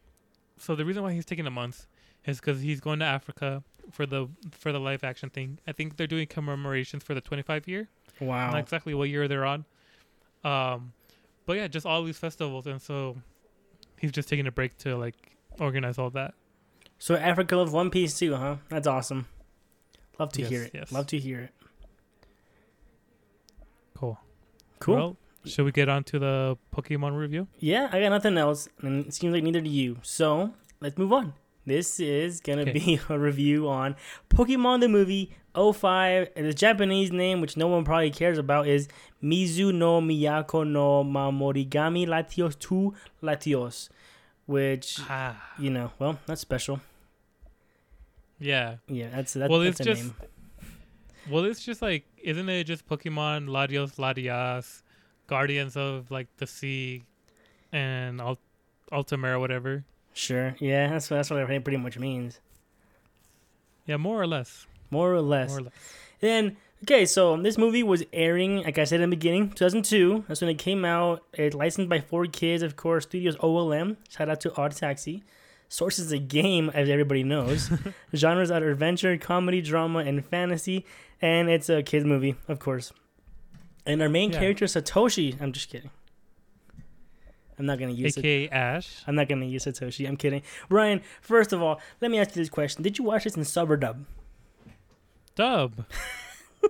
so. 0.59 0.75
The 0.75 0.85
reason 0.85 1.03
why 1.03 1.13
he's 1.13 1.25
taking 1.25 1.47
a 1.47 1.51
month 1.51 1.87
is 2.27 2.41
because 2.41 2.61
he's 2.61 2.81
going 2.81 2.99
to 2.99 3.05
Africa 3.05 3.63
for 3.91 4.07
the 4.07 4.29
for 4.51 4.73
the 4.73 4.81
live 4.81 5.05
action 5.05 5.31
thing. 5.31 5.59
I 5.67 5.73
think 5.73 5.97
they're 5.97 6.07
doing 6.09 6.27
commemorations 6.27 7.03
for 7.05 7.15
the 7.15 7.21
25 7.21 7.69
year. 7.69 7.89
Wow. 8.21 8.51
Not 8.51 8.59
exactly 8.61 8.93
what 8.93 9.09
year 9.09 9.29
they're 9.29 9.47
on. 9.47 9.65
Um, 10.45 10.93
but 11.47 11.57
yeah, 11.57 11.69
just 11.69 11.87
all 11.87 12.03
these 12.05 12.19
festivals, 12.19 12.67
and 12.67 12.81
so 12.83 13.17
he's 14.01 14.11
just 14.13 14.29
taking 14.29 14.47
a 14.47 14.53
break 14.53 14.77
to 14.79 14.97
like 14.97 15.15
organize 15.61 15.99
all 15.99 16.11
that. 16.11 16.35
So 16.99 17.15
Africa 17.15 17.57
loves 17.57 17.71
One 17.73 17.91
Piece 17.91 18.19
too, 18.19 18.35
huh? 18.35 18.57
That's 18.69 18.87
awesome. 18.87 19.27
Love 20.19 20.33
to 20.33 20.41
Yes, 20.43 20.51
hear 20.51 20.63
it. 20.65 20.71
yes. 20.75 20.93
Love 20.93 21.07
to 21.09 21.19
hear 21.19 21.41
it. 21.41 21.51
Cool. 23.97 24.19
Cool. 24.79 24.95
Well, 24.95 25.17
should 25.45 25.65
we 25.65 25.73
get 25.73 25.89
on 25.89 26.05
to 26.05 26.19
the 26.19 26.59
Pokemon 26.75 27.17
review? 27.19 27.47
yeah, 27.59 27.89
I 27.93 28.01
got 28.01 28.11
nothing 28.11 28.37
else, 28.37 28.69
and 28.83 29.07
it 29.07 29.15
seems 29.15 29.33
like 29.33 29.43
neither 29.43 29.61
do 29.61 29.71
you. 29.71 29.99
So 30.03 30.53
let's 30.81 30.99
move 30.99 31.13
on. 31.13 31.35
This 31.67 32.01
is 32.01 32.41
gonna 32.41 32.63
Okay. 32.63 32.73
be 32.73 33.01
a 33.09 33.19
review 33.19 33.69
on 33.69 33.97
Pokemon 34.29 34.81
the 34.81 34.89
movie 34.89 35.33
05. 35.55 36.29
And 36.37 36.47
the 36.47 36.55
Japanese 36.55 37.11
name, 37.13 37.41
which 37.41 37.57
no 37.57 37.67
one 37.67 37.85
probably 37.85 38.11
cares 38.11 38.39
about, 38.39 38.67
is 38.69 38.89
Mizu 39.23 39.75
no 39.75 40.01
Miyako 40.01 40.67
no 40.67 41.05
Mamorigami 41.05 42.07
Latias 42.07 42.59
to 42.61 42.95
Latios. 43.23 43.89
Which, 44.47 44.99
Ah, 45.09 45.53
you 45.59 45.71
know, 45.71 45.93
well, 45.99 46.19
that's 46.27 46.41
special. 46.41 46.81
yeah. 48.39 48.77
Yeah, 48.89 49.09
that's 49.11 49.35
that's, 49.35 49.51
Well, 49.51 49.61
that's 49.61 49.81
it's 49.81 49.81
a 49.81 49.85
just- 49.85 50.03
name. 50.05 50.15
Well, 51.29 51.45
it's 51.45 51.63
just 51.65 51.83
like, 51.83 52.05
isn't 52.23 52.49
it 52.49 52.65
just 52.65 52.89
Pokemon, 52.89 53.49
Latios, 53.49 53.97
Latias, 53.97 54.83
Guardians 55.27 55.77
of 55.77 56.11
like 56.11 56.27
the 56.39 56.47
Sea, 56.47 57.05
and 57.73 58.21
Alt- 58.21 58.41
whatever? 58.91 59.85
Sure. 60.15 60.57
Yeah, 60.59 60.89
that's 60.89 61.09
that's 61.09 61.31
what 61.31 61.39
it 61.49 61.65
pretty 61.65 61.77
much 61.77 61.99
means, 61.99 62.41
Yeah, 63.87 63.99
more 63.99 64.21
or 64.21 64.27
less. 64.27 64.67
More 64.91 65.13
or 65.15 65.21
less. 65.21 65.51
More 65.51 65.59
or 65.59 65.63
less. 65.65 65.73
Then 66.21 66.57
okay, 66.85 67.05
so 67.07 67.37
this 67.37 67.57
movie 67.59 67.83
was 67.83 68.03
airing, 68.13 68.63
like 68.63 68.79
I 68.79 68.85
said 68.85 69.01
in 69.01 69.11
the 69.11 69.17
beginning, 69.17 69.51
2002. 69.51 70.25
That's 70.29 70.41
when 70.41 70.51
it 70.51 70.59
came 70.59 70.85
out. 70.85 71.25
It 71.35 71.55
licensed 71.55 71.89
by 71.89 72.01
4Kids, 72.01 72.63
of 72.63 72.77
course. 72.77 73.05
Studios 73.05 73.37
OLM. 73.37 73.97
Shout 74.09 74.29
out 74.29 74.41
to 74.43 74.55
Odd 74.57 74.73
Taxi. 74.73 75.23
Source 75.69 75.99
is 76.01 76.11
a 76.11 76.19
game, 76.19 76.69
as 76.75 76.89
everybody 76.89 77.23
knows. 77.23 77.71
Genres 78.15 78.51
are 78.51 78.57
adventure, 78.69 79.17
comedy, 79.17 79.63
drama, 79.63 80.01
and 80.01 80.25
fantasy. 80.25 80.85
And 81.23 81.49
it's 81.49 81.69
a 81.69 81.83
kids 81.83 82.05
movie, 82.05 82.35
of 82.49 82.59
course. 82.59 82.93
And 83.87 84.03
our 84.03 84.09
main 84.09 84.33
Yeah. 84.33 84.41
character 84.41 84.65
Satoshi. 84.65 85.41
I'm 85.41 85.53
just 85.53 85.71
kidding. 85.71 85.91
I'm 87.59 87.67
not 87.67 87.79
gonna 87.79 87.93
use 87.93 88.17
it. 88.17 88.49
Ash. 88.53 89.03
I'm 89.07 89.15
not 89.15 89.29
gonna 89.29 89.45
use 89.45 89.65
Satoshi. 89.67 90.09
I'm 90.09 90.17
kidding. 90.17 90.43
Brian, 90.69 91.03
first 91.21 91.53
of 91.53 91.61
all, 91.63 91.79
let 92.01 92.11
me 92.11 92.19
ask 92.19 92.31
you 92.35 92.41
this 92.43 92.49
question: 92.49 92.83
Did 92.83 92.99
you 92.99 93.05
watch 93.05 93.25
this 93.25 93.37
in 93.37 93.45
sub 93.45 93.71
or 93.71 93.77
dub? 93.77 94.05
Dub. 95.41 95.87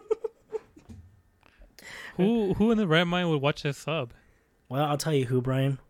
who 2.17 2.55
who 2.55 2.71
in 2.71 2.79
the 2.79 2.87
right 2.87 3.03
mind 3.03 3.29
would 3.29 3.43
watch 3.43 3.65
this 3.65 3.79
sub? 3.79 4.13
Well, 4.69 4.85
I'll 4.85 4.97
tell 4.97 5.13
you 5.13 5.25
who, 5.25 5.41
Brian. 5.41 5.81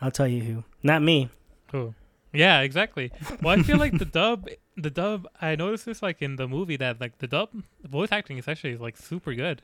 I'll 0.00 0.10
tell 0.10 0.26
you 0.26 0.42
who. 0.42 0.64
Not 0.82 1.02
me. 1.02 1.30
Who? 1.70 1.94
Yeah, 2.32 2.62
exactly. 2.62 3.12
Well, 3.40 3.56
I 3.56 3.62
feel 3.62 3.76
like 3.76 3.96
the 3.96 4.04
dub, 4.20 4.48
the 4.76 4.90
dub. 4.90 5.28
I 5.40 5.54
noticed 5.54 5.86
this 5.86 6.02
like 6.02 6.20
in 6.20 6.34
the 6.34 6.48
movie 6.48 6.76
that 6.78 7.00
like 7.00 7.18
the 7.18 7.28
dub 7.28 7.50
voice 7.84 8.10
acting 8.10 8.38
is 8.38 8.48
actually 8.48 8.76
like 8.76 8.96
super 8.96 9.32
good. 9.32 9.62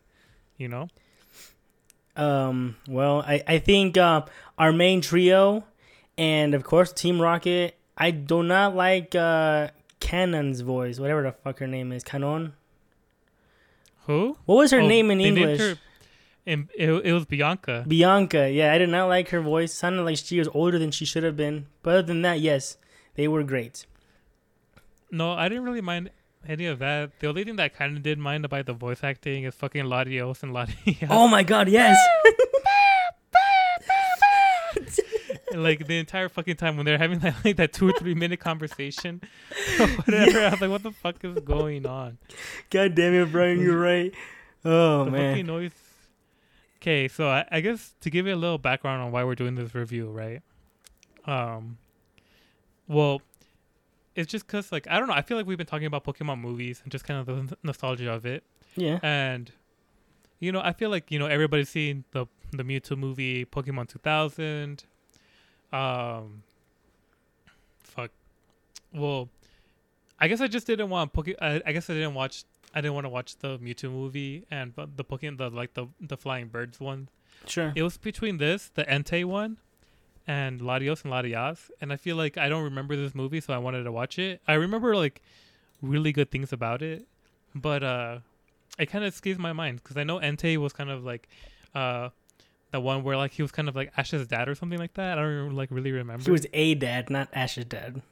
You 0.56 0.68
know? 0.68 0.88
Um. 2.14 2.76
Well, 2.86 3.24
I 3.26 3.42
I 3.48 3.58
think 3.58 3.98
uh, 3.98 4.22
our 4.56 4.72
main 4.72 5.00
trio, 5.00 5.64
and 6.16 6.54
of 6.54 6.62
course 6.62 6.92
Team 6.92 7.20
Rocket. 7.20 7.76
I 7.98 8.12
do 8.12 8.44
not 8.44 8.76
like 8.76 9.16
uh 9.16 9.70
Kanon's 10.04 10.60
voice, 10.60 11.00
whatever 11.00 11.22
the 11.22 11.32
fuck 11.32 11.58
her 11.60 11.66
name 11.66 11.90
is. 11.92 12.04
Canon. 12.04 12.52
Who? 14.06 14.36
What 14.44 14.56
was 14.56 14.70
her 14.70 14.80
Oh, 14.80 14.86
name 14.86 15.10
in 15.10 15.20
English? 15.20 15.58
her- 15.60 15.78
it, 16.46 16.58
it 16.76 17.12
was 17.12 17.24
Bianca. 17.24 17.84
Bianca. 17.88 18.50
Yeah, 18.50 18.70
I 18.72 18.76
did 18.78 18.90
not 18.90 19.06
like 19.08 19.30
her 19.30 19.40
voice. 19.40 19.72
Sounded 19.72 20.02
like 20.02 20.18
she 20.18 20.38
was 20.38 20.48
older 20.48 20.78
than 20.78 20.90
she 20.90 21.06
should 21.06 21.22
have 21.22 21.38
been. 21.38 21.66
But 21.82 21.90
other 21.96 22.02
than 22.02 22.20
that, 22.22 22.38
yes, 22.40 22.76
they 23.14 23.26
were 23.28 23.42
great. 23.42 23.86
No, 25.10 25.32
I 25.32 25.48
didn't 25.48 25.64
really 25.64 25.80
mind 25.80 26.10
any 26.46 26.66
of 26.66 26.80
that. 26.80 27.18
The 27.20 27.28
only 27.28 27.44
thing 27.44 27.56
that 27.56 27.62
I 27.64 27.68
kind 27.70 27.96
of 27.96 28.02
did 28.02 28.18
mind 28.18 28.44
about 28.44 28.66
the 28.66 28.74
voice 28.74 29.02
acting 29.02 29.44
is 29.44 29.54
fucking 29.54 29.84
Latios 29.84 30.42
and 30.42 30.52
Latias. 30.52 31.06
Oh 31.08 31.28
my 31.28 31.42
god, 31.42 31.68
yes. 31.70 31.96
like 35.62 35.86
the 35.86 35.98
entire 35.98 36.28
fucking 36.28 36.56
time 36.56 36.76
when 36.76 36.86
they're 36.86 36.98
having 36.98 37.18
that, 37.20 37.36
like 37.44 37.56
that 37.56 37.72
two 37.72 37.88
or 37.88 37.92
three 37.92 38.14
minute 38.14 38.40
conversation 38.40 39.20
or 39.80 39.86
whatever. 39.88 40.40
I 40.40 40.50
was 40.50 40.60
like, 40.60 40.70
what 40.70 40.82
the 40.82 40.90
fuck 40.92 41.22
is 41.24 41.38
going 41.40 41.86
on? 41.86 42.18
god 42.70 42.94
damn 42.94 43.14
it, 43.14 43.30
Brian, 43.32 43.60
you're 43.60 43.78
right. 43.80 44.12
Oh 44.64 45.04
the 45.04 45.10
man. 45.10 45.32
fucking 45.34 45.46
noise. 45.46 45.72
Okay, 46.80 47.08
so 47.08 47.28
I, 47.28 47.46
I 47.50 47.60
guess 47.60 47.94
to 48.00 48.10
give 48.10 48.26
you 48.26 48.34
a 48.34 48.36
little 48.36 48.58
background 48.58 49.02
on 49.02 49.10
why 49.12 49.24
we're 49.24 49.34
doing 49.34 49.54
this 49.54 49.74
review, 49.74 50.10
right? 50.10 50.42
Um, 51.26 51.78
well, 52.86 53.22
it's 54.14 54.30
just 54.30 54.46
cause 54.46 54.70
like 54.70 54.86
I 54.90 54.98
don't 54.98 55.08
know. 55.08 55.14
I 55.14 55.22
feel 55.22 55.36
like 55.36 55.46
we've 55.46 55.56
been 55.58 55.66
talking 55.66 55.86
about 55.86 56.04
Pokemon 56.04 56.40
movies 56.40 56.80
and 56.82 56.92
just 56.92 57.04
kind 57.04 57.20
of 57.20 57.48
the 57.48 57.56
nostalgia 57.62 58.12
of 58.12 58.26
it, 58.26 58.44
Yeah. 58.76 58.98
and 59.02 59.50
you 60.40 60.52
know, 60.52 60.60
I 60.62 60.72
feel 60.72 60.90
like 60.90 61.10
you 61.10 61.18
know 61.18 61.26
everybody's 61.26 61.70
seen 61.70 62.04
the 62.12 62.26
the 62.52 62.62
Mewtwo 62.62 62.96
movie, 62.98 63.44
Pokemon 63.46 63.88
2000. 63.88 64.84
Um, 65.74 66.44
fuck. 67.82 68.10
Well, 68.92 69.28
I 70.20 70.28
guess 70.28 70.40
I 70.40 70.46
just 70.46 70.66
didn't 70.66 70.88
want 70.88 71.12
Poke. 71.12 71.30
I, 71.40 71.60
I 71.66 71.72
guess 71.72 71.90
I 71.90 71.94
didn't 71.94 72.14
watch. 72.14 72.44
I 72.74 72.80
didn't 72.80 72.94
want 72.94 73.04
to 73.04 73.10
watch 73.10 73.36
the 73.38 73.58
Mewtwo 73.58 73.90
movie 73.90 74.46
and 74.50 74.74
but 74.74 74.96
the 74.96 75.04
Pokemon, 75.04 75.38
the 75.38 75.50
like 75.50 75.74
the 75.74 75.86
the 76.00 76.16
flying 76.16 76.48
birds 76.48 76.78
one. 76.78 77.08
Sure. 77.46 77.72
It 77.74 77.82
was 77.82 77.98
between 77.98 78.38
this, 78.38 78.70
the 78.74 78.84
Entei 78.84 79.24
one, 79.24 79.58
and 80.26 80.60
Latios 80.60 81.04
and 81.04 81.12
Latias, 81.12 81.70
and 81.80 81.92
I 81.92 81.96
feel 81.96 82.16
like 82.16 82.38
I 82.38 82.48
don't 82.48 82.62
remember 82.62 82.94
this 82.96 83.14
movie, 83.14 83.40
so 83.40 83.52
I 83.52 83.58
wanted 83.58 83.82
to 83.82 83.92
watch 83.92 84.18
it. 84.18 84.40
I 84.46 84.54
remember 84.54 84.94
like 84.94 85.20
really 85.82 86.12
good 86.12 86.30
things 86.30 86.52
about 86.52 86.82
it, 86.82 87.06
but 87.54 87.82
uh, 87.82 88.18
it 88.78 88.86
kind 88.86 89.04
of 89.04 89.12
escapes 89.12 89.38
my 89.38 89.52
mind 89.52 89.82
because 89.82 89.96
I 89.96 90.04
know 90.04 90.20
Entei 90.20 90.56
was 90.56 90.72
kind 90.72 90.90
of 90.90 91.04
like 91.04 91.28
uh 91.74 92.10
the 92.74 92.80
one 92.80 93.04
where 93.04 93.16
like 93.16 93.30
he 93.32 93.40
was 93.42 93.52
kind 93.52 93.68
of 93.68 93.76
like 93.76 93.92
Ash's 93.96 94.26
dad 94.26 94.48
or 94.48 94.54
something 94.56 94.78
like 94.80 94.94
that. 94.94 95.16
I 95.16 95.22
don't 95.22 95.54
like 95.54 95.70
really 95.70 95.92
remember. 95.92 96.24
He 96.24 96.30
was 96.32 96.44
a 96.52 96.74
dad, 96.74 97.08
not 97.08 97.28
Ash's 97.32 97.64
dad. 97.66 98.02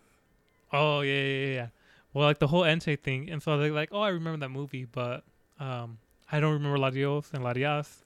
Oh 0.72 1.00
yeah, 1.00 1.20
yeah, 1.22 1.46
yeah. 1.54 1.66
Well, 2.14 2.26
like 2.26 2.38
the 2.38 2.46
whole 2.46 2.62
Entei 2.62 2.98
thing, 2.98 3.28
and 3.30 3.42
so 3.42 3.52
I 3.52 3.56
was 3.56 3.72
like, 3.72 3.88
oh, 3.92 4.00
I 4.00 4.08
remember 4.10 4.38
that 4.46 4.50
movie, 4.50 4.84
but 4.84 5.24
um, 5.58 5.98
I 6.30 6.40
don't 6.40 6.52
remember 6.52 6.78
Latios 6.78 7.32
and 7.32 7.42
Latias, 7.42 8.04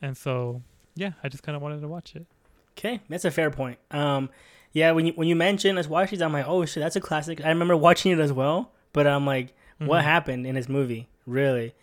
and 0.00 0.16
so 0.16 0.62
yeah, 0.94 1.12
I 1.24 1.28
just 1.28 1.42
kind 1.42 1.56
of 1.56 1.62
wanted 1.62 1.80
to 1.80 1.88
watch 1.88 2.14
it. 2.14 2.26
Okay, 2.78 3.00
that's 3.08 3.24
a 3.24 3.30
fair 3.30 3.50
point. 3.50 3.78
Um, 3.90 4.30
yeah, 4.72 4.92
when 4.92 5.06
you 5.06 5.12
when 5.14 5.26
you 5.28 5.34
mentioned 5.36 5.78
us 5.78 5.88
watching, 5.88 6.22
I'm 6.22 6.32
like, 6.32 6.46
oh 6.46 6.64
shit, 6.66 6.82
that's 6.82 6.96
a 6.96 7.00
classic. 7.00 7.44
I 7.44 7.48
remember 7.48 7.76
watching 7.76 8.12
it 8.12 8.18
as 8.20 8.32
well, 8.32 8.70
but 8.92 9.06
I'm 9.06 9.26
like, 9.26 9.54
what 9.78 10.02
Mhm. 10.02 10.04
happened 10.04 10.46
in 10.46 10.54
this 10.54 10.68
movie? 10.68 11.08
Really? 11.26 11.74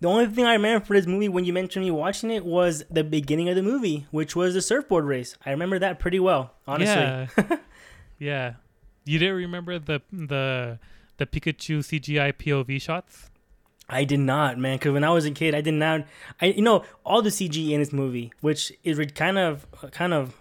The 0.00 0.08
only 0.08 0.26
thing 0.26 0.44
I 0.44 0.52
remember 0.52 0.84
for 0.84 0.94
this 0.94 1.06
movie 1.06 1.28
when 1.28 1.44
you 1.44 1.52
mentioned 1.52 1.84
me 1.84 1.90
watching 1.90 2.30
it 2.30 2.44
was 2.44 2.84
the 2.90 3.02
beginning 3.02 3.48
of 3.48 3.56
the 3.56 3.62
movie, 3.62 4.06
which 4.12 4.36
was 4.36 4.54
the 4.54 4.62
surfboard 4.62 5.04
race. 5.04 5.36
I 5.44 5.50
remember 5.50 5.78
that 5.80 5.98
pretty 5.98 6.20
well, 6.20 6.54
honestly. 6.68 6.94
Yeah. 6.94 7.56
yeah. 8.18 8.52
You 9.04 9.18
didn't 9.18 9.36
remember 9.36 9.78
the 9.78 10.00
the 10.12 10.78
the 11.16 11.26
Pikachu 11.26 11.78
CGI 11.78 12.32
POV 12.32 12.80
shots? 12.80 13.30
I 13.88 14.04
did 14.04 14.20
not, 14.20 14.58
man. 14.58 14.76
Because 14.76 14.92
when 14.92 15.02
I 15.02 15.10
was 15.10 15.24
a 15.24 15.30
kid, 15.30 15.54
I 15.54 15.62
did 15.62 15.74
not. 15.74 16.04
I 16.40 16.46
you 16.46 16.62
know 16.62 16.84
all 17.04 17.22
the 17.22 17.30
CG 17.30 17.70
in 17.70 17.80
this 17.80 17.92
movie, 17.92 18.32
which 18.40 18.72
is 18.84 19.00
kind 19.14 19.38
of 19.38 19.66
kind 19.90 20.12
of. 20.14 20.34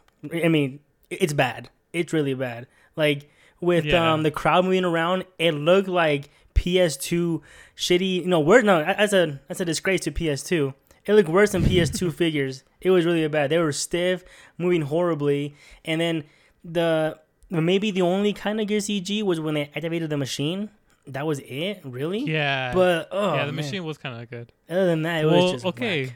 I 0.44 0.50
mean, 0.50 0.82
it's 1.10 1.34
bad. 1.34 1.70
It's 1.94 2.14
really 2.14 2.34
bad. 2.34 2.68
Like 2.96 3.30
with 3.62 3.86
Yeah. 3.86 4.14
um 4.14 4.22
the 4.24 4.32
crowd 4.32 4.66
moving 4.66 4.86
around, 4.86 5.26
it 5.40 5.54
looked 5.54 5.88
like 5.88 6.30
PS2 6.58 7.42
shitty. 7.76 8.24
You 8.24 8.28
know, 8.28 8.40
word 8.40 8.66
no, 8.66 8.84
that's 8.84 9.14
a 9.14 9.40
that's 9.48 9.62
a 9.62 9.66
disgrace 9.66 10.02
to 10.02 10.12
PS2. 10.12 10.74
It 11.06 11.14
looked 11.14 11.30
worse 11.30 11.52
than 11.52 11.64
PS2 11.64 12.14
figures. 12.22 12.64
It 12.82 12.92
was 12.92 13.06
really 13.06 13.26
bad. 13.30 13.50
They 13.50 13.60
were 13.60 13.72
stiff, 13.72 14.24
moving 14.58 14.82
horribly, 14.82 15.56
and 15.86 16.02
then 16.02 16.26
the 16.64 17.20
maybe 17.50 17.92
the 17.92 18.02
only 18.02 18.34
kind 18.34 18.60
of 18.60 18.68
good 18.68 18.82
CG 18.82 19.24
was 19.24 19.40
when 19.40 19.54
they 19.56 19.72
activated 19.76 20.10
the 20.10 20.18
machine. 20.18 20.70
That 21.06 21.26
was 21.26 21.40
it, 21.40 21.80
really. 21.86 22.20
Yeah. 22.20 22.74
But 22.74 23.08
oh, 23.12 23.34
yeah, 23.36 23.46
the 23.46 23.54
man. 23.54 23.64
machine 23.64 23.86
was 23.86 23.98
kind 23.98 24.22
of 24.22 24.30
good. 24.30 24.52
Other 24.70 24.88
than 24.88 25.04
that, 25.04 25.24
it 25.24 25.28
was 25.28 25.54
just 25.54 25.66
okay. 25.66 26.08
whack. 26.08 26.16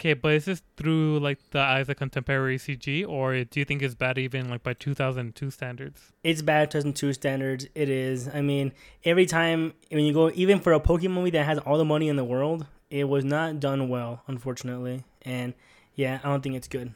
Okay, 0.00 0.14
but 0.14 0.34
is 0.34 0.44
this 0.44 0.62
through 0.76 1.18
like 1.18 1.38
the 1.50 1.58
eyes 1.58 1.88
of 1.88 1.96
contemporary 1.96 2.56
CG, 2.56 3.04
or 3.08 3.42
do 3.42 3.58
you 3.58 3.64
think 3.64 3.82
it's 3.82 3.96
bad 3.96 4.16
even 4.16 4.48
like 4.48 4.62
by 4.62 4.72
2002 4.72 5.50
standards? 5.50 6.12
It's 6.22 6.40
bad 6.40 6.70
2002 6.70 7.12
standards. 7.14 7.66
It 7.74 7.88
is. 7.88 8.28
I 8.32 8.40
mean, 8.40 8.72
every 9.04 9.26
time 9.26 9.74
when 9.90 10.04
you 10.04 10.12
go, 10.12 10.30
even 10.36 10.60
for 10.60 10.72
a 10.72 10.78
Pokemon 10.78 11.10
movie 11.14 11.30
that 11.30 11.44
has 11.46 11.58
all 11.58 11.78
the 11.78 11.84
money 11.84 12.08
in 12.08 12.14
the 12.14 12.22
world, 12.24 12.66
it 12.90 13.08
was 13.08 13.24
not 13.24 13.58
done 13.58 13.88
well, 13.88 14.22
unfortunately. 14.28 15.02
And 15.22 15.54
yeah, 15.96 16.20
I 16.22 16.28
don't 16.28 16.42
think 16.42 16.54
it's 16.54 16.68
good. 16.68 16.94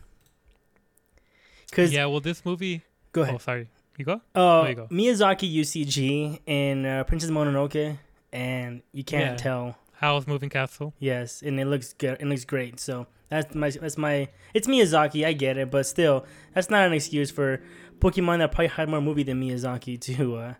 Cause 1.72 1.92
Yeah, 1.92 2.07
well, 2.07 2.20
this 2.20 2.44
movie. 2.44 2.82
go 3.12 3.22
ahead. 3.22 3.34
Oh, 3.34 3.38
sorry. 3.38 3.68
You 3.98 4.05
go. 4.05 4.20
Uh, 4.34 4.61
there 4.62 4.70
you 4.70 4.76
go. 4.76 4.86
Miyazaki 4.92 5.53
UCG 5.61 6.40
and 6.46 6.86
uh, 6.86 7.05
Princess 7.05 7.30
Mononoke, 7.30 7.98
and 8.32 8.82
you 8.92 9.03
can't 9.05 9.32
Yeah. 9.32 9.36
tell. 9.36 9.76
Howl's 10.03 10.26
Moving 10.26 10.50
Castle. 10.50 10.92
Yes, 10.98 11.40
and 11.42 11.59
it 11.61 11.64
looks 11.66 11.92
good. 11.94 12.16
It 12.20 12.26
looks 12.26 12.44
great. 12.44 12.80
So 12.80 13.07
that's 13.28 13.55
my 13.55 13.70
that's 13.70 13.96
my. 13.96 14.28
It's 14.53 14.66
Miyazaki. 14.66 15.24
I 15.24 15.32
get 15.32 15.57
it, 15.57 15.70
but 15.70 15.86
still, 15.86 16.26
that's 16.55 16.68
not 16.68 16.84
an 16.86 16.92
excuse 16.92 17.30
for 17.30 17.62
Pokemon 18.00 18.38
that 18.38 18.50
probably 18.53 18.66
had 18.66 18.88
more 18.88 19.00
movie 19.00 19.22
than 19.22 19.40
Miyazaki 19.40 19.98
to 20.16 20.36
uh, 20.36 20.55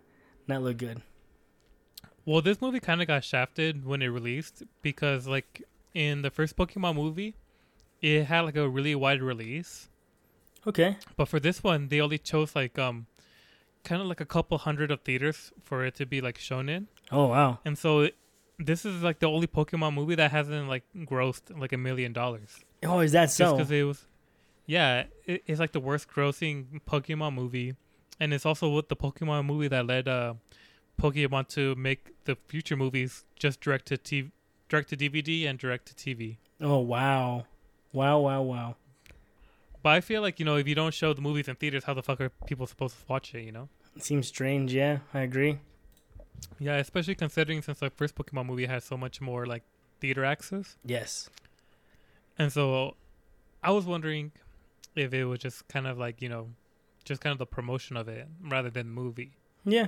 not 0.47 0.63
look 0.63 0.77
good. 0.77 1.01
Well, 2.25 2.41
this 2.41 2.61
movie 2.61 2.79
kind 2.79 3.01
of 3.01 3.07
got 3.07 3.23
shafted 3.25 3.85
when 3.85 4.01
it 4.01 4.07
released 4.07 4.63
because, 4.81 5.27
like, 5.27 5.61
in 5.93 6.21
the 6.21 6.29
first 6.31 6.55
Pokemon 6.55 6.95
movie, 6.95 7.35
it 8.01 8.23
had 8.25 8.41
like 8.41 8.55
a 8.55 8.67
really 8.69 8.95
wide 8.95 9.21
release. 9.21 9.89
Okay. 10.65 10.95
But 11.17 11.27
for 11.27 11.41
this 11.41 11.61
one, 11.61 11.89
they 11.89 11.99
only 11.99 12.17
chose 12.17 12.55
like 12.55 12.79
um, 12.79 13.07
kind 13.83 14.01
of 14.01 14.07
like 14.07 14.21
a 14.21 14.25
couple 14.25 14.57
hundred 14.57 14.89
of 14.89 15.01
theaters 15.01 15.51
for 15.61 15.83
it 15.85 15.95
to 15.95 16.05
be 16.05 16.21
like 16.21 16.37
shown 16.37 16.69
in, 16.69 16.87
Oh 17.11 17.27
wow. 17.27 17.59
and 17.65 17.77
so 17.77 17.99
it, 17.99 18.15
this 18.59 18.85
is 18.85 19.01
like 19.03 19.19
the 19.19 19.27
only 19.27 19.47
Pokemon 19.47 19.93
movie 19.93 20.15
that 20.15 20.31
hasn't 20.31 20.67
like 20.67 20.83
grossed 20.95 21.57
like 21.59 21.73
a 21.73 21.77
million 21.77 22.13
dollars. 22.13 22.59
Oh, 22.83 22.99
is 22.99 23.11
that 23.13 23.31
so? 23.31 23.55
because 23.55 23.71
it 23.71 23.83
was, 23.83 24.05
yeah, 24.65 25.05
it, 25.25 25.43
it's 25.45 25.59
like 25.59 25.71
the 25.71 25.79
worst 25.79 26.07
grossing 26.09 26.81
Pokemon 26.87 27.33
movie, 27.33 27.75
and 28.19 28.33
it's 28.33 28.45
also 28.45 28.69
what 28.69 28.89
the 28.89 28.95
Pokemon 28.95 29.45
movie 29.45 29.67
that 29.67 29.85
led 29.85 30.07
uh, 30.07 30.35
Pokemon 31.01 31.47
to 31.49 31.75
make 31.75 32.13
the 32.25 32.37
future 32.47 32.75
movies 32.75 33.25
just 33.35 33.61
direct 33.61 33.87
to 33.87 33.97
TV, 33.97 34.31
direct 34.69 34.89
to 34.89 34.97
DVD 34.97 35.47
and 35.49 35.57
direct 35.57 35.87
to 35.87 35.93
TV. 35.93 36.37
Oh 36.61 36.79
wow, 36.79 37.45
wow, 37.91 38.19
wow, 38.19 38.41
wow. 38.41 38.75
But 39.81 39.89
I 39.89 40.01
feel 40.01 40.21
like 40.21 40.39
you 40.39 40.45
know 40.45 40.55
if 40.55 40.67
you 40.67 40.75
don't 40.75 40.93
show 40.93 41.13
the 41.13 41.21
movies 41.21 41.47
in 41.47 41.55
theaters, 41.55 41.83
how 41.85 41.93
the 41.93 42.03
fuck 42.03 42.21
are 42.21 42.29
people 42.45 42.67
supposed 42.67 42.95
to 42.97 43.03
watch 43.07 43.33
it? 43.35 43.43
You 43.43 43.51
know? 43.51 43.69
It 43.95 44.03
Seems 44.03 44.27
strange. 44.27 44.73
Yeah, 44.73 44.99
I 45.13 45.21
agree. 45.21 45.59
Yeah, 46.59 46.75
especially 46.77 47.15
considering 47.15 47.61
since 47.61 47.79
the 47.79 47.89
first 47.89 48.15
Pokemon 48.15 48.45
movie 48.47 48.65
had 48.65 48.83
so 48.83 48.97
much 48.97 49.21
more 49.21 49.45
like 49.45 49.63
theater 49.99 50.23
access, 50.25 50.75
Yes. 50.85 51.29
and 52.37 52.51
so 52.51 52.95
I 53.63 53.71
was 53.71 53.85
wondering 53.85 54.31
if 54.95 55.13
it 55.13 55.25
was 55.25 55.39
just 55.39 55.67
kind 55.67 55.87
of 55.87 55.97
like 55.97 56.21
you 56.21 56.29
know, 56.29 56.49
just 57.05 57.21
kind 57.21 57.31
of 57.31 57.37
the 57.39 57.45
promotion 57.45 57.97
of 57.97 58.07
it 58.07 58.27
rather 58.43 58.69
than 58.69 58.89
movie. 58.89 59.31
Yeah. 59.65 59.87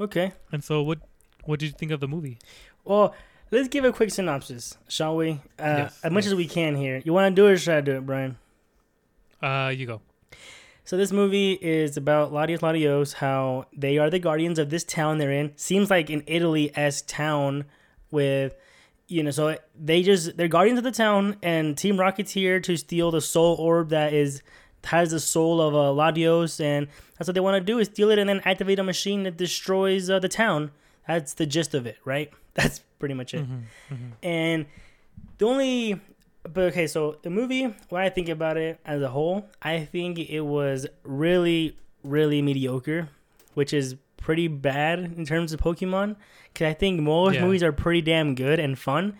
Okay. 0.00 0.32
And 0.50 0.64
so, 0.64 0.82
what 0.82 1.00
what 1.44 1.58
did 1.60 1.66
you 1.66 1.72
think 1.72 1.92
of 1.92 2.00
the 2.00 2.08
movie? 2.08 2.38
Well, 2.84 3.14
let's 3.50 3.68
give 3.68 3.84
a 3.84 3.92
quick 3.92 4.10
synopsis, 4.10 4.76
shall 4.88 5.16
we? 5.16 5.32
Uh, 5.58 5.86
Yes, 5.86 6.00
as 6.02 6.12
much 6.12 6.24
yes. 6.24 6.32
as 6.32 6.34
we 6.36 6.46
can 6.46 6.74
here. 6.76 7.02
You 7.04 7.12
want 7.12 7.34
to 7.34 7.40
do 7.40 7.46
it 7.48 7.52
or 7.52 7.58
should 7.58 7.74
I 7.74 7.80
do 7.80 7.96
it, 7.96 8.06
Brian? 8.06 8.36
Uh, 9.42 9.72
you 9.74 9.86
go. 9.86 10.00
So 10.84 10.96
this 10.96 11.12
movie 11.12 11.52
is 11.52 11.96
about 11.96 12.32
Latios 12.32 12.58
Latios, 12.60 13.14
how 13.14 13.66
they 13.76 13.98
are 13.98 14.10
the 14.10 14.18
guardians 14.18 14.58
of 14.58 14.70
this 14.70 14.84
town 14.84 15.18
they're 15.18 15.30
in. 15.32 15.52
Seems 15.56 15.90
like 15.90 16.10
an 16.10 16.24
Italy-esque 16.26 17.06
town 17.06 17.64
with, 18.10 18.54
you 19.06 19.22
know, 19.22 19.30
so 19.30 19.56
they 19.80 20.02
just 20.02 20.36
they're 20.36 20.48
guardians 20.48 20.78
of 20.78 20.84
the 20.84 20.90
town, 20.90 21.36
and 21.42 21.78
Team 21.78 21.98
Rocket's 21.98 22.32
here 22.32 22.58
to 22.60 22.76
steal 22.76 23.10
the 23.10 23.20
soul 23.20 23.54
orb 23.56 23.90
that 23.90 24.12
is 24.12 24.42
has 24.84 25.12
the 25.12 25.20
soul 25.20 25.60
of 25.60 25.74
uh, 25.74 25.78
Latios, 26.02 26.60
and 26.60 26.88
that's 27.16 27.28
what 27.28 27.34
they 27.34 27.40
want 27.40 27.54
to 27.60 27.64
do 27.64 27.78
is 27.78 27.86
steal 27.86 28.10
it 28.10 28.18
and 28.18 28.28
then 28.28 28.40
activate 28.44 28.80
a 28.80 28.82
machine 28.82 29.22
that 29.22 29.36
destroys 29.36 30.10
uh, 30.10 30.18
the 30.18 30.28
town. 30.28 30.72
That's 31.06 31.34
the 31.34 31.46
gist 31.46 31.74
of 31.74 31.86
it, 31.86 31.98
right? 32.04 32.30
That's 32.54 32.80
pretty 32.98 33.14
much 33.14 33.32
it. 33.34 33.44
Mm-hmm, 33.44 33.94
And 34.22 34.66
the 35.38 35.46
only, 35.46 36.00
but 36.44 36.64
okay, 36.72 36.86
so 36.86 37.16
the 37.22 37.30
movie, 37.30 37.64
when 37.88 38.02
I 38.02 38.08
think 38.08 38.28
about 38.28 38.56
it 38.56 38.78
as 38.84 39.00
a 39.02 39.08
whole, 39.08 39.48
I 39.60 39.84
think 39.84 40.18
it 40.18 40.40
was 40.40 40.86
really, 41.04 41.76
really 42.04 42.42
mediocre, 42.42 43.08
which 43.54 43.72
is 43.72 43.96
pretty 44.16 44.48
bad 44.48 44.98
in 45.00 45.24
terms 45.26 45.52
of 45.52 45.60
Pokemon. 45.60 46.16
Cause 46.54 46.66
I 46.66 46.74
think 46.74 47.00
most 47.00 47.34
Yeah. 47.34 47.44
movies 47.44 47.62
are 47.62 47.72
pretty 47.72 48.02
damn 48.02 48.34
good 48.34 48.58
and 48.60 48.78
fun, 48.78 49.16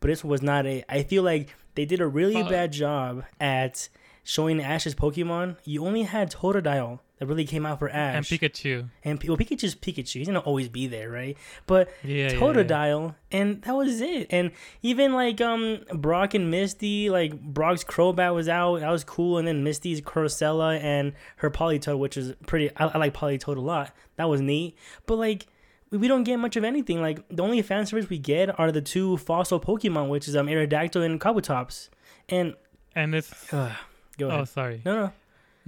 but 0.00 0.08
this 0.08 0.22
was 0.24 0.42
not 0.42 0.66
a. 0.66 0.84
I 0.88 1.02
feel 1.02 1.22
like 1.22 1.54
they 1.74 1.84
did 1.84 2.00
a 2.00 2.06
really 2.06 2.42
bad 2.42 2.72
job 2.72 3.24
at 3.40 3.88
showing 4.26 4.60
Ash's 4.60 4.94
Pokemon. 4.94 5.56
You 5.64 5.86
only 5.86 6.02
had 6.02 6.32
Totodile 6.32 6.98
that 7.18 7.26
really 7.26 7.44
came 7.44 7.64
out 7.64 7.78
for 7.78 7.88
Ash. 7.88 8.16
and 8.16 8.26
Pikachu. 8.26 8.90
and 9.04 9.22
well, 9.22 9.36
Pikachu's 9.36 9.74
Pikachu. 9.74 10.14
He's 10.14 10.26
gonna 10.26 10.40
always 10.40 10.68
be 10.68 10.86
there, 10.88 11.08
right? 11.08 11.38
But 11.66 11.88
Yeah, 12.02 12.14
yeah, 12.14 12.32
yeah. 12.32 12.38
Totodile, 12.38 13.14
and 13.30 13.62
that 13.62 13.74
was 13.74 14.00
it. 14.00 14.26
And 14.30 14.50
even 14.82 15.14
like 15.14 15.40
um 15.40 15.78
Brock 15.94 16.34
and 16.34 16.50
Misty, 16.50 17.08
like 17.08 17.40
Brock's 17.40 17.84
Crobat 17.84 18.34
was 18.34 18.48
out, 18.48 18.80
that 18.80 18.90
was 18.90 19.04
cool. 19.04 19.38
And 19.38 19.46
then 19.46 19.62
Misty's 19.62 20.00
Corsola 20.00 20.78
and 20.82 21.12
her 21.36 21.50
Politoed, 21.50 21.98
which 21.98 22.16
is 22.16 22.34
pretty. 22.46 22.70
I, 22.76 22.88
I 22.88 22.98
like 22.98 23.14
Politoed 23.14 23.56
a 23.56 23.60
lot. 23.60 23.94
That 24.16 24.28
was 24.28 24.40
neat. 24.40 24.76
But 25.06 25.16
like. 25.16 25.46
We 25.88 25.98
we 25.98 26.08
don't 26.08 26.24
get 26.24 26.38
much 26.40 26.56
of 26.56 26.64
anything. 26.64 27.00
Like 27.00 27.20
the 27.28 27.44
only 27.44 27.62
fan 27.62 27.86
service 27.86 28.10
we 28.10 28.18
get 28.18 28.58
are 28.58 28.72
the 28.72 28.80
two 28.80 29.18
fossil 29.18 29.60
Pokemon, 29.60 30.08
which 30.08 30.26
is 30.26 30.34
um 30.34 30.48
Aerodactyl 30.48 31.06
and 31.06 31.20
Kabutops. 31.20 31.90
And 32.28 32.54
And 32.96 33.14
it's 33.14 33.54
uh, 33.54 33.72
go 34.18 34.30
oh 34.30 34.44
sorry. 34.44 34.82
No, 34.84 34.94
no. 34.94 35.12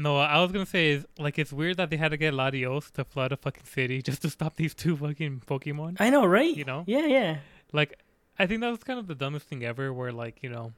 No, 0.01 0.17
I 0.17 0.41
was 0.41 0.53
gonna 0.53 0.65
say 0.67 0.91
is 0.93 1.07
like 1.19 1.39
it's 1.39 1.53
weird 1.53 1.77
that 1.79 1.91
they 1.91 1.97
had 1.97 2.11
to 2.13 2.17
get 2.17 2.33
Latios 2.33 2.93
to 2.93 3.05
flood 3.05 3.33
a 3.33 3.37
fucking 3.37 3.65
city 3.65 4.01
just 4.09 4.23
to 4.23 4.31
stop 4.31 4.57
these 4.57 4.75
two 4.75 4.97
fucking 4.97 5.43
Pokemon. 5.47 5.97
I 5.99 6.11
know, 6.11 6.25
right? 6.25 6.55
You 6.57 6.65
know? 6.65 6.85
Yeah, 6.87 7.07
yeah. 7.07 7.37
Like 7.73 7.99
I 8.39 8.47
think 8.47 8.61
that 8.61 8.71
was 8.71 8.85
kind 8.85 8.99
of 9.01 9.09
the 9.09 9.15
dumbest 9.17 9.49
thing 9.49 9.65
ever. 9.65 9.93
Where 9.93 10.13
like 10.13 10.43
you 10.43 10.51
know, 10.51 10.73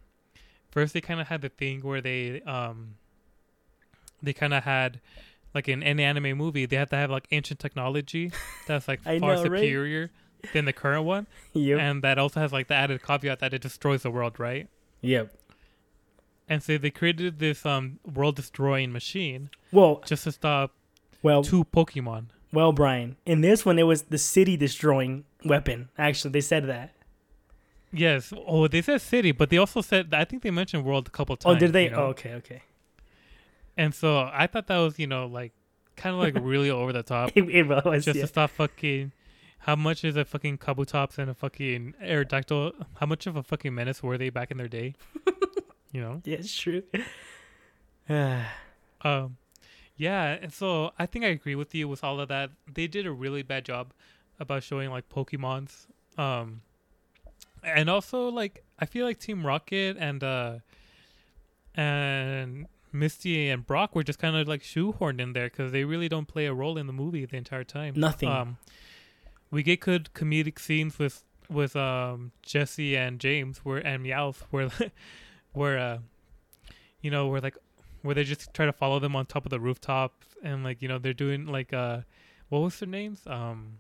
first 0.71 0.95
they 0.95 1.01
kind 1.03 1.21
of 1.21 1.27
had 1.29 1.43
the 1.43 1.51
thing 1.51 1.81
where 1.83 2.01
they 2.01 2.41
um 2.43 2.95
they 4.23 4.33
kind 4.33 4.55
of 4.55 4.65
had 4.65 5.01
like 5.55 5.69
in 5.69 5.83
any 5.83 6.03
anime 6.03 6.37
movie 6.39 6.65
they 6.65 6.77
have 6.77 6.89
to 6.91 6.97
have 6.97 7.11
like 7.11 7.27
ancient 7.31 7.59
technology 7.61 8.33
that's 8.67 8.87
like 8.89 9.03
far 9.03 9.19
know, 9.19 9.29
right? 9.29 9.39
superior 9.43 10.11
than 10.55 10.65
the 10.65 10.73
current 10.73 11.05
one, 11.05 11.27
Yep. 11.53 11.79
and 11.79 12.03
that 12.03 12.19
also 12.19 12.41
has 12.41 12.53
like 12.53 12.69
the 12.69 12.75
added 12.75 13.03
caveat 13.03 13.41
that 13.41 13.53
it 13.53 13.61
destroys 13.61 14.03
the 14.03 14.11
world, 14.11 14.41
right? 14.41 14.69
yep. 15.03 15.35
And 16.51 16.63
so 16.63 16.77
they 16.77 16.91
created 16.91 17.39
this 17.39 17.65
um 17.65 18.01
world 18.05 18.37
destroying 18.37 18.93
machine 18.93 19.49
Well, 19.73 20.03
just 20.05 20.25
to 20.25 20.33
stop 20.33 20.73
well, 21.23 21.43
two 21.45 21.65
Pokemon. 21.65 22.25
Well, 22.53 22.73
Brian, 22.73 23.17
in 23.25 23.41
this 23.41 23.65
one, 23.65 23.79
it 23.79 23.85
was 23.85 24.03
the 24.03 24.19
city 24.19 24.57
destroying 24.57 25.25
weapon. 25.45 25.89
Actually, 25.97 26.33
they 26.33 26.41
said 26.41 26.67
that. 26.67 26.93
Yes. 27.93 28.33
Oh, 28.47 28.67
they 28.69 28.83
said 28.83 29.01
city, 29.01 29.33
but 29.33 29.51
they 29.51 29.57
also 29.59 29.81
said 29.81 30.13
I 30.13 30.25
think 30.25 30.43
they 30.43 30.51
mentioned 30.51 30.85
world 30.85 31.07
a 31.07 31.11
couple 31.11 31.37
times. 31.37 31.57
Oh, 31.57 31.59
did 31.59 31.73
they? 31.73 31.85
you 31.85 31.91
know? 31.91 31.97
Oh, 31.99 32.07
okay, 32.09 32.35
okay. 32.35 32.63
And 33.77 33.95
so 33.95 34.29
I 34.33 34.47
thought 34.49 34.67
that 34.67 34.79
was 34.79 34.99
you 34.99 35.07
know 35.07 35.27
like 35.27 35.53
kind 35.97 36.15
of 36.17 36.21
like 36.21 36.35
really 36.45 36.71
over 36.71 36.93
the 36.93 37.03
top, 37.05 37.31
It, 37.37 37.49
it 37.49 37.69
was. 37.69 38.05
just 38.05 38.17
yeah. 38.17 38.23
to 38.23 38.27
stop 38.29 38.51
fucking. 38.51 39.13
How 39.65 39.77
much 39.77 40.05
is 40.05 40.17
a 40.17 40.25
fucking 40.25 40.57
Kabutops 40.57 41.19
and 41.19 41.31
a 41.31 41.35
fucking 41.35 41.95
Aerodactyl? 42.03 42.73
How 42.99 43.05
much 43.07 43.27
of 43.27 43.37
a 43.37 43.43
fucking 43.43 43.75
menace 43.75 44.03
were 44.03 44.17
they 44.17 44.31
back 44.31 44.51
in 44.51 44.57
their 44.57 44.69
day? 44.69 44.95
you 45.93 46.01
know. 46.01 46.21
yeah, 46.25 46.37
it's 46.37 46.57
true. 46.57 46.83
Um, 49.03 49.37
yeah, 49.97 50.37
and 50.41 50.53
so 50.53 50.91
I 50.99 51.07
think 51.07 51.25
I 51.25 51.29
agree 51.29 51.55
with 51.55 51.75
you 51.75 51.87
with 51.87 52.03
all 52.03 52.21
of 52.21 52.29
that. 52.29 52.51
They 52.73 52.87
did 52.87 53.07
a 53.07 53.13
really 53.13 53.43
bad 53.43 53.65
job 53.65 53.93
about 54.39 54.63
showing 54.63 54.91
like 54.91 55.09
Pokemon's. 55.09 55.87
Um, 56.19 56.63
and 57.63 57.89
also 57.89 58.29
like 58.29 58.65
I 58.79 58.87
feel 58.87 59.07
like 59.07 59.19
Team 59.19 59.47
Rocket 59.47 59.97
and 59.99 60.25
uh 60.25 60.55
and 61.75 62.67
Misty 62.93 63.49
and 63.49 63.67
Brock 63.67 63.95
were 63.95 64.03
just 64.03 64.19
kind 64.19 64.37
of 64.37 64.49
like 64.49 64.63
shoehorned 64.63 65.21
in 65.21 65.33
there 65.33 65.49
because 65.49 65.71
they 65.71 65.85
really 65.85 66.09
don't 66.09 66.27
play 66.27 66.47
a 66.47 66.55
role 66.55 66.77
in 66.77 66.87
the 66.87 66.93
movie 66.93 67.25
the 67.25 67.37
entire 67.37 67.63
time. 67.65 67.95
Nothing. 67.97 68.29
Um, 68.29 68.57
we 69.51 69.63
get 69.63 69.81
good 69.81 70.11
comedic 70.15 70.59
scenes 70.59 70.99
with 70.99 71.23
with 71.49 71.77
um 71.77 72.33
Jesse 72.43 72.97
and 72.97 73.21
James 73.21 73.59
where 73.59 73.79
and 73.79 74.05
Meowth 74.05 74.43
where 74.51 74.71
where 75.53 75.79
uh 75.79 75.99
you 77.01 77.11
know 77.11 77.29
where 77.29 77.41
like 77.41 77.57
where 78.03 78.15
they 78.15 78.25
just 78.25 78.53
try 78.55 78.67
to 78.67 78.73
follow 78.73 78.99
them 78.99 79.15
on 79.17 79.27
top 79.27 79.45
of 79.45 79.51
the 79.51 79.61
rooftop 79.61 80.25
and 80.43 80.65
like 80.65 80.81
you 80.83 80.89
know 80.89 80.99
they're 80.99 81.13
doing 81.13 81.47
like 81.47 81.73
uh 81.73 82.01
what 82.49 82.61
was 82.61 82.79
their 82.79 82.89
names 82.89 83.23
um 83.27 83.79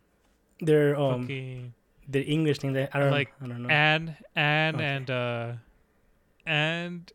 they're 0.60 0.98
um 0.98 1.22
fucking 1.22 1.74
the 2.08 2.22
English 2.22 2.62
name. 2.62 2.72
That 2.72 2.90
I 2.92 2.98
don't 3.00 3.10
Like, 3.12 3.32
I 3.42 3.46
don't 3.46 3.62
know. 3.62 3.68
Anne 3.68 4.16
Anne 4.34 4.74
Okay. 4.74 4.84
and 4.84 5.10
uh 5.10 5.52
and 6.44 7.12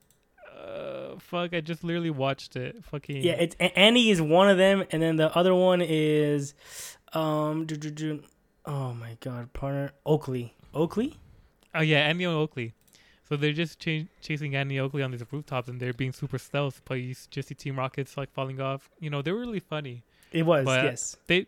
uh 0.57 1.19
fuck 1.19 1.53
I 1.53 1.61
just 1.61 1.83
literally 1.83 2.09
watched 2.09 2.55
it 2.55 2.83
fucking 2.83 3.17
yeah, 3.21 3.33
it's 3.33 3.55
Annie 3.59 4.09
is 4.09 4.21
one 4.21 4.49
of 4.49 4.57
them, 4.57 4.85
and 4.91 5.01
then 5.01 5.17
the 5.17 5.35
other 5.35 5.53
one 5.53 5.81
is 5.81 6.53
um. 7.13 7.67
Oh 8.65 8.93
my 8.93 9.17
god, 9.19 9.53
partner 9.53 9.91
Oakley. 10.05 10.55
Oakley. 10.73 11.17
Oh 11.73 11.81
yeah, 11.81 11.99
Annie 11.99 12.23
and 12.23 12.33
Oakley. 12.33 12.73
So 13.27 13.35
they're 13.35 13.53
just 13.53 13.79
ch- 13.79 14.05
chasing 14.21 14.55
Annie 14.55 14.79
Oakley 14.79 15.01
on 15.01 15.11
these 15.11 15.23
rooftops, 15.31 15.67
and 15.67 15.79
they're 15.79 15.93
being 15.93 16.11
super 16.11 16.37
stealth. 16.37 16.81
But 16.85 16.95
you 16.95 17.15
just 17.31 17.47
see 17.49 17.55
Team 17.55 17.77
Rockets 17.77 18.17
like 18.17 18.31
falling 18.33 18.61
off. 18.61 18.89
You 18.99 19.09
know, 19.09 19.21
they 19.21 19.31
were 19.31 19.39
really 19.39 19.59
funny. 19.59 20.03
It 20.31 20.43
was 20.43 20.65
But- 20.65 20.83
yes. 20.83 21.17
They, 21.27 21.47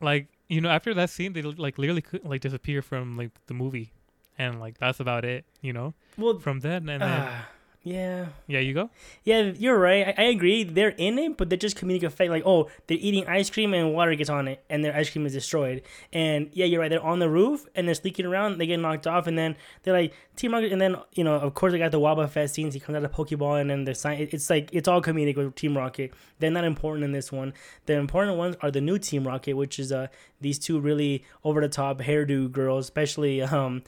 like, 0.00 0.28
you 0.48 0.60
know, 0.60 0.68
after 0.68 0.94
that 0.94 1.10
scene, 1.10 1.32
they 1.32 1.42
like 1.42 1.78
literally 1.78 2.02
could 2.02 2.24
like 2.24 2.40
disappear 2.40 2.82
from 2.82 3.16
like 3.16 3.30
the 3.46 3.54
movie, 3.54 3.90
and 4.38 4.60
like 4.60 4.78
that's 4.78 5.00
about 5.00 5.24
it. 5.24 5.44
You 5.60 5.72
know, 5.72 5.94
Well, 6.16 6.38
from 6.38 6.60
then 6.60 6.88
and 6.88 7.02
then, 7.02 7.02
ah, 7.02 7.48
yeah. 7.86 8.26
yeah, 8.48 8.58
you 8.58 8.74
go. 8.74 8.90
Yeah, 9.22 9.52
you're 9.56 9.78
right. 9.78 10.08
I, 10.08 10.22
I 10.22 10.24
agree. 10.24 10.64
They're 10.64 10.88
in 10.88 11.20
it, 11.20 11.36
but 11.36 11.48
they're 11.48 11.56
just 11.56 11.76
comedic 11.76 12.02
effect. 12.02 12.30
Like, 12.32 12.42
oh, 12.44 12.68
they're 12.88 12.98
eating 13.00 13.28
ice 13.28 13.48
cream 13.48 13.72
and 13.74 13.94
water 13.94 14.12
gets 14.16 14.28
on 14.28 14.48
it, 14.48 14.64
and 14.68 14.84
their 14.84 14.92
ice 14.96 15.08
cream 15.08 15.24
is 15.24 15.32
destroyed. 15.32 15.82
And 16.12 16.50
yeah, 16.52 16.66
you're 16.66 16.80
right. 16.80 16.88
They're 16.88 17.00
on 17.00 17.20
the 17.20 17.30
roof 17.30 17.64
and 17.76 17.86
they're 17.86 17.94
sneaking 17.94 18.26
around. 18.26 18.58
They 18.58 18.66
get 18.66 18.80
knocked 18.80 19.06
off, 19.06 19.28
and 19.28 19.38
then 19.38 19.54
they're 19.84 19.94
like 19.94 20.12
Team 20.34 20.52
Rocket. 20.52 20.72
And 20.72 20.80
then 20.80 20.96
you 21.14 21.22
know, 21.22 21.36
of 21.36 21.54
course, 21.54 21.72
they 21.72 21.78
got 21.78 21.92
the 21.92 22.00
Wobbuffet 22.00 22.50
scenes. 22.50 22.74
He 22.74 22.80
comes 22.80 22.96
out 22.96 23.04
of 23.04 23.12
Pokeball, 23.12 23.60
and 23.60 23.70
then 23.70 23.84
the 23.84 23.94
sign. 23.94 24.18
it- 24.20 24.34
It's 24.34 24.50
like 24.50 24.68
it's 24.72 24.88
all 24.88 25.00
comedic 25.00 25.36
with 25.36 25.54
Team 25.54 25.76
Rocket. 25.76 26.12
They're 26.40 26.50
not 26.50 26.64
important 26.64 27.04
in 27.04 27.12
this 27.12 27.30
one. 27.30 27.54
The 27.86 27.92
important 27.94 28.36
ones 28.36 28.56
are 28.62 28.72
the 28.72 28.80
new 28.80 28.98
Team 28.98 29.24
Rocket, 29.26 29.54
which 29.54 29.78
is 29.78 29.92
uh 29.92 30.08
these 30.40 30.58
two 30.58 30.80
really 30.80 31.22
over 31.44 31.60
the 31.60 31.68
top 31.68 31.98
hairdo 31.98 32.50
girls, 32.50 32.86
especially 32.86 33.42
um 33.42 33.84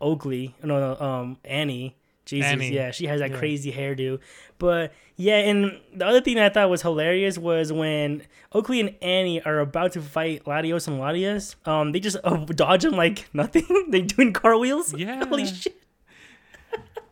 Oakley. 0.00 0.54
No, 0.62 0.78
no, 0.94 1.04
um 1.04 1.38
Annie. 1.44 1.96
Jesus, 2.24 2.50
Annie. 2.50 2.72
yeah, 2.72 2.90
she 2.90 3.06
has 3.06 3.20
that 3.20 3.30
Yeah. 3.32 3.36
crazy 3.38 3.70
hairdo. 3.72 4.18
But 4.58 4.92
yeah, 5.16 5.36
and 5.38 5.78
the 5.94 6.06
other 6.06 6.20
thing 6.22 6.36
that 6.36 6.44
I 6.46 6.48
thought 6.48 6.70
was 6.70 6.80
hilarious 6.82 7.36
was 7.36 7.72
when 7.72 8.22
Oakley 8.52 8.80
and 8.80 8.94
Annie 9.02 9.42
are 9.42 9.58
about 9.60 9.92
to 9.92 10.00
fight 10.00 10.44
Latios 10.44 10.88
and 10.88 10.98
Latias. 10.98 11.56
Um, 11.68 11.92
they 11.92 12.00
just 12.00 12.16
uh, 12.24 12.36
dodge 12.46 12.82
them 12.82 12.94
like 12.94 13.28
nothing. 13.34 13.66
they 13.90 14.00
doing 14.02 14.32
car 14.32 14.56
wheels. 14.58 14.94
Yeah. 14.98 15.24
Holy 15.26 15.44
shit. 15.46 15.76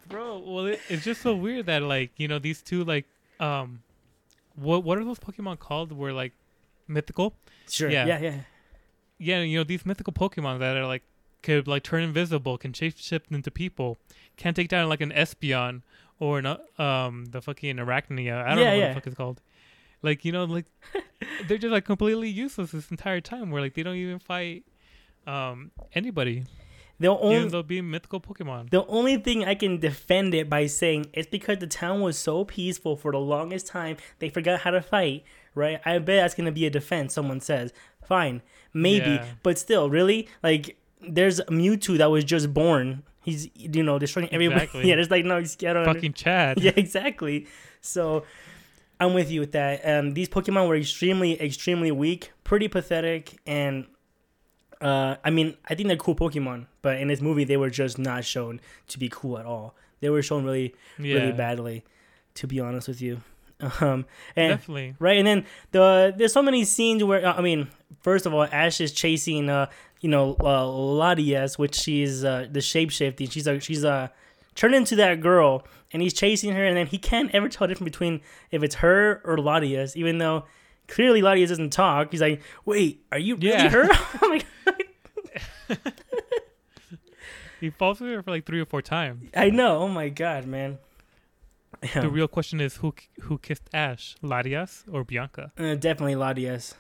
Bro, 0.09 0.43
well, 0.47 0.67
it, 0.67 0.81
it's 0.89 1.05
just 1.05 1.23
so 1.23 1.35
weird 1.35 1.67
that 1.67 1.83
like 1.83 2.11
you 2.17 2.29
know 2.29 2.39
these 2.39 2.61
two 2.63 2.85
like 2.85 3.07
um, 3.41 3.83
what 4.57 4.85
what 4.85 4.99
are 4.99 5.05
those 5.05 5.19
Pokemon 5.19 5.59
called? 5.59 5.93
Were 5.93 6.13
like 6.13 6.33
mythical. 6.87 7.35
Sure. 7.69 7.89
Yeah. 7.91 8.07
Yeah. 8.07 8.21
Yeah. 8.21 8.35
yeah, 9.19 9.41
you 9.41 9.59
know 9.59 9.65
these 9.65 9.87
mythical 9.87 10.13
Pokemon 10.13 10.59
that 10.59 10.77
are 10.77 10.87
like 10.87 11.03
could 11.43 11.67
like 11.67 11.83
turn 11.83 12.03
invisible, 12.03 12.59
can 12.59 12.73
shapeshift 12.73 13.31
into 13.31 13.51
people, 13.51 13.99
can 14.37 14.55
take 14.55 14.69
down 14.69 14.89
like 14.89 15.01
an 15.01 15.11
Espeon 15.13 15.83
or 16.19 16.39
an 16.39 16.47
um 16.79 17.27
the 17.27 17.41
fucking 17.43 17.77
Arachnia. 17.77 18.43
I 18.45 18.51
don't 18.55 18.59
Yeah, 18.59 18.65
know 18.65 18.71
what 18.71 18.79
yeah. 18.79 18.89
the 18.89 18.95
fuck 18.95 19.07
it's 19.07 19.17
called. 19.17 19.41
Like 20.03 20.25
you 20.25 20.33
know, 20.33 20.45
like 20.45 20.67
they're 21.47 21.59
just 21.59 21.73
like 21.73 21.85
completely 21.85 22.29
useless 22.29 22.73
this 22.73 22.91
entire 22.91 23.21
time. 23.21 23.51
Where 23.51 23.63
like 23.63 23.75
they 23.75 23.83
don't 23.83 23.97
even 23.97 24.19
fight 24.19 24.65
um 25.27 25.71
anybody, 25.95 26.45
The 26.99 27.09
only 27.09 27.49
though 27.49 27.63
being 27.63 27.89
mythical 27.91 28.21
Pokemon. 28.21 28.71
The 28.71 28.85
only 28.87 29.17
thing 29.17 29.45
I 29.45 29.55
can 29.55 29.79
defend 29.79 30.35
it 30.35 30.49
by 30.51 30.67
saying 30.67 31.07
it's 31.13 31.29
because 31.29 31.59
the 31.59 31.67
town 31.69 32.01
was 32.01 32.19
so 32.19 32.45
peaceful 32.45 32.97
for 32.97 33.13
the 33.13 33.19
longest 33.21 33.67
time, 33.69 33.97
they 34.19 34.29
forgot 34.29 34.61
how 34.63 34.71
to 34.73 34.83
fight, 34.83 35.23
right? 35.55 35.81
I 35.85 35.99
bet 35.99 36.23
that's 36.23 36.35
to 36.35 36.51
be 36.53 36.67
a 36.67 36.71
defense, 36.71 37.15
someone 37.15 37.41
says. 37.41 37.73
Fine, 38.05 38.43
maybe. 38.75 39.11
Yeah. 39.11 39.27
But 39.45 39.59
still, 39.59 39.89
really? 39.89 40.29
Like, 40.43 40.77
there's 41.09 41.41
Mewtwo 41.43 41.99
that 41.99 42.11
was 42.11 42.25
just 42.25 42.53
born. 42.53 43.03
He's, 43.25 43.49
you 43.55 43.83
know, 43.83 43.99
destroying 43.99 44.29
everybody. 44.33 44.63
Exactly. 44.65 44.89
yeah, 44.89 44.97
there's 44.97 45.11
like, 45.11 45.25
no, 45.25 45.39
he's, 45.39 45.57
I 45.63 45.73
don't 45.73 45.77
under- 45.79 45.95
Fucking 45.95 46.13
Chad. 46.15 46.61
yeah, 46.63 46.73
exactly. 46.77 47.47
So 47.81 48.25
I'm 48.99 49.15
with 49.15 49.31
you 49.31 49.41
with 49.41 49.53
that. 49.53 49.81
Um, 49.89 50.15
these 50.15 50.29
Pokemon 50.29 50.69
were 50.69 50.77
extremely, 50.77 51.41
extremely 51.41 51.91
weak, 51.93 52.33
pretty 52.45 52.69
pathetic, 52.69 53.39
and 53.47 53.87
uh, 54.81 55.17
I 55.25 55.31
mean, 55.31 55.57
I 55.69 55.75
think 55.77 55.87
they're 55.89 55.97
cool 55.97 56.17
Pokemon, 56.17 56.67
but 56.83 56.99
in 56.99 57.09
this 57.09 57.21
movie, 57.21 57.45
they 57.45 57.57
were 57.57 57.71
just 57.71 57.99
not 57.99 58.25
shown 58.25 58.61
to 58.89 58.99
be 58.99 59.09
cool 59.09 59.39
at 59.39 59.47
all. 59.47 59.77
They 60.01 60.11
were 60.11 60.23
shown 60.23 60.45
really, 60.45 60.75
Yeah, 60.99 61.15
really 61.17 61.33
badly, 61.33 61.85
to 62.35 62.47
be 62.49 62.59
honest 62.61 62.89
with 62.89 63.01
you. 63.01 63.21
Um, 63.81 64.07
and 64.35 64.59
definitely. 64.59 64.97
right, 64.99 65.19
and 65.19 65.25
then 65.25 65.47
the 65.71 66.13
there's 66.17 66.33
so 66.33 66.43
many 66.43 66.65
scenes 66.65 67.05
where 67.05 67.25
uh, 67.25 67.35
I 67.35 67.43
mean, 67.43 67.69
first 68.01 68.27
of 68.27 68.35
all, 68.35 68.43
Ash 68.43 68.81
is 68.81 68.91
chasing, 68.91 69.49
uh, 69.49 69.67
you 70.03 70.11
know, 70.11 70.35
uh, 70.41 70.65
Latias, 70.67 71.57
which 71.59 71.75
she's 71.75 72.23
uh, 72.25 72.47
the 72.51 72.61
shapeshifting. 72.61 73.33
She's 73.33 73.47
a 73.47 73.59
she's 73.61 73.85
a 73.85 74.13
turned 74.55 74.75
into 74.75 74.95
that 74.97 75.21
girl, 75.23 75.65
and 75.93 76.03
he's 76.03 76.13
chasing 76.13 76.53
her, 76.53 76.63
and 76.65 76.77
then 76.77 76.87
he 76.89 76.99
can't 76.99 77.31
ever 77.35 77.49
tell 77.49 77.67
the 77.67 77.73
difference 77.73 77.91
between 77.93 78.21
if 78.51 78.63
it's 78.63 78.75
her 78.77 79.23
or 79.25 79.39
Latias, 79.39 79.97
even 79.97 80.19
though 80.19 80.45
clearly 80.89 81.23
Latias 81.23 81.49
doesn't 81.49 81.71
talk. 81.73 82.11
He's 82.11 82.21
like, 82.21 82.43
"Wait, 82.67 83.03
are 83.11 83.19
you 83.19 83.37
really 83.37 83.49
Yeah. 83.49 83.71
her?" 83.71 83.89
I'm 84.21 84.31
like, 84.31 84.47
He 87.61 87.71
falls 87.71 87.99
for 87.99 88.07
her 88.07 88.23
for 88.25 88.33
like 88.33 88.45
three 88.45 88.61
or 88.61 88.67
four 88.67 88.83
times. 88.83 89.31
I 89.37 89.51
know. 89.51 89.79
Oh 89.79 89.89
my 89.89 90.09
god, 90.09 90.47
man. 90.47 90.79
The 91.95 92.11
real 92.11 92.27
question 92.29 92.61
is 92.61 92.77
who 92.77 92.93
who 93.23 93.39
kissed 93.39 93.69
Ash, 93.73 94.17
Latias 94.23 94.83
or 94.93 95.05
Bianca? 95.05 95.53
Uh, 95.57 95.77
definitely 95.77 96.15
Latias. 96.15 96.75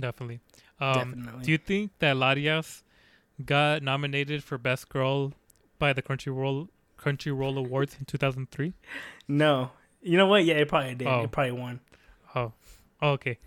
Definitely. 0.00 0.40
Um, 0.80 0.94
definitely. 0.94 1.44
Do 1.44 1.52
you 1.52 1.58
think 1.58 1.90
that 1.98 2.16
Latias 2.16 2.82
got 3.44 3.82
nominated 3.82 4.42
for 4.44 4.58
Best 4.58 4.88
Girl 4.88 5.32
by 5.78 5.92
the 5.92 6.02
Crunchyroll 6.02 6.68
Crunchyroll 6.98 7.58
Awards 7.58 7.96
in 7.98 8.04
2003? 8.04 8.74
no. 9.28 9.70
You 10.02 10.16
know 10.16 10.26
what? 10.26 10.44
Yeah, 10.44 10.54
it 10.54 10.68
probably 10.68 10.94
did. 10.94 11.08
Oh. 11.08 11.24
It 11.24 11.32
probably 11.32 11.52
won. 11.52 11.80
Oh, 12.34 12.52
oh 13.02 13.10
okay. 13.12 13.38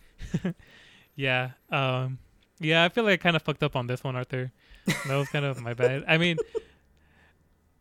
yeah. 1.16 1.52
Um. 1.70 2.20
Yeah, 2.60 2.84
I 2.84 2.90
feel 2.90 3.06
like 3.06 3.14
I 3.14 3.24
kind 3.24 3.38
of 3.38 3.42
fucked 3.44 3.64
up 3.64 3.78
on 3.78 3.88
this 3.88 4.04
one, 4.04 4.18
Arthur. 4.18 4.52
That 5.08 5.16
was 5.16 5.30
kind 5.30 5.46
of 5.46 5.62
my 5.62 5.74
bad. 5.74 6.04
I 6.06 6.18
mean, 6.18 6.38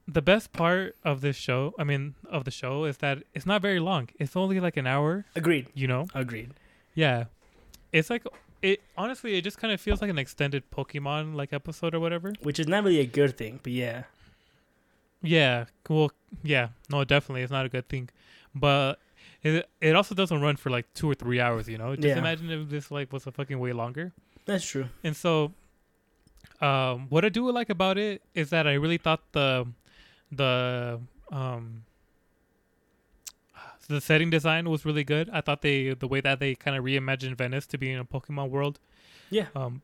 the 0.06 0.22
best 0.22 0.52
part 0.52 0.94
of 1.04 1.20
this 1.20 1.34
show, 1.34 1.74
I 1.78 1.84
mean, 1.84 2.14
of 2.30 2.44
the 2.44 2.52
show, 2.52 2.84
is 2.84 2.98
that 2.98 3.24
it's 3.34 3.46
not 3.46 3.62
very 3.62 3.80
long. 3.80 4.10
It's 4.20 4.36
only 4.36 4.60
like 4.60 4.76
an 4.76 4.86
hour. 4.86 5.24
Agreed. 5.34 5.68
You 5.74 5.88
know. 5.88 6.06
Agreed. 6.14 6.52
Yeah. 6.94 7.24
It's 7.92 8.10
like 8.10 8.24
it. 8.62 8.80
Honestly, 8.96 9.36
it 9.36 9.42
just 9.42 9.58
kind 9.58 9.72
of 9.72 9.80
feels 9.80 10.00
like 10.00 10.10
an 10.10 10.18
extended 10.18 10.70
Pokemon 10.70 11.34
like 11.34 11.52
episode 11.52 11.94
or 11.94 12.00
whatever. 12.00 12.32
Which 12.42 12.58
is 12.58 12.66
not 12.66 12.84
really 12.84 13.00
a 13.00 13.06
good 13.06 13.36
thing, 13.36 13.60
but 13.62 13.72
yeah. 13.72 14.04
Yeah. 15.22 15.66
Well. 15.88 16.12
Yeah. 16.42 16.68
No, 16.90 17.04
definitely, 17.04 17.42
it's 17.42 17.52
not 17.52 17.66
a 17.66 17.68
good 17.68 17.88
thing, 17.88 18.08
but. 18.54 18.98
It, 19.40 19.68
it 19.80 19.94
also 19.94 20.16
doesn't 20.16 20.40
run 20.40 20.56
for 20.56 20.68
like 20.68 20.92
two 20.94 21.08
or 21.08 21.14
three 21.14 21.38
hours, 21.38 21.68
you 21.68 21.78
know. 21.78 21.94
Just 21.94 22.08
Yeah. 22.08 22.18
imagine 22.18 22.50
if 22.50 22.68
this 22.68 22.90
like 22.90 23.12
was 23.12 23.24
a 23.28 23.30
fucking 23.30 23.60
way 23.60 23.72
longer. 23.72 24.10
That's 24.46 24.64
true. 24.64 24.86
And 25.04 25.14
so, 25.14 25.52
um, 26.60 27.06
what 27.08 27.24
I 27.24 27.28
do 27.28 27.48
like 27.52 27.70
about 27.70 27.98
it 27.98 28.20
is 28.34 28.50
that 28.50 28.66
I 28.66 28.72
really 28.74 28.98
thought 28.98 29.20
the 29.30 29.64
the 30.32 31.00
um 31.30 31.84
the 33.88 34.00
setting 34.00 34.30
design 34.30 34.68
was 34.68 34.84
really 34.84 35.04
good. 35.04 35.28
I 35.32 35.40
thought 35.40 35.62
they 35.62 35.94
the 35.94 36.08
way 36.08 36.20
that 36.20 36.40
they 36.40 36.54
kind 36.54 36.76
of 36.76 36.84
reimagined 36.84 37.36
Venice 37.36 37.66
to 37.68 37.78
be 37.78 37.90
in 37.90 37.98
a 37.98 38.04
Pokemon 38.04 38.50
world, 38.50 38.78
Yeah. 39.30 39.46
um, 39.56 39.82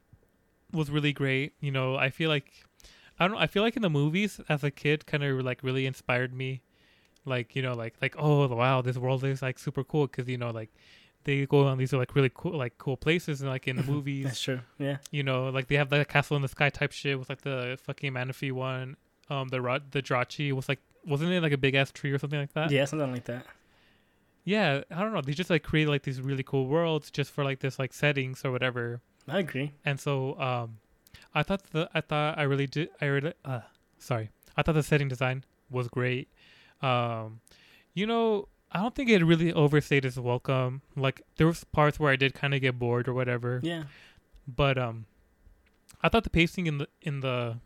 was 0.73 0.91
really 0.91 1.13
great. 1.13 1.55
You 1.61 1.71
know, 1.71 1.97
I 1.97 2.11
feel 2.11 2.29
like 2.31 2.53
I 3.19 3.27
don't. 3.27 3.37
know, 3.37 3.41
I 3.43 3.47
feel 3.47 3.63
like 3.63 3.77
in 3.77 3.83
the 3.83 3.91
movies 3.91 4.41
as 4.49 4.63
a 4.65 4.71
kid, 4.71 5.07
kind 5.07 5.23
of 5.25 5.41
like 5.45 5.63
really 5.63 5.87
inspired 5.87 6.33
me. 6.35 6.63
Like 7.25 7.57
you 7.57 7.63
know, 7.63 7.73
like 7.75 7.95
like 8.03 8.15
oh 8.19 8.47
wow, 8.49 8.83
this 8.83 8.97
world 8.99 9.25
is 9.25 9.41
like 9.43 9.59
super 9.59 9.83
cool 9.85 10.07
because 10.07 10.29
you 10.29 10.37
know 10.37 10.51
like 10.51 10.71
they 11.25 11.47
go 11.47 11.67
on 11.67 11.79
these 11.79 11.93
like 11.95 12.15
really 12.15 12.31
cool 12.35 12.53
like 12.59 12.77
cool 12.77 12.99
places 12.99 13.41
and 13.41 13.49
like 13.49 13.67
in 13.67 13.77
the 13.77 13.83
movies 13.95 14.25
That's 14.25 14.43
true. 14.43 14.61
Yeah. 14.79 14.99
you 15.11 15.23
know, 15.23 15.49
like 15.49 15.69
they 15.69 15.77
have 15.77 15.89
the 15.89 16.05
castle 16.05 16.37
in 16.37 16.43
the 16.43 16.49
sky 16.49 16.69
type 16.69 16.93
shit 16.93 17.19
with 17.19 17.31
like 17.31 17.41
the 17.41 17.79
fucking 17.83 18.13
Manaphy 18.13 18.53
one. 18.53 18.97
Um, 19.31 19.49
the 19.49 19.59
the 19.91 20.03
Jirachi 20.03 20.53
was 20.53 20.69
like, 20.69 20.81
wasn't 21.07 21.33
it 21.33 21.41
like 21.43 21.53
a 21.53 21.57
big 21.57 21.75
ass 21.75 21.91
tree 21.91 22.13
or 22.13 22.19
something 22.19 22.39
like 22.41 22.53
that? 22.53 22.71
yeah, 22.71 22.85
something 22.85 23.11
like 23.11 23.25
that. 23.25 23.47
Yeah, 24.45 24.83
I 24.91 25.01
don't 25.01 25.13
know. 25.15 25.23
They 25.23 25.33
just 25.33 25.51
like 25.51 25.63
create 25.63 25.89
like 25.89 26.03
these 26.03 26.21
really 26.21 26.43
cool 26.43 26.67
worlds 26.67 27.11
just 27.11 27.31
for 27.31 27.45
like 27.45 27.61
this 27.61 27.79
like 27.79 27.93
settings 27.93 28.45
or 28.45 28.51
whatever. 28.53 29.01
I 29.27 29.39
agree. 29.39 29.73
And 29.85 29.99
so, 29.99 30.39
um, 30.39 30.79
I 31.35 31.43
thought 31.43 31.63
the 31.73 31.89
I 31.95 32.01
thought 32.03 32.39
I 32.39 32.43
really 32.43 32.67
did 32.67 32.91
I 33.01 33.07
really 33.07 33.33
uh 33.45 33.61
sorry 33.99 34.31
I 34.57 34.63
thought 34.63 34.75
the 34.75 34.83
setting 34.83 35.09
design 35.09 35.45
was 35.71 35.89
great. 35.89 36.29
Um, 36.83 37.41
you 37.95 38.07
know, 38.07 38.49
I 38.71 38.81
don't 38.83 38.95
think 38.95 39.09
it 39.09 39.25
really 39.25 39.53
overstayed 39.53 40.05
its 40.05 40.17
welcome. 40.19 40.83
Like 40.95 41.23
there 41.37 41.47
was 41.47 41.65
parts 41.65 41.99
where 41.99 42.13
I 42.13 42.17
did 42.17 42.35
kind 42.35 42.53
of 42.55 42.61
get 42.61 42.79
bored 42.79 43.09
or 43.09 43.15
whatever. 43.15 43.61
Yeah. 43.63 43.85
but 44.47 44.77
um 44.77 45.07
i 46.03 46.09
thought 46.11 46.23
the 46.23 46.29
pacing 46.31 46.67
in 46.67 46.77
the 46.77 46.87
in 47.01 47.21
the 47.21 47.57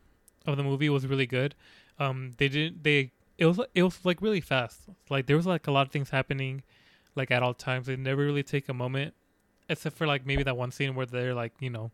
of 0.47 0.57
the 0.57 0.63
movie 0.63 0.89
was 0.89 1.05
really 1.09 1.27
good 1.27 1.57
um 1.99 2.31
they 2.39 2.47
didn't 2.49 2.85
they 2.85 3.11
it 3.39 3.47
was 3.47 3.61
it 3.75 3.83
was 3.83 3.99
like 4.05 4.21
really 4.21 4.41
fast 4.41 4.81
like 5.09 5.27
there 5.27 5.37
was 5.37 5.47
like 5.47 5.67
a 5.67 5.71
lot 5.71 5.87
of 5.87 5.93
things 5.93 6.11
happening 6.11 6.63
like 7.15 7.31
at 7.31 7.43
all 7.43 7.55
times 7.55 7.87
they 7.87 7.97
never 7.97 8.25
really 8.25 8.43
take 8.43 8.69
a 8.69 8.75
moment 8.75 9.15
except 9.69 9.97
for 9.97 10.07
like 10.07 10.27
maybe 10.27 10.43
that 10.43 10.57
one 10.57 10.71
scene 10.71 10.95
where 10.95 11.07
they're 11.07 11.35
like 11.35 11.53
you 11.61 11.71
know 11.71 11.91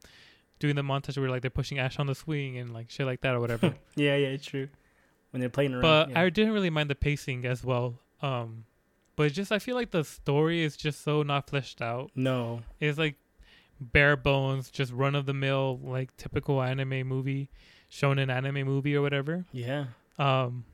doing 0.58 0.74
the 0.74 0.82
montage 0.82 1.18
where 1.18 1.28
like 1.28 1.42
they're 1.42 1.50
pushing 1.50 1.78
ash 1.78 1.98
on 1.98 2.06
the 2.06 2.14
swing 2.14 2.56
and 2.58 2.72
like 2.72 2.90
shit 2.90 3.06
like 3.06 3.20
that 3.20 3.34
or 3.34 3.40
whatever 3.40 3.74
Yeah, 3.96 4.16
yeah, 4.16 4.28
it's 4.28 4.46
true. 4.46 4.68
When 5.30 5.40
they're 5.40 5.48
playing 5.50 5.72
around. 5.74 5.82
but 5.82 6.10
yeah. 6.10 6.20
i 6.20 6.30
didn't 6.30 6.52
really 6.52 6.70
mind 6.70 6.88
the 6.88 6.94
pacing 6.94 7.44
as 7.44 7.64
well 7.64 7.98
um 8.22 8.64
but 9.16 9.32
just 9.32 9.50
i 9.52 9.58
feel 9.58 9.74
like 9.74 9.90
the 9.90 10.04
story 10.04 10.62
is 10.62 10.76
just 10.76 11.02
so 11.02 11.22
not 11.22 11.50
fleshed 11.50 11.82
out 11.82 12.10
no. 12.14 12.62
it's 12.80 12.98
like 12.98 13.16
bare 13.80 14.16
bones, 14.16 14.70
just 14.70 14.92
run 14.92 15.14
of 15.14 15.26
the 15.26 15.34
mill, 15.34 15.80
like 15.82 16.16
typical 16.16 16.62
anime 16.62 17.06
movie, 17.06 17.50
shonen 17.90 18.30
anime 18.30 18.64
movie 18.66 18.94
or 18.94 19.02
whatever. 19.02 19.44
Yeah, 19.52 19.86
Um, 20.18 20.64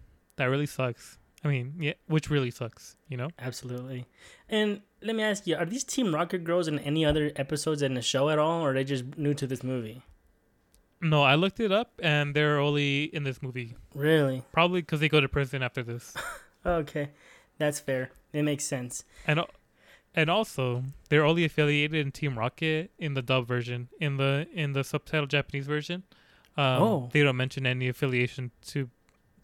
that 0.40 0.46
really 0.46 0.66
sucks. 0.66 1.18
I 1.44 1.48
mean, 1.48 1.74
yeah, 1.78 1.94
which 2.06 2.28
really 2.28 2.50
sucks, 2.50 2.96
you 3.08 3.16
know? 3.16 3.28
absolutely. 3.38 4.06
And 4.48 4.80
let 5.00 5.14
me 5.16 5.22
ask 5.22 5.46
you: 5.46 5.56
Are 5.56 5.64
these 5.64 5.84
Team 5.84 6.14
Rocket 6.14 6.44
girls 6.44 6.68
in 6.68 6.78
any 6.80 7.04
other 7.04 7.30
episodes 7.36 7.80
in 7.82 7.94
the 7.94 8.02
show 8.02 8.28
at 8.28 8.38
all, 8.38 8.60
or 8.62 8.70
are 8.70 8.74
they 8.74 8.84
just 8.84 9.16
new 9.16 9.32
to 9.34 9.46
this 9.46 9.62
movie? 9.62 10.02
No, 11.00 11.22
I 11.22 11.34
looked 11.36 11.60
it 11.60 11.72
up 11.72 11.92
and 12.02 12.34
they're 12.36 12.58
only 12.58 13.04
in 13.04 13.24
this 13.24 13.40
movie. 13.40 13.74
Really? 13.94 14.42
Probably 14.52 14.82
because 14.82 15.00
they 15.00 15.08
go 15.08 15.20
to 15.20 15.28
prison 15.28 15.62
after 15.62 15.82
this. 15.82 16.14
Okay, 16.66 17.08
that's 17.56 17.80
fair. 17.80 18.10
It 18.34 18.42
makes 18.42 18.64
sense. 18.66 19.04
and 19.26 19.40
and 20.14 20.28
also 20.28 20.84
they're 21.08 21.24
only 21.24 21.46
affiliated 21.46 21.98
in 21.98 22.12
Team 22.12 22.38
Rocket 22.38 22.90
in 22.98 23.14
the 23.14 23.22
dub 23.22 23.46
version. 23.48 23.88
In 23.98 24.18
the 24.18 24.46
in 24.52 24.74
the 24.74 24.84
subtitle 24.84 25.26
Japanese 25.26 25.66
version, 25.66 26.02
um, 26.58 26.82
Oh. 26.82 27.08
they 27.14 27.22
don't 27.22 27.38
mention 27.38 27.64
any 27.66 27.88
affiliation 27.88 28.50
to 28.72 28.90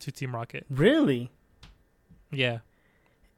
to 0.01 0.13
Team 0.13 0.35
Rocket. 0.35 0.67
Really? 0.71 1.31
Yeah. 2.31 2.59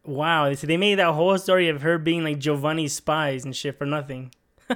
Wow. 0.04 0.52
So 0.54 0.66
they 0.66 0.76
made 0.76 0.96
that 0.96 1.12
whole 1.12 1.36
story 1.38 1.68
of 1.68 1.82
her 1.82 1.98
being 1.98 2.24
like 2.24 2.38
Giovanni's 2.38 2.94
spies 2.94 3.44
and 3.44 3.54
shit 3.54 3.76
for 3.78 3.86
nothing. 3.86 4.32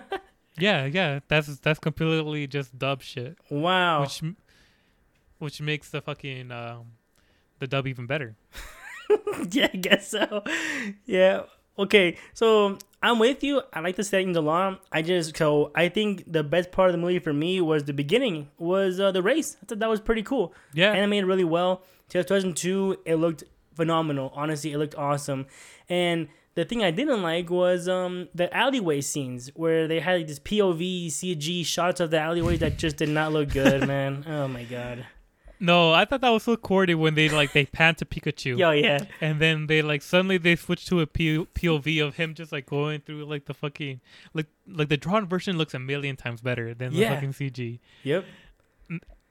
Yeah, 0.59 0.85
yeah, 0.85 1.21
that's 1.29 1.59
that's 1.61 1.79
completely 1.79 2.47
just 2.47 2.79
dub 2.79 3.01
shit, 3.01 3.39
Wow. 3.49 4.03
which 4.03 4.23
which 5.39 5.63
makes 5.63 5.89
the 5.89 6.03
fucking 6.03 6.53
um, 6.53 6.93
the 7.59 7.67
dub 7.67 7.87
even 7.87 8.07
better. 8.07 8.37
yeah, 9.51 9.69
I 9.73 9.77
guess 9.79 10.09
so. 10.09 10.45
Yeah. 11.07 11.45
Okay. 11.79 12.19
So 12.35 12.77
I'm 13.03 13.19
with 13.19 13.43
you. 13.43 13.63
I 13.73 13.81
like 13.81 13.97
the 13.97 14.05
settings 14.05 14.37
a 14.37 14.41
lot. 14.41 14.81
I 14.93 15.03
just 15.03 15.37
so 15.37 15.73
I 15.75 15.89
think 15.89 16.31
the 16.31 16.45
best 16.45 16.71
part 16.71 16.89
of 16.89 16.93
the 16.93 16.99
movie 16.99 17.19
for 17.19 17.33
me 17.33 17.61
was 17.61 17.85
the 17.85 17.93
beginning. 17.93 18.49
Was 18.59 19.01
uh, 19.01 19.11
the 19.11 19.23
race. 19.23 19.57
I 19.61 19.67
thought 19.67 19.81
that 19.81 19.91
was 19.91 20.01
pretty 20.01 20.23
cool. 20.23 20.55
Yeah, 20.73 20.93
Animated 20.93 21.27
really 21.27 21.45
well. 21.45 21.83
2002. 22.11 23.01
It 23.05 23.17
looked 23.17 23.45
phenomenal. 23.75 24.33
Honestly, 24.35 24.73
it 24.73 24.79
looked 24.79 24.95
awesome. 24.95 25.47
And 25.89 26.29
the 26.55 26.65
thing 26.65 26.85
I 26.85 26.91
didn't 26.91 27.23
like 27.23 27.51
was 27.51 27.89
um 27.89 28.29
the 28.35 28.55
alleyway 28.55 29.01
scenes 29.01 29.51
where 29.55 29.89
they 29.89 30.01
had 30.01 30.19
like 30.19 30.29
this 30.29 30.39
POV 30.39 31.07
CG 31.09 31.67
shots 31.67 31.99
of 32.01 32.11
the 32.11 32.19
alleyways 32.21 32.61
that 32.61 32.77
just 32.77 32.97
did 32.99 33.09
not 33.09 33.33
look 33.33 33.49
good, 33.51 33.87
man. 33.89 34.25
Oh 34.29 34.47
my 34.47 34.63
god. 34.65 35.07
No, 35.63 35.93
I 35.93 36.05
thought 36.05 36.21
that 36.23 36.31
was 36.31 36.43
so 36.43 36.57
corny 36.57 36.97
when 36.97 37.15
they 37.15 37.29
like 37.29 37.53
they 37.53 37.67
pan 37.67 37.95
to 37.95 38.05
Pikachu, 38.05 38.59
Yo, 38.59 38.71
yeah. 38.73 38.99
and 39.21 39.41
then 39.41 39.69
they 39.69 39.81
like 39.81 40.03
suddenly 40.03 40.37
they 40.37 40.57
switch 40.57 40.87
to 40.87 41.01
a 41.01 41.07
P- 41.07 41.47
POV 41.55 42.05
of 42.05 42.17
him 42.17 42.35
just 42.35 42.51
like 42.51 42.67
going 42.67 43.01
through 43.01 43.25
like 43.27 43.45
the 43.45 43.55
fucking 43.55 44.01
like 44.35 44.47
like 44.67 44.89
the 44.89 44.97
drawn 44.97 45.25
version 45.27 45.57
looks 45.57 45.73
a 45.73 45.79
million 45.79 46.17
times 46.17 46.41
better 46.41 46.75
than 46.75 46.93
the 46.93 47.05
fucking 47.05 47.33
CG. 47.33 47.79
Yep. 48.03 48.25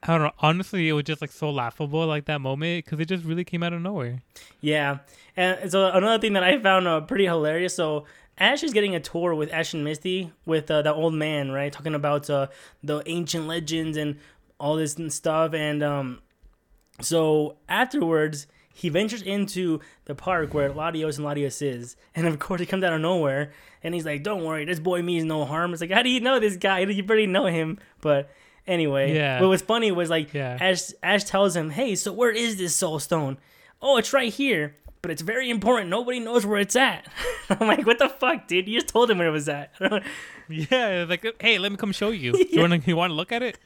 I 0.04 0.08
don't 0.08 0.22
know. 0.22 0.32
Honestly, 0.40 0.88
it 0.88 0.94
was 0.94 1.04
just 1.04 1.20
like 1.22 1.32
so 1.34 1.50
laughable 1.52 2.08
like 2.08 2.26
that 2.26 2.40
moment 2.40 2.86
because 2.86 3.00
it 3.02 3.06
just 3.06 3.26
really 3.26 3.44
came 3.44 3.62
out 3.62 3.74
of 3.74 3.82
nowhere. 3.82 4.22
Yeah, 4.62 5.00
and 5.36 5.70
so 5.70 5.92
another 5.92 6.20
thing 6.20 6.34
that 6.34 6.44
I 6.44 6.58
found 6.60 6.88
uh, 6.88 7.02
pretty 7.02 7.26
hilarious. 7.26 7.76
So 7.76 8.06
Ash 8.38 8.64
is 8.64 8.72
getting 8.72 8.96
a 8.96 9.00
tour 9.02 9.36
with 9.36 9.52
Ash 9.52 9.74
and 9.74 9.84
Misty 9.84 10.32
with 10.46 10.72
uh, 10.72 10.82
that 10.82 10.94
old 10.94 11.14
man, 11.14 11.52
right? 11.52 11.72
Talking 11.72 11.94
about 11.94 12.30
uh, 12.30 12.48
the 12.82 13.04
ancient 13.06 13.48
legends 13.48 13.98
and 13.98 14.18
all 14.62 14.76
this 14.78 14.96
and 14.96 15.12
stuff. 15.12 15.54
And 15.54 15.82
um, 15.84 16.20
so 17.02 17.58
afterwards, 17.68 18.48
he 18.74 18.90
ventures 18.90 19.22
into 19.22 19.80
the 20.06 20.16
park 20.16 20.54
where 20.54 20.70
Latios 20.70 21.18
and 21.18 21.28
Latios 21.28 21.62
is, 21.62 21.96
and 22.16 22.28
of 22.28 22.40
course 22.40 22.60
he 22.62 22.66
comes 22.66 22.84
out 22.84 22.94
of 22.94 23.02
nowhere, 23.02 23.52
and 23.84 23.94
he's 23.94 24.06
like, 24.06 24.24
"Don't 24.24 24.44
worry, 24.44 24.64
this 24.66 24.80
boy 24.80 25.02
means 25.02 25.26
no 25.26 25.44
harm." 25.46 25.74
It's 25.74 25.82
like, 25.82 25.92
how 25.92 26.04
do 26.04 26.10
you 26.10 26.22
know 26.22 26.40
this 26.40 26.56
guy? 26.58 26.80
You 26.80 27.04
already 27.04 27.28
know 27.28 27.46
him, 27.48 27.80
but. 28.02 28.30
Anyway, 28.68 29.16
Yeah. 29.16 29.42
what 29.42 29.48
was 29.50 29.64
funny 29.64 29.92
was 29.92 30.12
like 30.12 30.36
Yeah. 30.36 30.56
Ash 30.62 30.92
Ash 31.02 31.24
tells 31.24 31.56
him, 31.56 31.72
"Hey, 31.72 31.96
so 31.96 32.14
where 32.14 32.30
is 32.30 32.58
this 32.58 32.76
soul 32.76 33.00
stone?" 33.00 33.40
"Oh, 33.82 33.98
it's 33.98 34.14
right 34.14 34.32
here, 34.32 34.76
but 35.02 35.10
it's 35.10 35.24
very 35.24 35.50
important. 35.50 35.90
Nobody 35.90 36.20
knows 36.20 36.46
where 36.46 36.60
it's 36.60 36.76
at." 36.76 37.08
I'm 37.50 37.68
like, 37.68 37.88
"What 37.88 37.98
the 37.98 38.08
fuck, 38.08 38.48
dude? 38.48 38.68
You 38.68 38.76
just 38.80 38.88
told 38.94 39.10
him 39.10 39.18
where 39.18 39.28
it 39.28 39.32
was 39.32 39.50
at." 39.50 39.72
Yeah, 40.48 41.06
like 41.10 41.26
hey, 41.42 41.58
let 41.58 41.72
me 41.72 41.78
come 41.78 41.92
show 41.92 42.12
you. 42.12 42.34
You 42.52 42.60
want 42.62 42.74
to 42.84 42.88
you 42.88 42.96
want 42.96 43.10
to 43.12 43.16
look 43.16 43.32
at 43.32 43.42
it? 43.42 43.58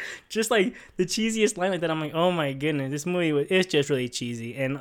just 0.28 0.50
like 0.50 0.74
the 0.96 1.04
cheesiest 1.04 1.56
line 1.56 1.70
like 1.70 1.80
that. 1.80 1.90
I'm 1.90 2.00
like, 2.00 2.14
"Oh 2.14 2.30
my 2.30 2.52
goodness, 2.52 2.90
this 2.90 3.06
movie 3.06 3.32
was 3.32 3.46
it's 3.50 3.66
just 3.66 3.90
really 3.90 4.08
cheesy." 4.08 4.54
And 4.54 4.80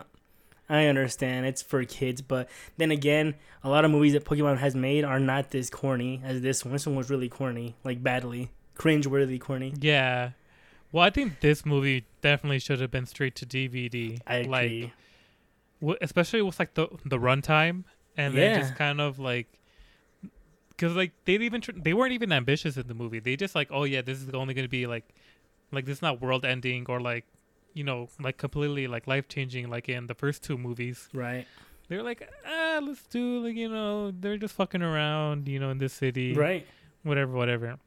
I 0.70 0.86
understand 0.86 1.46
it's 1.46 1.62
for 1.62 1.84
kids, 1.84 2.22
but 2.22 2.50
then 2.78 2.92
again, 2.92 3.36
a 3.64 3.70
lot 3.70 3.86
of 3.86 3.92
movies 3.92 4.14
that 4.14 4.26
Pokemon 4.26 4.58
has 4.58 4.76
made 4.76 5.04
are 5.04 5.20
not 5.20 5.52
this 5.52 5.70
corny 5.70 6.22
as 6.24 6.42
this 6.42 6.66
one. 6.66 6.74
This 6.74 6.88
one 6.88 6.96
was 6.96 7.10
really 7.10 7.30
corny, 7.30 7.76
like 7.84 8.02
badly 8.02 8.50
cringe-worthy 8.76 9.40
corny. 9.40 9.74
Yeah. 9.80 10.32
Well, 10.92 11.04
I 11.04 11.10
think 11.10 11.40
this 11.40 11.66
movie 11.66 12.06
definitely 12.22 12.60
should 12.60 12.80
have 12.80 12.92
been 12.92 13.06
straight 13.06 13.36
to 13.36 13.46
DVD. 13.46 14.20
I 14.26 14.42
like, 14.44 14.66
agree. 14.66 14.94
w- 15.82 15.98
especially 16.02 16.42
with 16.42 16.58
like 16.60 16.74
the 16.74 16.88
the 17.06 17.18
runtime, 17.18 17.84
and 18.18 18.36
then 18.38 18.60
just 18.60 18.76
kind 18.76 19.02
of 19.02 19.20
like, 19.20 19.48
because 20.76 20.96
like 20.96 21.12
they 21.26 21.34
even 21.36 21.62
tr- 21.62 21.72
they 21.76 21.94
weren't 21.94 22.14
even 22.14 22.32
ambitious 22.32 22.78
in 22.78 22.88
the 22.88 22.94
movie. 22.94 23.20
They 23.20 23.36
just 23.36 23.56
like, 23.56 23.70
oh 23.72 23.84
yeah, 23.84 24.02
this 24.02 24.22
is 24.22 24.30
only 24.30 24.54
gonna 24.54 24.68
be 24.68 24.88
like, 24.88 25.06
like 25.72 25.86
this 25.86 25.98
is 25.98 26.02
not 26.02 26.22
world 26.22 26.46
ending 26.46 26.86
or 26.90 27.00
like, 27.00 27.26
you 27.74 27.84
know, 27.84 28.10
like 28.22 28.38
completely 28.38 28.88
like 28.88 29.08
life 29.08 29.28
changing 29.28 29.70
like 29.70 29.90
in 29.90 30.08
the 30.08 30.16
first 30.16 30.44
two 30.44 30.58
movies. 30.58 31.10
right, 31.14 31.46
They're 31.88 32.04
like, 32.04 32.30
ah, 32.48 32.80
let's 32.84 33.04
do 33.08 33.40
like 33.46 33.56
you 33.56 33.70
know, 33.70 34.12
they're 34.12 34.38
just 34.38 34.54
fucking 34.56 34.82
around, 34.82 35.48
you 35.48 35.60
know, 35.60 35.70
in 35.70 35.78
this 35.78 35.94
city, 35.94 36.34
right. 36.34 36.66
whatever, 37.04 37.32
whatever. 37.34 37.78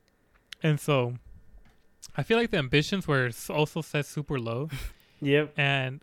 And 0.62 0.80
so, 0.80 1.14
I 2.16 2.22
feel 2.22 2.36
like 2.36 2.50
the 2.50 2.58
ambitions 2.58 3.06
were 3.06 3.30
also 3.50 3.80
set 3.82 4.06
super 4.06 4.38
low, 4.40 4.70
Yep. 5.20 5.52
and 5.56 6.00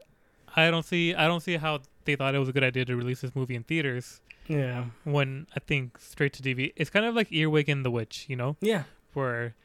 I 0.55 0.71
don't 0.71 0.86
see, 0.86 1.13
I 1.13 1.27
don't 1.27 1.41
see 1.41 1.57
how 1.57 1.79
they 2.05 2.15
thought 2.15 2.36
it 2.36 2.39
was 2.39 2.47
a 2.47 2.53
good 2.53 2.63
idea 2.63 2.86
to 2.86 2.95
release 2.95 3.21
this 3.21 3.36
movie 3.36 3.55
in 3.55 3.63
theaters 3.63 4.21
Yeah. 4.47 4.85
when 5.03 5.47
I 5.55 5.59
think 5.59 5.97
straight 5.99 6.33
to 6.33 6.43
DVD. 6.43 6.71
It's 6.75 6.89
kind 6.89 7.05
of 7.05 7.15
like 7.15 7.31
Earwig 7.31 7.67
and 7.69 7.83
the 7.85 7.91
Witch, 7.91 8.25
you 8.27 8.35
know, 8.35 8.57
Yeah. 8.61 8.83
where 9.13 9.55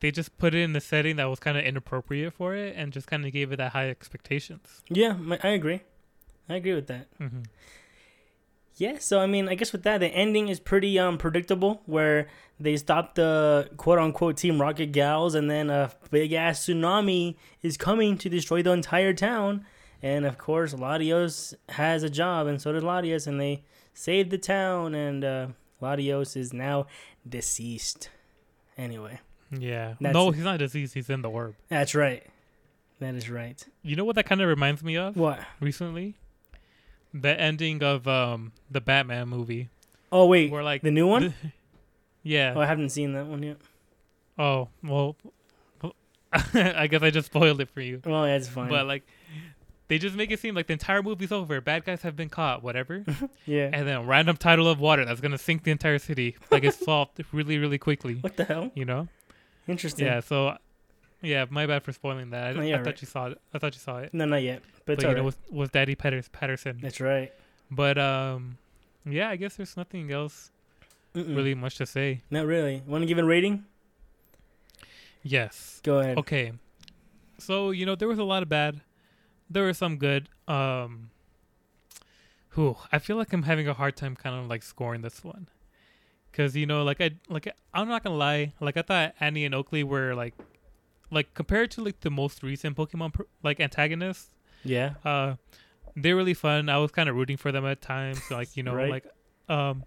they 0.00 0.10
just 0.10 0.36
put 0.38 0.54
it 0.54 0.60
in 0.62 0.74
a 0.74 0.80
setting 0.80 1.16
that 1.16 1.26
was 1.26 1.38
kind 1.38 1.56
of 1.58 1.64
inappropriate 1.64 2.32
for 2.32 2.54
it, 2.54 2.74
and 2.76 2.92
just 2.92 3.06
kind 3.06 3.24
of 3.26 3.32
gave 3.32 3.52
it 3.52 3.56
that 3.56 3.72
high 3.72 3.88
expectations. 3.90 4.82
Yeah. 4.88 5.16
I 5.42 5.48
agree. 5.48 5.80
I 6.48 6.54
agree 6.56 6.74
with 6.74 6.86
that. 6.88 7.06
Mm-hmm. 7.20 7.42
Yeah, 8.76 8.98
so 8.98 9.20
I 9.20 9.26
mean, 9.26 9.48
I 9.48 9.54
guess 9.54 9.70
with 9.72 9.82
that, 9.82 9.98
the 9.98 10.08
ending 10.08 10.48
is 10.48 10.58
pretty 10.58 10.98
um 10.98 11.18
predictable, 11.18 11.82
where 11.86 12.28
they 12.58 12.76
stop 12.78 13.14
the 13.14 13.68
quote 13.76 13.98
unquote 13.98 14.38
Team 14.38 14.60
Rocket 14.60 14.92
gals, 14.92 15.34
and 15.34 15.50
then 15.50 15.68
a 15.70 15.92
big 16.10 16.32
ass 16.32 16.66
tsunami 16.66 17.36
is 17.62 17.76
coming 17.76 18.16
to 18.18 18.28
destroy 18.30 18.62
the 18.62 18.72
entire 18.72 19.12
town, 19.12 19.66
and 20.02 20.24
of 20.24 20.38
course, 20.38 20.72
Latios 20.74 21.54
has 21.68 22.02
a 22.02 22.10
job, 22.10 22.46
and 22.46 22.60
so 22.62 22.72
did 22.72 22.82
Latios, 22.82 23.26
and 23.26 23.38
they 23.38 23.62
save 23.94 24.30
the 24.30 24.38
town, 24.38 24.94
and 24.94 25.24
uh, 25.24 25.46
Latios 25.80 26.36
is 26.36 26.52
now 26.52 26.86
deceased. 27.28 28.10
Anyway, 28.78 29.20
Yeah. 29.50 29.94
No, 30.00 30.30
he's 30.30 30.44
not 30.44 30.58
deceased. 30.58 30.94
He's 30.94 31.10
in 31.10 31.22
the 31.22 31.30
orb. 31.30 31.54
that's 31.68 31.94
right. 31.94 32.24
That 33.00 33.14
is 33.14 33.28
right. 33.28 33.64
You 33.82 33.96
know 33.96 34.04
what 34.04 34.14
that 34.16 34.26
kind 34.26 34.40
of 34.40 34.48
reminds 34.48 34.82
me 34.84 34.96
of 34.96 35.16
What? 35.16 35.40
recently? 35.60 36.14
The 37.12 37.38
ending 37.38 37.82
of 37.82 38.06
um 38.08 38.52
the 38.70 38.80
Batman 38.80 39.28
movie, 39.28 39.68
Oh 40.10 40.26
wait, 40.26 40.50
where 40.50 40.62
like 40.62 40.82
the 40.82 40.90
new 40.90 41.06
one? 41.06 41.34
yeah. 42.22 42.54
Oh, 42.56 42.60
I 42.60 42.66
haven't 42.66 42.88
seen 42.90 43.12
that 43.12 43.26
one 43.26 43.42
yet. 43.42 43.58
Oh 44.38 44.68
well, 44.82 45.16
I 46.32 46.86
guess 46.86 47.02
I 47.02 47.10
just 47.10 47.26
spoiled 47.26 47.60
it 47.60 47.68
for 47.70 47.80
you. 47.82 48.00
Well, 48.04 48.22
that's 48.22 48.48
fine. 48.48 48.70
But 48.70 48.86
like, 48.86 49.02
they 49.92 49.98
just 49.98 50.16
make 50.16 50.30
it 50.30 50.40
seem 50.40 50.54
like 50.54 50.68
the 50.68 50.72
entire 50.72 51.02
movie's 51.02 51.30
over. 51.30 51.60
Bad 51.60 51.84
guys 51.84 52.00
have 52.00 52.16
been 52.16 52.30
caught, 52.30 52.62
whatever, 52.62 53.04
yeah. 53.44 53.68
and 53.70 53.86
then 53.86 53.96
a 53.98 54.02
random 54.02 54.38
tidal 54.38 54.66
of 54.66 54.80
water 54.80 55.04
that's 55.04 55.20
gonna 55.20 55.36
sink 55.36 55.64
the 55.64 55.70
entire 55.70 55.98
city. 55.98 56.34
Like 56.50 56.64
it's 56.64 56.78
solved 56.86 57.22
really, 57.30 57.58
really 57.58 57.76
quickly. 57.76 58.14
What 58.14 58.38
the 58.38 58.44
hell? 58.44 58.70
You 58.74 58.86
know? 58.86 59.08
Interesting. 59.68 60.06
Yeah. 60.06 60.20
So, 60.20 60.56
yeah, 61.20 61.44
my 61.50 61.66
bad 61.66 61.82
for 61.82 61.92
spoiling 61.92 62.30
that. 62.30 62.56
I, 62.56 62.64
you're 62.64 62.80
I 62.80 62.82
thought 62.82 63.02
you 63.02 63.06
saw 63.06 63.26
it. 63.26 63.38
I 63.52 63.58
thought 63.58 63.74
you 63.74 63.80
saw 63.80 63.98
it. 63.98 64.14
No, 64.14 64.24
not 64.24 64.42
yet. 64.42 64.62
But, 64.86 64.96
But, 64.96 65.02
you 65.02 65.02
know, 65.02 65.08
alright. 65.10 65.24
was 65.26 65.36
was 65.50 65.68
Daddy 65.68 65.94
Patters, 65.94 66.28
Patterson. 66.28 66.78
That's 66.80 66.98
right. 66.98 67.30
But 67.70 67.98
um, 67.98 68.56
yeah, 69.04 69.28
I 69.28 69.36
guess 69.36 69.56
there's 69.56 69.76
nothing 69.76 70.10
else 70.10 70.50
Mm-mm. 71.14 71.36
really 71.36 71.54
much 71.54 71.76
to 71.76 71.84
say. 71.84 72.22
Not 72.30 72.46
really. 72.46 72.82
Want 72.86 73.02
to 73.02 73.06
give 73.06 73.18
it 73.18 73.24
a 73.24 73.26
rating? 73.26 73.66
Yes. 75.22 75.82
Go 75.84 75.98
ahead. 75.98 76.16
Okay. 76.16 76.52
So, 77.36 77.72
you 77.72 77.84
know, 77.84 77.94
there 77.94 78.08
was 78.08 78.18
a 78.18 78.24
lot 78.24 78.42
of 78.42 78.48
bad. 78.48 78.80
There 79.52 79.64
was 79.64 79.78
some 79.78 79.96
good. 79.96 80.28
Um 80.48 81.10
whew, 82.54 82.76
I 82.90 82.98
feel 82.98 83.16
like 83.16 83.32
I'm 83.32 83.44
having 83.44 83.68
a 83.68 83.74
hard 83.74 83.96
time 83.96 84.14
kind 84.16 84.36
of 84.38 84.46
like 84.48 84.62
scoring 84.62 85.02
this 85.02 85.24
one. 85.24 85.48
Cuz 86.32 86.56
you 86.56 86.66
know, 86.66 86.82
like 86.82 87.00
I 87.00 87.10
like 87.28 87.48
I'm 87.74 87.88
not 87.88 88.02
going 88.04 88.14
to 88.14 88.18
lie, 88.18 88.52
like 88.60 88.76
I 88.76 88.82
thought 88.82 89.14
Annie 89.20 89.44
and 89.44 89.54
Oakley 89.54 89.84
were 89.84 90.14
like 90.14 90.34
like 91.10 91.34
compared 91.34 91.70
to 91.72 91.82
like 91.84 92.00
the 92.00 92.10
most 92.10 92.42
recent 92.42 92.76
Pokemon 92.76 93.12
like 93.42 93.60
antagonists, 93.60 94.30
Yeah. 94.64 94.94
uh 95.04 95.36
they're 95.94 96.16
really 96.16 96.32
fun. 96.34 96.70
I 96.70 96.78
was 96.78 96.90
kind 96.90 97.08
of 97.10 97.14
rooting 97.16 97.36
for 97.36 97.52
them 97.52 97.66
at 97.66 97.82
times, 97.82 98.22
like, 98.30 98.56
you 98.56 98.62
know, 98.62 98.74
Right. 98.74 98.90
like 98.90 99.06
um 99.48 99.84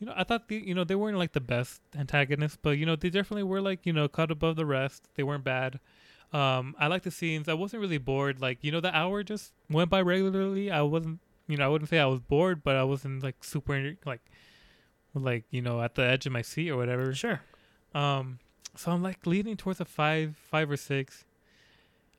you 0.00 0.06
know, 0.06 0.14
I 0.16 0.24
thought 0.24 0.48
the, 0.48 0.56
you 0.56 0.74
know 0.74 0.84
they 0.84 0.94
weren't 0.96 1.18
like 1.18 1.32
the 1.32 1.40
best 1.40 1.80
antagonists, 1.96 2.58
but 2.60 2.78
you 2.78 2.86
know 2.86 2.96
they 2.96 3.10
definitely 3.10 3.42
were 3.44 3.60
like 3.60 3.84
you 3.86 3.92
know 3.92 4.08
cut 4.08 4.30
above 4.30 4.56
the 4.56 4.66
rest. 4.66 5.08
They 5.16 5.22
weren't 5.22 5.44
bad. 5.44 5.80
Um, 6.34 6.74
I 6.80 6.88
like 6.88 7.02
the 7.02 7.10
scenes. 7.12 7.48
I 7.48 7.54
wasn't 7.54 7.80
really 7.80 7.98
bored. 7.98 8.40
Like 8.40 8.58
you 8.62 8.72
know, 8.72 8.80
the 8.80 8.94
hour 8.94 9.22
just 9.22 9.52
went 9.70 9.88
by 9.88 10.00
regularly. 10.02 10.70
I 10.70 10.82
wasn't, 10.82 11.20
you 11.46 11.56
know, 11.56 11.64
I 11.64 11.68
wouldn't 11.68 11.88
say 11.88 11.98
I 12.00 12.06
was 12.06 12.20
bored, 12.20 12.62
but 12.64 12.74
I 12.76 12.82
wasn't 12.84 13.22
like 13.22 13.44
super 13.44 13.94
like, 14.04 14.20
like 15.14 15.44
you 15.50 15.62
know, 15.62 15.80
at 15.80 15.94
the 15.94 16.02
edge 16.02 16.26
of 16.26 16.32
my 16.32 16.42
seat 16.42 16.70
or 16.70 16.76
whatever. 16.76 17.14
Sure. 17.14 17.40
Um, 17.94 18.40
so 18.74 18.90
I'm 18.90 19.02
like 19.02 19.24
leaning 19.26 19.56
towards 19.56 19.80
a 19.80 19.84
five, 19.84 20.36
five 20.50 20.68
or 20.70 20.76
six. 20.76 21.24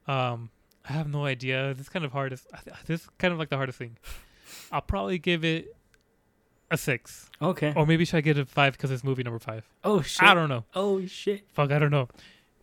Um, 0.07 0.49
I 0.87 0.93
have 0.93 1.09
no 1.11 1.25
idea. 1.25 1.73
This 1.73 1.87
is 1.87 1.89
kind 1.89 2.05
of 2.05 2.11
hardest. 2.13 2.47
This 2.85 3.01
is 3.01 3.09
kind 3.17 3.33
of 3.33 3.39
like 3.39 3.49
the 3.49 3.57
hardest 3.57 3.77
thing. 3.79 3.97
I'll 4.71 4.81
probably 4.81 5.17
give 5.17 5.43
it 5.43 5.75
a 6.71 6.77
six, 6.77 7.29
Okay. 7.41 7.73
or 7.75 7.85
maybe 7.85 8.05
should 8.05 8.17
I 8.17 8.21
give 8.21 8.37
it 8.37 8.41
a 8.41 8.45
five 8.45 8.73
because 8.73 8.91
it's 8.91 9.03
movie 9.03 9.23
number 9.23 9.39
five? 9.39 9.67
Oh 9.83 10.01
shit. 10.01 10.23
I 10.23 10.33
don't 10.33 10.47
know. 10.49 10.63
Oh 10.73 11.05
shit. 11.05 11.43
Fuck, 11.53 11.71
I 11.71 11.79
don't 11.79 11.91
know. 11.91 12.07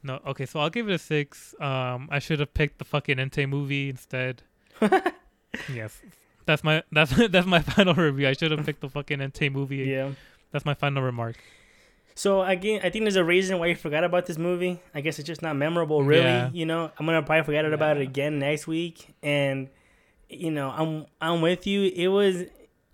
No, 0.02 0.20
okay, 0.26 0.46
so 0.46 0.60
I'll 0.60 0.70
give 0.70 0.88
it 0.88 0.94
a 0.94 0.98
six. 0.98 1.54
Um, 1.60 2.08
I 2.10 2.18
should 2.18 2.40
have 2.40 2.52
picked 2.54 2.78
the 2.78 2.84
fucking 2.84 3.18
Entei 3.18 3.48
movie 3.48 3.88
instead. 3.88 4.42
yes, 5.72 6.00
that's 6.44 6.64
my 6.64 6.82
that's 6.92 7.14
that's 7.28 7.46
my 7.46 7.60
final 7.60 7.94
review. 7.94 8.28
I 8.28 8.32
should 8.32 8.50
have 8.50 8.64
picked 8.66 8.80
the 8.80 8.88
fucking 8.88 9.18
Entei 9.18 9.52
movie. 9.52 9.76
Yeah. 9.78 10.10
That's 10.50 10.64
my 10.64 10.74
final 10.74 11.02
remark. 11.02 11.36
So 12.14 12.42
again, 12.42 12.80
I 12.84 12.90
think 12.90 13.04
there's 13.04 13.16
a 13.16 13.24
reason 13.24 13.58
why 13.58 13.68
you 13.68 13.74
forgot 13.74 14.04
about 14.04 14.26
this 14.26 14.36
movie. 14.36 14.80
I 14.94 15.00
guess 15.00 15.18
it's 15.18 15.26
just 15.26 15.40
not 15.40 15.56
memorable, 15.56 16.02
really. 16.02 16.24
Yeah. 16.24 16.50
You 16.52 16.66
know, 16.66 16.90
I'm 16.98 17.06
gonna 17.06 17.22
probably 17.22 17.44
forget 17.44 17.64
it 17.64 17.72
about 17.72 17.96
it 17.96 18.02
again 18.02 18.38
next 18.38 18.66
week, 18.66 19.14
and 19.22 19.68
you 20.28 20.50
know, 20.50 20.70
I'm 20.70 21.06
I'm 21.20 21.40
with 21.40 21.66
you. 21.66 21.90
It 21.94 22.08
was 22.08 22.44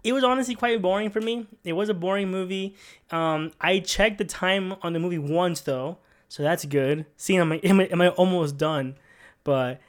it 0.04 0.12
was 0.12 0.24
honestly 0.24 0.54
quite 0.54 0.80
boring 0.80 1.10
for 1.10 1.20
me. 1.20 1.46
It 1.64 1.72
was 1.72 1.88
a 1.88 1.94
boring 1.94 2.30
movie. 2.30 2.76
Um, 3.10 3.52
I 3.60 3.80
checked 3.80 4.18
the 4.18 4.24
time 4.24 4.74
on 4.82 4.92
the 4.92 5.00
movie 5.00 5.18
once 5.18 5.62
though, 5.62 5.98
so 6.28 6.42
that's 6.42 6.64
good. 6.64 7.06
Seeing 7.16 7.40
am 7.40 7.52
I 7.52 7.56
am 7.64 7.80
I, 7.80 7.84
am 7.84 8.00
I 8.00 8.08
almost 8.10 8.56
done? 8.56 8.96
But 9.44 9.80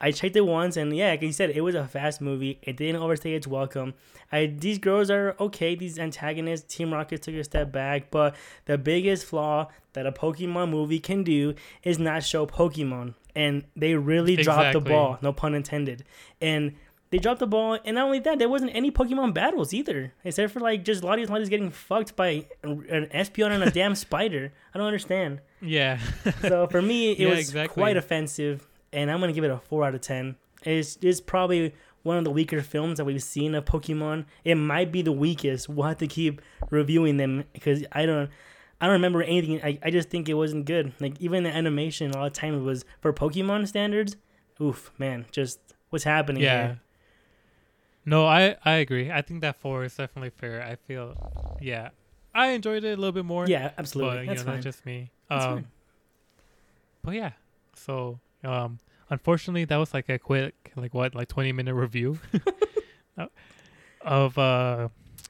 I 0.00 0.12
checked 0.12 0.36
it 0.36 0.46
once, 0.46 0.76
and 0.76 0.96
yeah, 0.96 1.10
like 1.10 1.22
you 1.22 1.32
said, 1.32 1.50
it 1.50 1.60
was 1.60 1.74
a 1.74 1.86
fast 1.86 2.20
movie. 2.20 2.58
It 2.62 2.76
didn't 2.76 3.02
overstay 3.02 3.34
its 3.34 3.46
welcome. 3.46 3.94
I 4.32 4.46
these 4.46 4.78
girls 4.78 5.10
are 5.10 5.36
okay. 5.38 5.74
These 5.74 5.98
antagonists, 5.98 6.74
Team 6.74 6.94
Rocket 6.94 7.20
took 7.20 7.34
a 7.34 7.44
step 7.44 7.70
back, 7.70 8.10
but 8.10 8.34
the 8.64 8.78
biggest 8.78 9.26
flaw 9.26 9.68
that 9.92 10.06
a 10.06 10.12
Pokemon 10.12 10.70
movie 10.70 11.00
can 11.00 11.22
do 11.22 11.54
is 11.82 11.98
not 11.98 12.24
show 12.24 12.46
Pokemon, 12.46 13.14
and 13.34 13.64
they 13.76 13.94
really 13.94 14.36
dropped 14.36 14.72
the 14.72 14.80
ball. 14.80 15.18
No 15.20 15.32
pun 15.32 15.54
intended. 15.54 16.04
And 16.40 16.76
they 17.10 17.18
dropped 17.18 17.40
the 17.40 17.46
ball, 17.46 17.78
and 17.84 17.96
not 17.96 18.04
only 18.06 18.20
that, 18.20 18.38
there 18.38 18.48
wasn't 18.48 18.70
any 18.74 18.90
Pokemon 18.90 19.34
battles 19.34 19.74
either, 19.74 20.12
except 20.24 20.52
for 20.52 20.60
like 20.60 20.84
just 20.84 21.02
Latios 21.02 21.26
Latios 21.26 21.50
getting 21.50 21.70
fucked 21.70 22.14
by 22.16 22.46
an 22.62 23.06
Espeon 23.12 23.50
and 23.50 23.64
a 23.64 23.70
damn 23.70 23.94
spider. 24.06 24.52
I 24.74 24.78
don't 24.78 24.86
understand. 24.86 25.40
Yeah. 25.60 25.98
So 26.42 26.66
for 26.68 26.80
me, 26.80 27.10
it 27.12 27.18
Yeah, 27.20 27.30
was 27.30 27.38
exactly. 27.40 27.74
quite 27.80 27.96
offensive, 27.96 28.66
and 28.92 29.10
I'm 29.10 29.20
gonna 29.20 29.32
give 29.32 29.44
it 29.44 29.50
a 29.50 29.58
four 29.58 29.84
out 29.84 29.94
of 29.94 30.00
ten. 30.00 30.36
It's 30.62 30.98
it's 31.02 31.20
probably 31.20 31.74
one 32.02 32.16
of 32.16 32.24
the 32.24 32.30
weaker 32.30 32.62
films 32.62 32.96
that 32.98 33.04
we've 33.04 33.22
seen 33.22 33.54
of 33.54 33.64
Pokemon. 33.64 34.24
It 34.44 34.54
might 34.54 34.90
be 34.92 35.02
the 35.02 35.12
weakest. 35.12 35.68
We'll 35.68 35.88
have 35.88 35.98
to 35.98 36.06
keep 36.06 36.40
reviewing 36.70 37.16
them 37.16 37.44
because 37.52 37.84
I 37.92 38.06
don't. 38.06 38.30
I 38.82 38.86
don't 38.86 38.94
remember 38.94 39.22
anything. 39.22 39.60
I, 39.62 39.78
I 39.82 39.90
just 39.90 40.08
think 40.08 40.26
it 40.30 40.34
wasn't 40.34 40.64
good. 40.64 40.94
Like 41.00 41.20
even 41.20 41.42
the 41.42 41.50
animation, 41.54 42.12
a 42.12 42.16
lot 42.16 42.26
of 42.28 42.32
times 42.32 42.62
was 42.62 42.86
for 43.02 43.12
Pokemon 43.12 43.68
standards. 43.68 44.16
Oof, 44.58 44.90
man, 44.96 45.26
just 45.32 45.58
what's 45.90 46.04
happening 46.04 46.42
yeah. 46.42 46.66
here? 46.66 46.80
No, 48.10 48.26
I 48.26 48.56
I 48.64 48.72
agree. 48.82 49.08
I 49.08 49.22
think 49.22 49.40
that 49.42 49.54
four 49.54 49.84
is 49.84 49.94
definitely 49.94 50.30
fair. 50.30 50.60
I 50.64 50.74
feel, 50.74 51.14
yeah, 51.60 51.90
I 52.34 52.48
enjoyed 52.48 52.82
it 52.82 52.94
a 52.94 52.96
little 52.96 53.12
bit 53.12 53.24
more. 53.24 53.46
Yeah, 53.46 53.70
absolutely. 53.78 54.16
but 54.16 54.20
you 54.22 54.26
That's 54.26 54.40
know, 54.40 54.46
fine. 54.46 54.54
that's 54.54 54.64
just 54.64 54.84
me. 54.84 55.10
That's 55.28 55.44
um, 55.44 55.54
fine. 55.54 55.66
But 57.02 57.14
yeah, 57.14 57.32
so 57.76 58.18
um, 58.42 58.80
unfortunately, 59.10 59.64
that 59.66 59.76
was 59.76 59.94
like 59.94 60.08
a 60.08 60.18
quick, 60.18 60.72
like 60.74 60.92
what, 60.92 61.14
like 61.14 61.28
twenty 61.28 61.52
minute 61.52 61.74
review 61.74 62.18
of 64.00 64.36
uh 64.36 64.88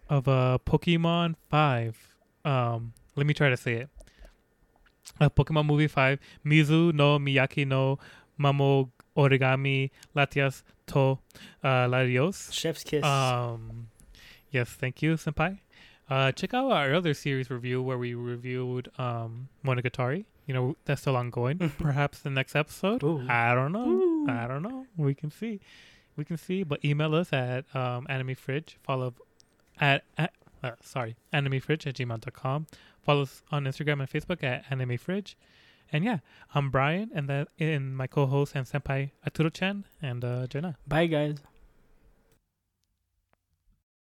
of 0.09 0.27
uh 0.27 0.57
Pokemon 0.65 1.35
Five. 1.51 1.99
Um, 2.47 2.95
let 3.15 3.27
me 3.27 3.35
try 3.35 3.51
to 3.51 3.59
say 3.59 3.75
it. 3.75 3.91
Uh, 5.21 5.29
Pokemon 5.29 5.67
Movie 5.67 5.87
Five, 5.87 6.19
Mizu 6.47 6.95
no 6.95 7.19
Miyaki 7.19 7.67
no 7.67 7.99
Mamo 8.41 8.89
origami 9.21 9.91
latias 10.17 10.63
to 10.87 11.19
uh, 11.63 11.87
larios. 11.87 12.53
Chef's 12.53 12.85
kiss. 12.85 13.05
Um, 13.05 13.89
yes, 14.51 14.71
thank 14.71 15.03
you, 15.03 15.15
senpai. 15.15 15.59
Uh, 16.09 16.33
check 16.33 16.55
out 16.55 16.73
our 16.73 16.95
other 16.95 17.15
series 17.15 17.51
review 17.51 17.81
where 17.83 17.99
we 17.99 18.15
reviewed 18.15 18.91
um, 18.99 19.49
Monogatari. 19.65 20.25
You 20.47 20.55
know 20.55 20.77
that's 20.85 21.03
still 21.03 21.17
ongoing. 21.17 21.59
Perhaps 21.79 22.21
the 22.21 22.31
next 22.31 22.57
episode. 22.57 23.05
Ooh. 23.05 23.25
I 23.29 23.55
don't 23.55 23.73
know. 23.73 23.89
Ooh. 23.89 24.27
I 24.29 24.49
don't 24.49 24.63
know. 24.63 24.87
We 24.97 25.15
can 25.15 25.31
see. 25.31 25.61
We 26.17 26.25
can 26.25 26.37
see. 26.37 26.65
But 26.65 26.85
email 26.85 27.15
us 27.15 27.33
at 27.33 27.65
um, 27.77 28.07
Anime 28.09 28.35
Fridge. 28.35 28.77
Follow 28.83 29.15
at, 29.81 30.03
at 30.19 30.33
uh, 30.63 30.73
sorry 30.83 31.17
animefridge 31.33 31.87
at 31.87 31.95
gmail.com. 31.95 32.67
Follow 33.03 33.23
us 33.23 33.43
on 33.51 33.65
Instagram 33.65 34.01
and 34.01 34.11
Facebook 34.11 34.43
at 34.43 34.65
Anime 34.71 34.99
Fridge. 34.99 35.37
And 35.93 36.05
yeah, 36.05 36.19
I'm 36.55 36.71
Brian, 36.71 37.11
and 37.15 37.29
that 37.29 37.49
in 37.59 37.95
my 37.95 38.07
co-host 38.07 38.55
and 38.55 38.67
senpai 38.67 39.11
Aturo 39.29 39.53
Chan 39.53 39.85
and 40.01 40.25
uh, 40.25 40.47
Jenna. 40.47 40.77
Bye, 40.87 41.07
guys. 41.07 41.39